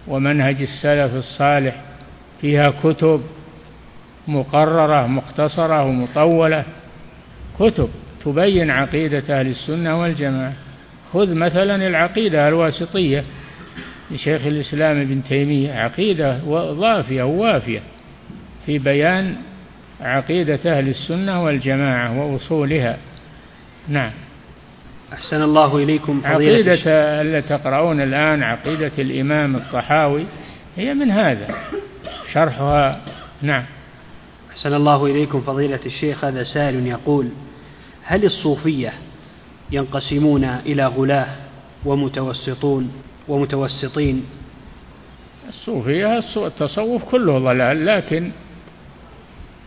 ومنهج 0.07 0.61
السلف 0.61 1.13
الصالح. 1.13 1.81
فيها 2.41 2.63
كتب 2.83 3.21
مقررة 4.27 5.07
مختصرة 5.07 5.83
ومطولة. 5.83 6.63
كتب 7.59 7.89
تبين 8.25 8.69
عقيدة 8.71 9.39
أهل 9.39 9.47
السنة 9.47 10.01
والجماعة. 10.01 10.53
خذ 11.13 11.33
مثلا 11.33 11.87
العقيدة 11.87 12.47
الواسطية. 12.47 13.23
لشيخ 14.11 14.45
الإسلام 14.45 15.01
ابن 15.01 15.23
تيمية 15.23 15.73
عقيدة 15.73 16.37
ضافية 16.73 17.23
ووافية 17.23 17.79
في 18.65 18.77
بيان 18.77 19.35
عقيدة 20.01 20.59
أهل 20.65 20.87
السنة 20.89 21.43
والجماعة 21.43 22.19
وأصولها. 22.19 22.97
نعم. 23.87 24.11
أحسن 25.13 25.41
الله 25.41 25.77
إليكم 25.77 26.21
عقيدة 26.25 26.81
التي 27.21 27.49
تقرؤون 27.49 28.01
الآن 28.01 28.43
عقيدة 28.43 28.91
الإمام 28.99 29.55
الطحاوي 29.55 30.25
هي 30.77 30.93
من 30.93 31.11
هذا. 31.11 31.55
شرحها 32.33 33.01
نعم. 33.41 33.63
أحسن 34.51 34.73
الله 34.73 35.05
إليكم 35.05 35.41
فضيلة 35.41 35.79
الشيخ 35.85 36.25
هذا 36.25 36.43
سائل 36.43 36.87
يقول 36.87 37.29
هل 38.03 38.25
الصوفية 38.25 38.93
ينقسمون 39.71 40.43
إلى 40.43 40.85
غلاة 40.85 41.27
ومتوسطون 41.85 42.91
ومتوسطين؟ 43.27 44.25
الصوفية 45.49 46.19
التصوف 46.37 47.03
كله 47.03 47.39
ضلال 47.39 47.85
لكن 47.85 48.31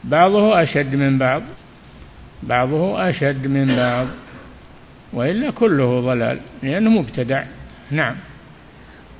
بعضه 0.04 0.62
أشد 0.62 0.94
من 0.94 1.18
بعض 1.18 1.42
بعضه 2.42 3.10
أشد 3.10 3.46
من 3.46 3.76
بعض. 3.76 4.06
وإلا 5.12 5.50
كله 5.50 6.00
ضلال 6.00 6.40
لأنه 6.62 6.90
مبتدع. 6.90 7.44
نعم. 7.90 8.16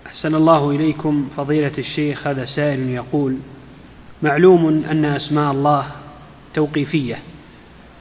أحسن 0.06 0.34
الله 0.34 0.70
إليكم 0.70 1.28
فضيلة 1.36 1.72
الشيخ 1.78 2.26
هذا 2.26 2.44
سائل 2.44 2.88
يقول 2.88 3.36
معلوم 4.22 4.84
أن 4.90 5.04
أسماء 5.04 5.52
الله 5.52 5.86
توقيفية 6.54 7.18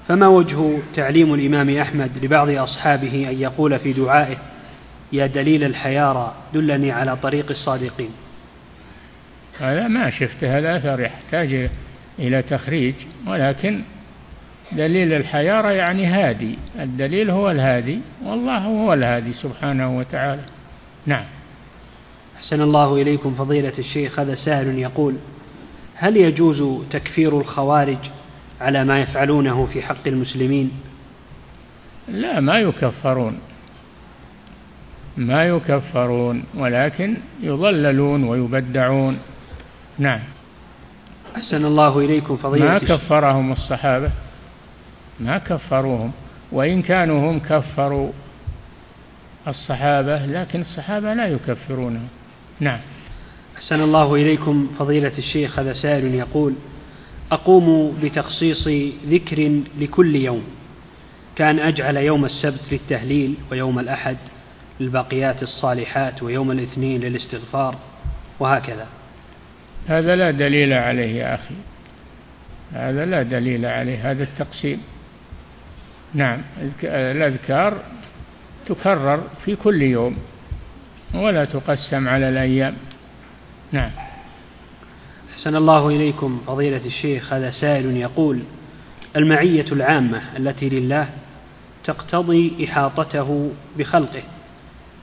فما 0.07 0.27
وجه 0.27 0.77
تعليم 0.95 1.33
الإمام 1.33 1.77
أحمد 1.77 2.11
لبعض 2.23 2.49
أصحابه 2.49 3.29
أن 3.29 3.41
يقول 3.41 3.79
في 3.79 3.93
دعائه 3.93 4.37
يا 5.13 5.27
دليل 5.27 5.63
الحيارى 5.63 6.35
دلني 6.53 6.91
على 6.91 7.15
طريق 7.15 7.49
الصادقين 7.49 8.09
هذا 9.59 9.87
ما 9.87 10.09
شفته 10.09 10.57
هذا 10.57 10.77
أثر 10.77 10.99
يحتاج 10.99 11.69
إلى 12.19 12.41
تخريج 12.41 12.93
ولكن 13.27 13.81
دليل 14.71 15.13
الحيارى 15.13 15.75
يعني 15.75 16.05
هادي. 16.05 16.57
الدليل 16.79 17.29
هو 17.29 17.51
الهادي. 17.51 17.99
والله 18.25 18.57
هو 18.57 18.93
الهادي 18.93 19.33
سبحانه 19.33 19.97
وتعالى. 19.97 20.41
نعم. 21.05 21.25
أحسن 22.37 22.61
الله 22.61 23.01
إليكم 23.01 23.35
فضيلة 23.35 23.73
الشيخ. 23.79 24.19
هذا 24.19 24.35
سائل 24.35 24.79
يقول 24.79 25.15
هل 25.95 26.17
يجوز 26.17 26.83
تكفير 26.91 27.39
الخوارج 27.39 27.97
على 28.61 28.83
ما 28.83 28.99
يفعلونه 28.99 29.65
في 29.65 29.81
حق 29.81 30.07
المسلمين؟ 30.07 30.71
لا 32.07 32.39
ما 32.39 32.59
يكفرون. 32.59 33.39
ما 35.17 35.45
يكفرون 35.45 36.43
ولكن 36.55 37.17
يضللون 37.41 38.23
ويبدعون. 38.23 39.17
نعم. 39.99 40.19
أحسن 41.35 41.65
الله 41.65 41.99
إليكم 41.99 42.37
فضيلة 42.37 42.65
ما 42.65 42.77
كفرهم 42.77 43.51
الصحابة. 43.51 44.11
ما 45.19 45.37
كفروهم 45.37 46.11
وإن 46.51 46.81
كانوا 46.81 47.31
هم 47.31 47.39
كفروا 47.39 48.11
الصحابة 49.47 50.25
لكن 50.25 50.61
الصحابة 50.61 51.13
لا 51.13 51.27
يكفرونهم. 51.27 52.07
نعم. 52.59 52.79
أحسن 53.57 53.81
الله 53.81 54.15
إليكم 54.15 54.67
فضيلة 54.79 55.11
الشيخ 55.17 55.59
هذا 55.59 55.73
سائل 55.73 56.15
يقول 56.15 56.53
أقوم 57.31 57.97
بتخصيص 58.03 58.67
ذكر 59.07 59.61
لكل 59.79 60.15
يوم. 60.15 60.43
كان 61.35 61.59
أجعل 61.59 61.97
يوم 61.97 62.25
السبت 62.25 62.61
للتهليل 62.71 63.35
ويوم 63.51 63.79
الأحد 63.79 64.17
للباقيات 64.79 65.43
الصالحات 65.43 66.23
ويوم 66.23 66.51
الاثنين 66.51 67.01
للاستغفار 67.01 67.75
وهكذا. 68.39 68.87
هذا 69.87 70.15
لا 70.15 70.31
دليل 70.31 70.73
عليه 70.73 71.15
يا 71.15 71.35
أخي. 71.35 71.55
هذا 72.73 73.05
لا 73.05 73.23
دليل 73.23 73.65
عليه 73.65 74.11
هذا 74.11 74.23
التقسيم. 74.23 74.81
نعم 76.13 76.41
الأذكار 76.83 77.77
تكرر 78.65 79.23
في 79.45 79.55
كل 79.55 79.81
يوم 79.81 80.17
ولا 81.13 81.45
تقسم 81.45 82.07
على 82.07 82.29
الأيام. 82.29 82.73
نعم. 83.71 83.91
أحسن 85.33 85.55
الله 85.55 85.87
إليكم 85.87 86.41
فضيلة 86.47 86.85
الشيخ 86.85 87.33
هذا 87.33 87.51
سائل 87.51 87.97
يقول 87.97 88.39
المعية 89.15 89.65
العامة 89.71 90.21
التي 90.37 90.69
لله 90.69 91.09
تقتضي 91.83 92.65
إحاطته 92.65 93.51
بخلقه 93.77 94.23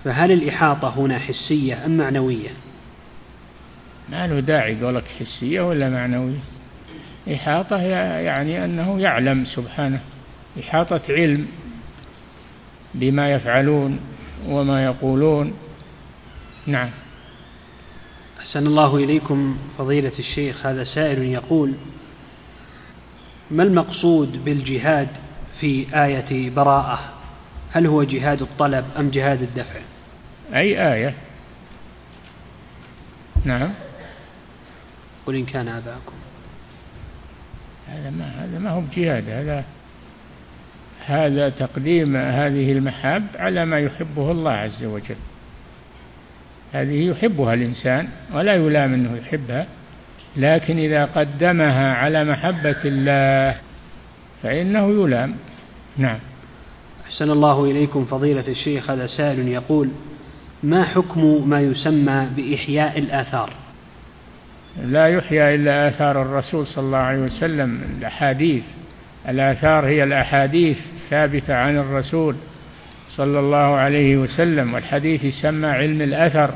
فهل 0.04 0.32
الإحاطة 0.32 1.00
هنا 1.00 1.18
حسية 1.18 1.86
أم 1.86 1.96
معنوية؟ 1.96 2.50
ما 4.08 4.26
له 4.26 4.40
داعي 4.40 4.84
قولك 4.84 5.04
حسية 5.20 5.60
ولا 5.60 5.90
معنوية. 5.90 6.38
إحاطة 7.34 7.76
يعني 7.76 8.64
أنه 8.64 9.00
يعلم 9.00 9.44
سبحانه. 9.44 10.00
إحاطة 10.60 11.02
علم 11.08 11.46
بما 12.94 13.32
يفعلون 13.32 14.00
وما 14.48 14.84
يقولون. 14.84 15.52
نعم. 16.66 16.90
أحسن 18.40 18.66
الله 18.66 18.96
إليكم 18.96 19.58
فضيلة 19.78 20.12
الشيخ 20.18 20.66
هذا 20.66 20.84
سائل 20.84 21.22
يقول 21.22 21.72
ما 23.50 23.62
المقصود 23.62 24.44
بالجهاد 24.44 25.08
في 25.60 25.86
آية 26.04 26.50
براءة؟ 26.50 27.12
هل 27.72 27.86
هو 27.86 28.02
جهاد 28.02 28.42
الطلب 28.42 28.84
أم 28.98 29.10
جهاد 29.10 29.42
الدفع؟ 29.42 29.80
أي 30.54 30.92
آية؟ 30.94 31.14
نعم. 33.44 33.72
قل 35.26 35.34
إن 35.34 35.44
كان 35.44 35.68
آباءكم 35.68 36.14
هذا 37.88 38.10
ما 38.10 38.44
هذا 38.44 38.58
ما 38.58 38.70
هو 38.70 38.80
بجهاد 38.80 39.28
هذا 39.28 39.64
هذا 41.06 41.48
تقديم 41.48 42.16
هذه 42.16 42.72
المحاب 42.72 43.22
على 43.38 43.64
ما 43.64 43.80
يحبه 43.80 44.30
الله 44.30 44.50
عز 44.50 44.84
وجل. 44.84 45.16
هذه 46.72 47.10
يحبها 47.10 47.54
الإنسان 47.54 48.08
ولا 48.34 48.54
يلام 48.54 48.94
أنه 48.94 49.16
يحبها 49.16 49.66
لكن 50.36 50.78
إذا 50.78 51.04
قدمها 51.04 51.94
على 51.94 52.24
محبة 52.24 52.76
الله 52.84 53.56
فإنه 54.42 54.90
يلام. 54.90 55.34
نعم. 55.96 56.18
أحسن 57.06 57.30
الله 57.30 57.64
إليكم 57.64 58.04
فضيلة 58.04 58.48
الشيخ. 58.48 58.90
هذا 58.90 59.06
سائل 59.06 59.48
يقول 59.48 59.88
ما 60.62 60.84
حكم 60.84 61.48
ما 61.48 61.60
يسمى 61.60 62.26
بإحياء 62.36 62.98
الآثار؟ 62.98 63.50
لا 64.84 65.06
يحيى 65.06 65.54
إلا 65.54 65.88
آثار 65.88 66.22
الرسول 66.22 66.66
صلى 66.66 66.84
الله 66.84 66.98
عليه 66.98 67.18
وسلم. 67.18 67.82
الأحاديث 67.98 68.64
الآثار 69.28 69.86
هي 69.86 70.04
الأحاديث 70.04 70.78
الثابتة 71.06 71.54
عن 71.54 71.78
الرسول 71.78 72.36
صلى 73.08 73.38
الله 73.38 73.76
عليه 73.76 74.16
وسلم 74.16 74.74
والحديث 74.74 75.24
يسمى 75.24 75.68
علم 75.68 76.02
الأثر. 76.02 76.50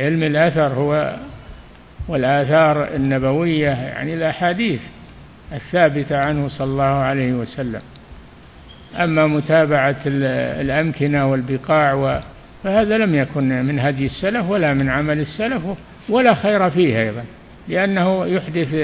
علم 0.00 0.22
الأثر 0.22 0.66
هو 0.66 1.16
والآثار 2.08 2.94
النبوية 2.94 3.70
يعني 3.70 4.14
الأحاديث 4.14 4.80
الثابتة 5.52 6.18
عنه 6.18 6.48
صلى 6.48 6.66
الله 6.66 6.84
عليه 6.84 7.32
وسلم. 7.32 7.80
أما 8.96 9.26
متابعة 9.26 10.00
الأمكنة 10.06 11.30
والبقاع 11.30 12.22
فهذا 12.64 12.98
لم 12.98 13.14
يكن 13.14 13.62
من 13.62 13.78
هدي 13.78 14.06
السلف 14.06 14.50
ولا 14.50 14.74
من 14.74 14.88
عمل 14.88 15.20
السلف 15.20 15.62
ولا 16.08 16.34
خير 16.34 16.70
فيه 16.70 17.00
أيضا 17.00 17.24
لأنه 17.68 18.26
يحدث 18.26 18.74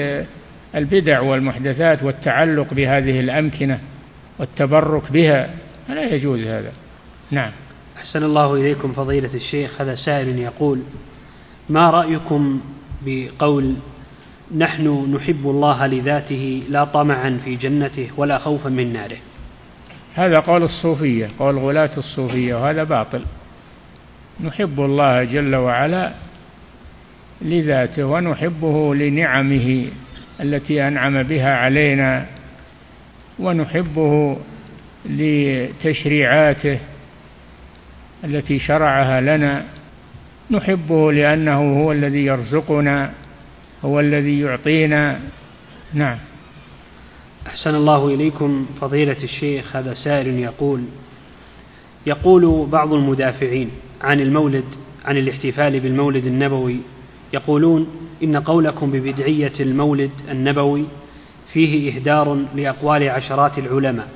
البدع 0.75 1.19
والمحدثات 1.19 2.03
والتعلق 2.03 2.73
بهذه 2.73 3.19
الأمكنة 3.19 3.79
والتبرك 4.39 5.11
بها 5.11 5.49
فلا 5.87 6.13
يجوز 6.15 6.43
هذا. 6.43 6.71
نعم. 7.31 7.51
أحسن 7.97 8.23
الله 8.23 8.55
إليكم 8.55 8.93
فضيلة 8.93 9.33
الشيخ 9.33 9.81
هذا 9.81 9.95
سائل 9.95 10.39
يقول 10.39 10.81
ما 11.69 11.89
رأيكم 11.89 12.61
بقول 13.05 13.75
نحن 14.57 15.15
نحب 15.15 15.49
الله 15.49 15.87
لذاته 15.87 16.63
لا 16.69 16.83
طمعا 16.83 17.39
في 17.45 17.55
جنته 17.55 18.09
ولا 18.17 18.37
خوفا 18.37 18.69
من 18.69 18.93
ناره؟ 18.93 19.17
هذا 20.15 20.35
قول 20.39 20.63
الصوفية 20.63 21.29
قول 21.39 21.57
غلاة 21.57 21.97
الصوفية 21.97 22.55
وهذا 22.55 22.83
باطل. 22.83 23.21
نحب 24.43 24.79
الله 24.79 25.23
جل 25.23 25.55
وعلا 25.55 26.11
لذاته 27.41 28.05
ونحبه 28.05 28.95
لنعمه. 28.95 29.87
التي 30.41 30.87
أنعم 30.87 31.23
بها 31.23 31.55
علينا 31.55 32.25
ونحبه 33.39 34.37
لتشريعاته 35.05 36.79
التي 38.23 38.59
شرعها 38.59 39.21
لنا. 39.21 39.65
نحبه 40.51 41.11
لأنه 41.11 41.81
هو 41.81 41.91
الذي 41.91 42.25
يرزقنا 42.25 43.11
هو 43.85 43.99
الذي 43.99 44.39
يعطينا. 44.39 45.19
نعم. 45.93 46.17
أحسن 47.47 47.75
الله 47.75 48.07
إليكم 48.07 48.65
فضيلة 48.81 49.23
الشيخ 49.23 49.75
هذا 49.75 49.93
سائل 49.93 50.27
يقول 50.27 50.83
يقول 52.05 52.67
بعض 52.71 52.93
المدافعين 52.93 53.71
عن 54.01 54.19
المولد 54.19 54.63
عن 55.05 55.17
الاحتفال 55.17 55.79
بالمولد 55.79 56.25
النبوي 56.25 56.77
يقولون 57.33 58.08
إن 58.23 58.37
قولكم 58.37 58.91
ببدعية 58.91 59.53
المولد 59.59 60.11
النبوي 60.31 60.85
فيه 61.53 61.95
إهدار 61.95 62.37
لأقوال 62.55 63.09
عشرات 63.09 63.57
العلماء 63.57 64.07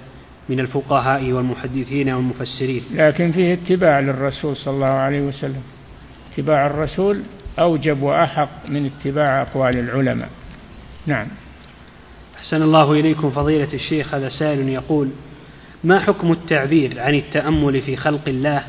من 0.49 0.59
الفقهاء 0.59 1.31
والمحدثين 1.31 2.09
والمفسرين. 2.09 2.83
لكن 2.93 3.31
فيه 3.31 3.53
اتباع 3.53 3.99
للرسول 3.99 4.55
صلى 4.55 4.73
الله 4.73 4.85
عليه 4.85 5.21
وسلم. 5.21 5.61
اتباع 6.33 6.67
الرسول 6.67 7.21
أوجب 7.59 8.01
وأحق 8.01 8.69
من 8.69 8.85
اتباع 8.85 9.41
أقوال 9.41 9.79
العلماء. 9.79 10.29
نعم. 11.07 11.27
أحسن 12.37 12.61
الله 12.61 12.91
إليكم 12.91 13.31
فضيلة 13.31 13.73
الشيخ 13.73 14.13
هذا 14.13 14.29
سائل 14.29 14.69
يقول 14.69 15.09
ما 15.83 15.99
حكم 15.99 16.31
التعبير 16.31 16.99
عن 16.99 17.15
التأمل 17.15 17.81
في 17.81 17.95
خلق 17.95 18.21
الله 18.27 18.63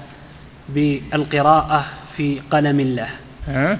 بالقراءة 0.68 1.84
في 2.16 2.40
قلم 2.50 2.80
الله؟ 2.80 3.08
ها؟ 3.46 3.78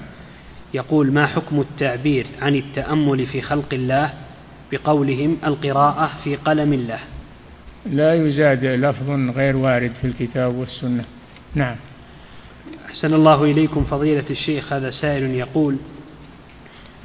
يقول 0.73 1.11
ما 1.11 1.27
حكم 1.27 1.59
التعبير 1.59 2.27
عن 2.41 2.55
التأمل 2.55 3.25
في 3.25 3.41
خلق 3.41 3.73
الله 3.73 4.13
بقولهم 4.71 5.37
القراءة 5.45 6.11
في 6.23 6.35
قلم 6.35 6.73
الله؟ 6.73 6.99
لا 7.85 8.13
يزاد 8.13 8.65
لفظ 8.65 9.09
غير 9.09 9.57
وارد 9.57 9.91
في 10.01 10.07
الكتاب 10.07 10.55
والسنة. 10.55 11.05
نعم. 11.55 11.75
أحسن 12.89 13.13
الله 13.13 13.43
إليكم 13.43 13.83
فضيلة 13.83 14.25
الشيخ 14.29 14.73
هذا 14.73 14.91
سائل 14.91 15.23
يقول 15.23 15.77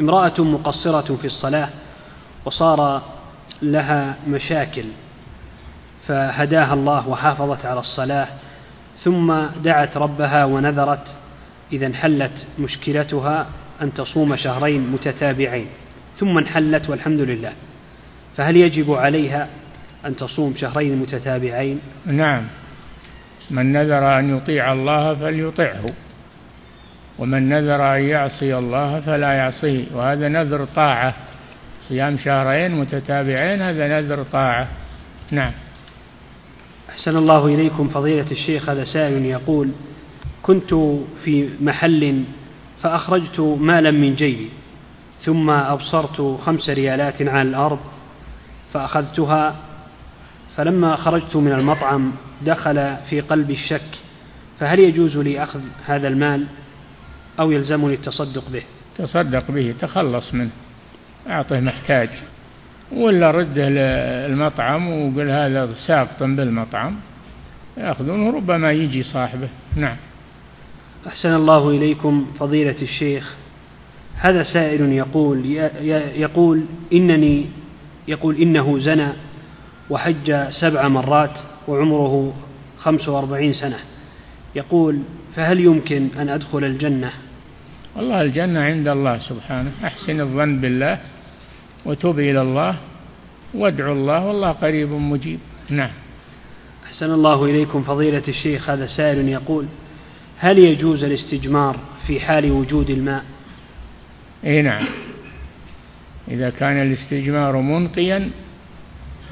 امرأة 0.01 0.41
مقصرة 0.41 1.17
في 1.17 1.27
الصلاة 1.27 1.69
وصار 2.45 3.03
لها 3.63 4.17
مشاكل 4.29 4.85
فهداها 6.07 6.75
الله 6.75 7.09
وحافظت 7.09 7.67
على 7.67 7.81
الصلاة 7.81 8.29
ثم 9.05 9.35
دعت 9.65 9.97
ربها 9.97 10.45
ونذرت 10.45 11.17
إذا 11.73 11.87
انحلت 11.87 12.47
مشكلتها 12.59 13.47
أن 13.83 13.95
تصوم 13.95 14.37
شهرين 14.37 14.91
متتابعين 14.91 15.67
ثم 16.19 16.39
انحلت 16.39 16.91
والحمد 16.91 17.21
لله. 17.21 17.53
فهل 18.37 18.57
يجب 18.57 18.93
عليها 18.93 19.49
أن 20.07 20.17
تصوم 20.17 20.55
شهرين 20.57 20.97
متتابعين؟ 20.97 21.81
نعم. 22.07 22.43
من 23.51 23.73
نذر 23.73 24.19
أن 24.19 24.37
يطيع 24.37 24.73
الله 24.73 25.15
فليطعه 25.15 25.93
ومن 27.19 27.49
نذر 27.49 27.97
أن 27.97 28.03
يعصي 28.03 28.59
الله 28.59 29.01
فلا 29.01 29.33
يعصيه. 29.33 29.85
وهذا 29.95 30.29
نذر 30.29 30.65
طاعة. 30.65 31.15
صيام 31.89 32.17
شهرين 32.19 32.75
متتابعين 32.75 33.63
هذا 33.63 34.01
نذر 34.01 34.23
طاعة. 34.23 34.69
نعم. 35.31 35.53
أحسن 36.91 37.17
الله 37.17 37.47
إليكم 37.47 37.89
فضيلة 37.89 38.31
الشيخ. 38.31 38.69
هذا 38.69 38.85
سائل 38.85 39.27
يقول 39.27 39.71
كنت 40.43 40.75
في 41.25 41.49
محل 41.61 42.25
فأخرجت 42.83 43.41
مالا 43.41 43.91
من 43.91 44.15
جيبي 44.15 44.49
ثم 45.21 45.51
أبصرت 45.51 46.39
خمس 46.45 46.71
ريالات 46.71 47.23
على 47.23 47.49
الأرض 47.49 47.79
فأخذتها 48.73 49.57
فلما 50.57 50.97
خرجت 50.97 51.37
من 51.37 51.53
المطعم 51.53 52.13
دخل 52.47 52.97
في 53.11 53.21
قلبي 53.21 53.53
الشك 53.53 53.99
فهل 54.61 54.79
يجوز 54.79 55.17
لي 55.19 55.43
أخذ 55.43 55.61
هذا 55.87 56.09
المال 56.09 56.47
أو 57.41 57.51
يلزمني 57.51 57.95
التصدق 57.95 58.51
به؟ 58.53 58.63
تصدق 58.97 59.51
به 59.51 59.75
تخلص 59.81 60.35
منه 60.35 60.51
أعطه 61.29 61.61
محتاج 61.61 62.09
ولا 62.93 63.31
رده 63.31 63.69
المطعم 64.27 64.89
وقل 64.89 65.31
هذا 65.31 65.75
ساقط 65.87 66.23
بالمطعم 66.23 66.97
يأخذونه 67.77 68.37
ربما 68.37 68.73
يجي 68.73 69.03
صاحبه. 69.03 69.49
نعم. 69.77 69.97
أحسن 71.07 71.35
الله 71.35 71.69
إليكم 71.69 72.27
فضيلة 72.39 72.83
الشيخ. 72.83 73.35
هذا 74.15 74.43
سائل 74.43 74.93
يقول 74.93 75.47
يقول 76.17 76.65
إنني 76.93 77.47
يقول 78.09 78.37
إنه 78.37 78.79
زنى 78.79 79.09
وحج 79.91 80.33
سبع 80.51 80.89
مرات 80.89 81.39
وعمره 81.69 82.35
خمس 82.79 83.09
وأربعين 83.09 83.53
سنة. 83.53 83.79
يقول 84.55 84.99
فهل 85.37 85.61
يمكن 85.61 86.09
أن 86.19 86.29
أدخل 86.29 86.65
الجنة؟ 86.65 87.11
والله 87.97 88.23
الجنة 88.23 88.61
عند 88.61 88.89
الله 88.89 89.19
سبحانه. 89.19 89.71
أحسن 89.85 90.21
الظن 90.21 90.61
بالله 90.61 90.99
وتب 91.85 92.19
إلى 92.19 92.43
الله 92.43 92.77
وادعوا 93.55 93.95
الله 93.95 94.27
والله 94.27 94.51
قريب 94.53 94.91
مجيب. 94.91 95.39
نعم. 95.71 95.91
أحسن 96.87 97.11
الله 97.13 97.45
إليكم 97.45 97.83
فضيلة 97.83 98.23
الشيخ. 98.29 98.71
هذا 98.71 98.87
سائل 98.87 99.29
يقول 99.29 99.67
هل 100.43 100.59
يجوز 100.59 101.05
الاستجمار 101.05 101.79
في 102.07 102.21
حال 102.21 102.53
وجود 102.53 102.91
الماء؟ 102.91 103.25
إي 104.45 104.63
نعم. 104.63 104.85
إذا 106.29 106.51
كان 106.51 106.83
الاستجمار 106.83 107.57
منقيا 107.57 108.31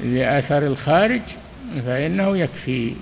لأثر 0.03 0.67
الخارج 0.67 1.21
فإنه 1.85 2.37
يكفي 2.37 2.93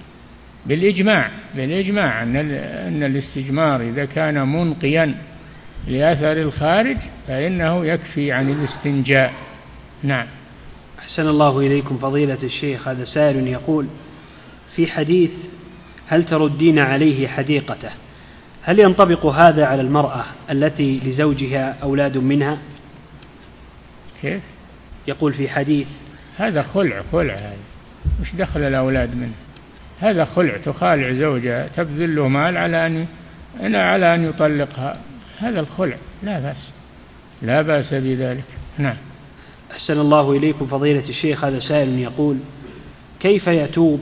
بالإجماع 0.66 1.32
بالإجماع 1.56 2.24
أن 2.24 2.36
أن 2.36 3.04
الاستجمار 3.04 3.82
إذا 3.82 4.06
كان 4.06 4.48
منقيا 4.48 5.16
لأثر 5.88 6.32
الخارج 6.32 6.98
فإنه 7.28 7.86
يكفي 7.86 8.32
عن 8.32 8.50
الاستنجاء. 8.50 9.34
نعم. 10.04 10.28
أحسن 11.00 11.28
الله 11.28 11.60
إليكم 11.60 11.98
فضيلة 11.98 12.44
الشيخ 12.44 12.88
هذا 12.88 13.06
سائل 13.06 13.48
يقول 13.48 13.88
في 14.76 14.88
حديث 14.88 15.32
هل 16.08 16.26
تردين 16.26 16.80
عليه 16.80 17.28
حديقته؟ 17.28 17.90
هل 18.64 18.80
ينطبق 18.80 19.26
هذا 19.26 19.66
على 19.66 19.82
المرأة 19.82 20.26
التي 20.52 21.00
لزوجها 21.06 21.76
أولاد 21.84 22.18
منها؟ 22.18 22.58
كيف؟ 24.22 24.42
يقول 25.08 25.34
في 25.34 25.50
حديث 25.50 25.88
هذا 26.38 26.62
خلع 26.62 27.02
خلع 27.12 27.34
هذا. 27.34 27.58
وش 28.22 28.36
دخل 28.36 28.60
الأولاد 28.60 29.16
منه. 29.16 29.34
هذا 30.00 30.26
خلع 30.26 30.58
تخالع 30.58 31.14
زوجها 31.14 31.68
تبذل 31.68 32.16
له 32.16 32.28
مال 32.28 32.58
على 32.58 32.88
أن 32.88 33.76
على 33.76 34.16
أن 34.16 34.24
يطلقها. 34.24 34.98
هذا 35.38 35.60
الخلع 35.60 35.98
لا 36.24 36.40
بأس. 36.40 36.72
لا 37.42 37.62
بأس 37.62 37.94
بذلك. 37.94 38.44
نعم. 38.78 38.98
أحسن 39.72 40.00
الله 40.00 40.32
إليكم 40.32 40.66
فضيلة 40.66 41.10
الشيخ. 41.10 41.44
هذا 41.44 41.60
سائل 41.60 42.00
يقول 42.00 42.38
كيف 43.20 43.48
يتوب 43.48 44.00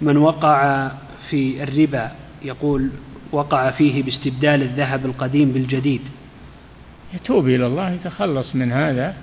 من 0.00 0.16
وقع 0.16 0.90
في 1.30 1.62
الربا 1.62 2.10
يقول 2.42 2.90
وقع 3.32 3.70
فيه 3.70 4.02
باستبدال 4.02 4.62
الذهب 4.62 5.06
القديم 5.06 5.52
بالجديد. 5.52 6.00
يتوب 7.14 7.46
إلى 7.46 7.66
الله 7.66 7.90
يتخلص 7.90 8.54
من 8.54 8.72
هذا 8.72 9.14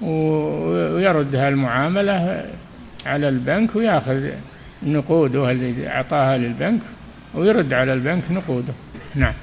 ويرد 0.00 1.36
هالمعاملة 1.36 2.44
على 3.06 3.28
البنك 3.28 3.76
ويأخذ 3.76 4.30
نقوده 4.82 5.50
اللي 5.50 5.88
أعطاها 5.88 6.38
للبنك 6.38 6.80
ويرد 7.34 7.72
على 7.72 7.92
البنك 7.92 8.22
نقوده. 8.30 8.72
نعم. 9.14 9.34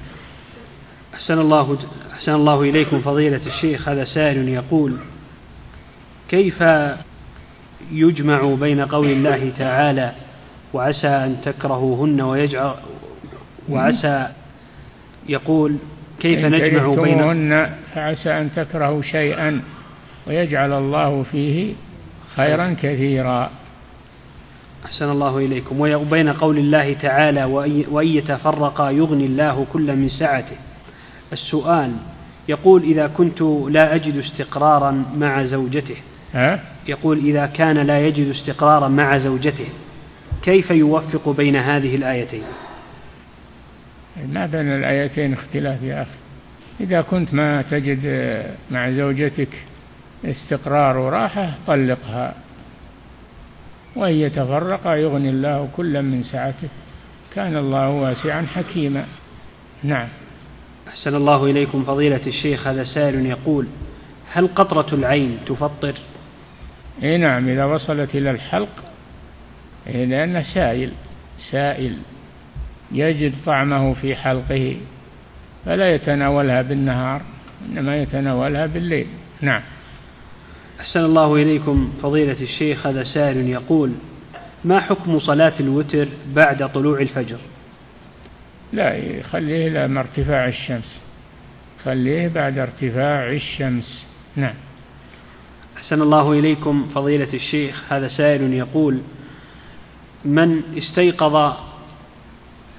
أحسن 1.14 1.38
الله 1.38 1.78
أحسن 2.12 2.32
الله 2.34 2.62
إليكم 2.62 3.00
فضيلة 3.00 3.40
الشيخ. 3.46 3.88
هذا 3.88 4.04
سائل 4.04 4.48
يقول 4.48 4.96
كيف 6.28 6.64
يجمع 7.92 8.54
بين 8.60 8.80
قول 8.80 9.06
الله 9.06 9.52
تعالى 9.58 10.12
وعسى 10.74 11.08
أن 11.08 11.36
تكرهوهن 11.44 12.20
ويجعل 12.20 12.74
وعسى 13.68 14.28
يقول 15.28 15.76
كيف 16.20 16.44
نجمع 16.44 17.02
بين 17.02 17.70
فعسى 17.94 18.30
أن 18.30 18.50
تكرهوا 18.56 19.02
شيئا 19.02 19.60
ويجعل 20.26 20.72
الله 20.72 21.22
فيه 21.22 21.74
خيرا 22.36 22.76
كثيرا. 22.82 23.50
أحسن 24.84 25.10
الله 25.10 25.38
إليكم. 25.38 25.80
وبين 25.80 26.28
قول 26.28 26.58
الله 26.58 26.92
تعالى 26.92 27.44
وأن 27.90 28.06
يتفرقا 28.06 28.90
يغني 28.90 29.26
الله 29.26 29.66
كل 29.72 29.96
من 29.96 30.08
سعته. 30.08 30.56
السؤال 31.32 31.92
يقول 32.48 32.82
إذا 32.82 33.06
كنت 33.06 33.42
لا 33.68 33.94
أجد 33.94 34.16
استقرارا 34.16 35.04
مع 35.16 35.44
زوجته. 35.44 35.96
ها؟ 36.34 36.60
يقول 36.88 37.18
إذا 37.18 37.46
كان 37.46 37.78
لا 37.78 38.06
يجد 38.06 38.28
استقرارا 38.28 38.88
مع 38.88 39.18
زوجته. 39.18 39.66
كيف 40.42 40.70
يوفق 40.70 41.28
بين 41.28 41.56
هذه 41.56 41.96
الآيتين؟ 41.96 42.42
ما 44.32 44.46
بين 44.46 44.76
الآيتين 44.76 45.32
اختلاف 45.32 45.82
يا 45.82 46.02
أخي. 46.02 46.18
إذا 46.80 47.00
كنت 47.00 47.34
ما 47.34 47.62
تجد 47.62 48.00
مع 48.70 48.90
زوجتك 48.90 49.48
استقرار 50.24 50.98
وراحة 50.98 51.54
طلقها. 51.66 52.34
وإن 53.96 54.14
يتفرقا 54.14 54.94
يغني 54.94 55.30
الله 55.30 55.68
كلا 55.76 56.00
من 56.00 56.22
سعته. 56.22 56.68
كان 57.34 57.56
الله 57.56 57.88
واسعا 57.88 58.42
حكيما. 58.42 59.06
نعم. 59.82 60.08
أحسن 60.88 61.14
الله 61.14 61.44
إليكم 61.44 61.84
فضيلة 61.84 62.26
الشيخ. 62.26 62.66
هذا 62.66 62.84
سائل 62.84 63.26
يقول 63.26 63.66
هل 64.32 64.48
قطرة 64.48 64.94
العين 64.94 65.38
تفطر؟ 65.46 65.94
اي 67.02 67.16
نعم. 67.16 67.48
إذا 67.48 67.64
وصلت 67.64 68.14
إلى 68.14 68.30
الحلق 68.30 68.91
لأنه 69.86 70.42
سائل 70.54 70.92
سائل 71.50 71.96
يجد 72.92 73.34
طعمه 73.46 73.94
في 73.94 74.16
حلقه 74.16 74.76
فلا 75.64 75.94
يتناولها 75.94 76.62
بالنهار 76.62 77.22
إنما 77.68 77.96
يتناولها 77.96 78.66
بالليل. 78.66 79.06
نعم. 79.40 79.62
أحسن 80.80 81.00
الله 81.00 81.34
إليكم 81.34 81.92
فضيلة 82.02 82.42
الشيخ 82.42 82.86
هذا 82.86 83.02
سائل 83.02 83.48
يقول 83.48 83.92
ما 84.64 84.80
حكم 84.80 85.18
صلاة 85.18 85.52
الوتر 85.60 86.08
بعد 86.34 86.72
طلوع 86.72 87.00
الفجر؟ 87.00 87.38
لا 88.72 88.96
يخليه 88.96 89.68
لما 89.68 90.00
ارتفاع 90.00 90.48
الشمس. 90.48 91.00
خليه 91.84 92.28
بعد 92.28 92.58
ارتفاع 92.58 93.30
الشمس. 93.30 94.06
نعم. 94.36 94.54
أحسن 95.76 96.02
الله 96.02 96.32
إليكم 96.32 96.88
فضيلة 96.94 97.34
الشيخ 97.34 97.82
هذا 97.92 98.08
سائل 98.08 98.54
يقول 98.54 98.98
من 100.24 100.62
استيقظ 100.78 101.56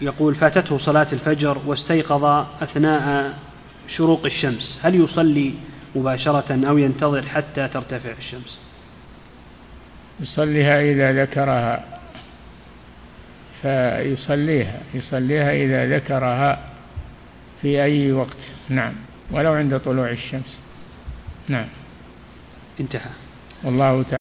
يقول 0.02 0.36
فاتته 0.36 0.78
صلاة 0.78 1.08
الفجر 1.14 1.58
واستيقظ 1.66 2.46
أثناء 2.62 3.34
شروق 3.88 4.26
الشمس. 4.26 4.80
هل 4.82 4.96
يصلي 4.96 5.54
مباشرة 5.96 6.68
أو 6.68 6.78
ينتظر 6.78 7.22
حتى 7.22 7.68
ترتفع 7.68 8.12
الشمس؟ 8.20 8.60
يصليها 10.20 10.82
إذا 10.82 11.24
ذكرها. 11.24 11.86
فيصليها 13.62 14.80
يصليها 14.94 15.54
إذا 15.54 15.98
ذكرها 15.98 16.60
في 17.62 17.84
أي 17.84 18.12
وقت. 18.12 18.38
نعم. 18.70 18.94
ولو 19.32 19.54
عند 19.54 19.80
طلوع 19.80 20.10
الشمس. 20.10 20.60
نعم. 21.48 21.68
انتهى. 22.80 23.10
والله 23.64 24.04
تعالى 24.04 24.12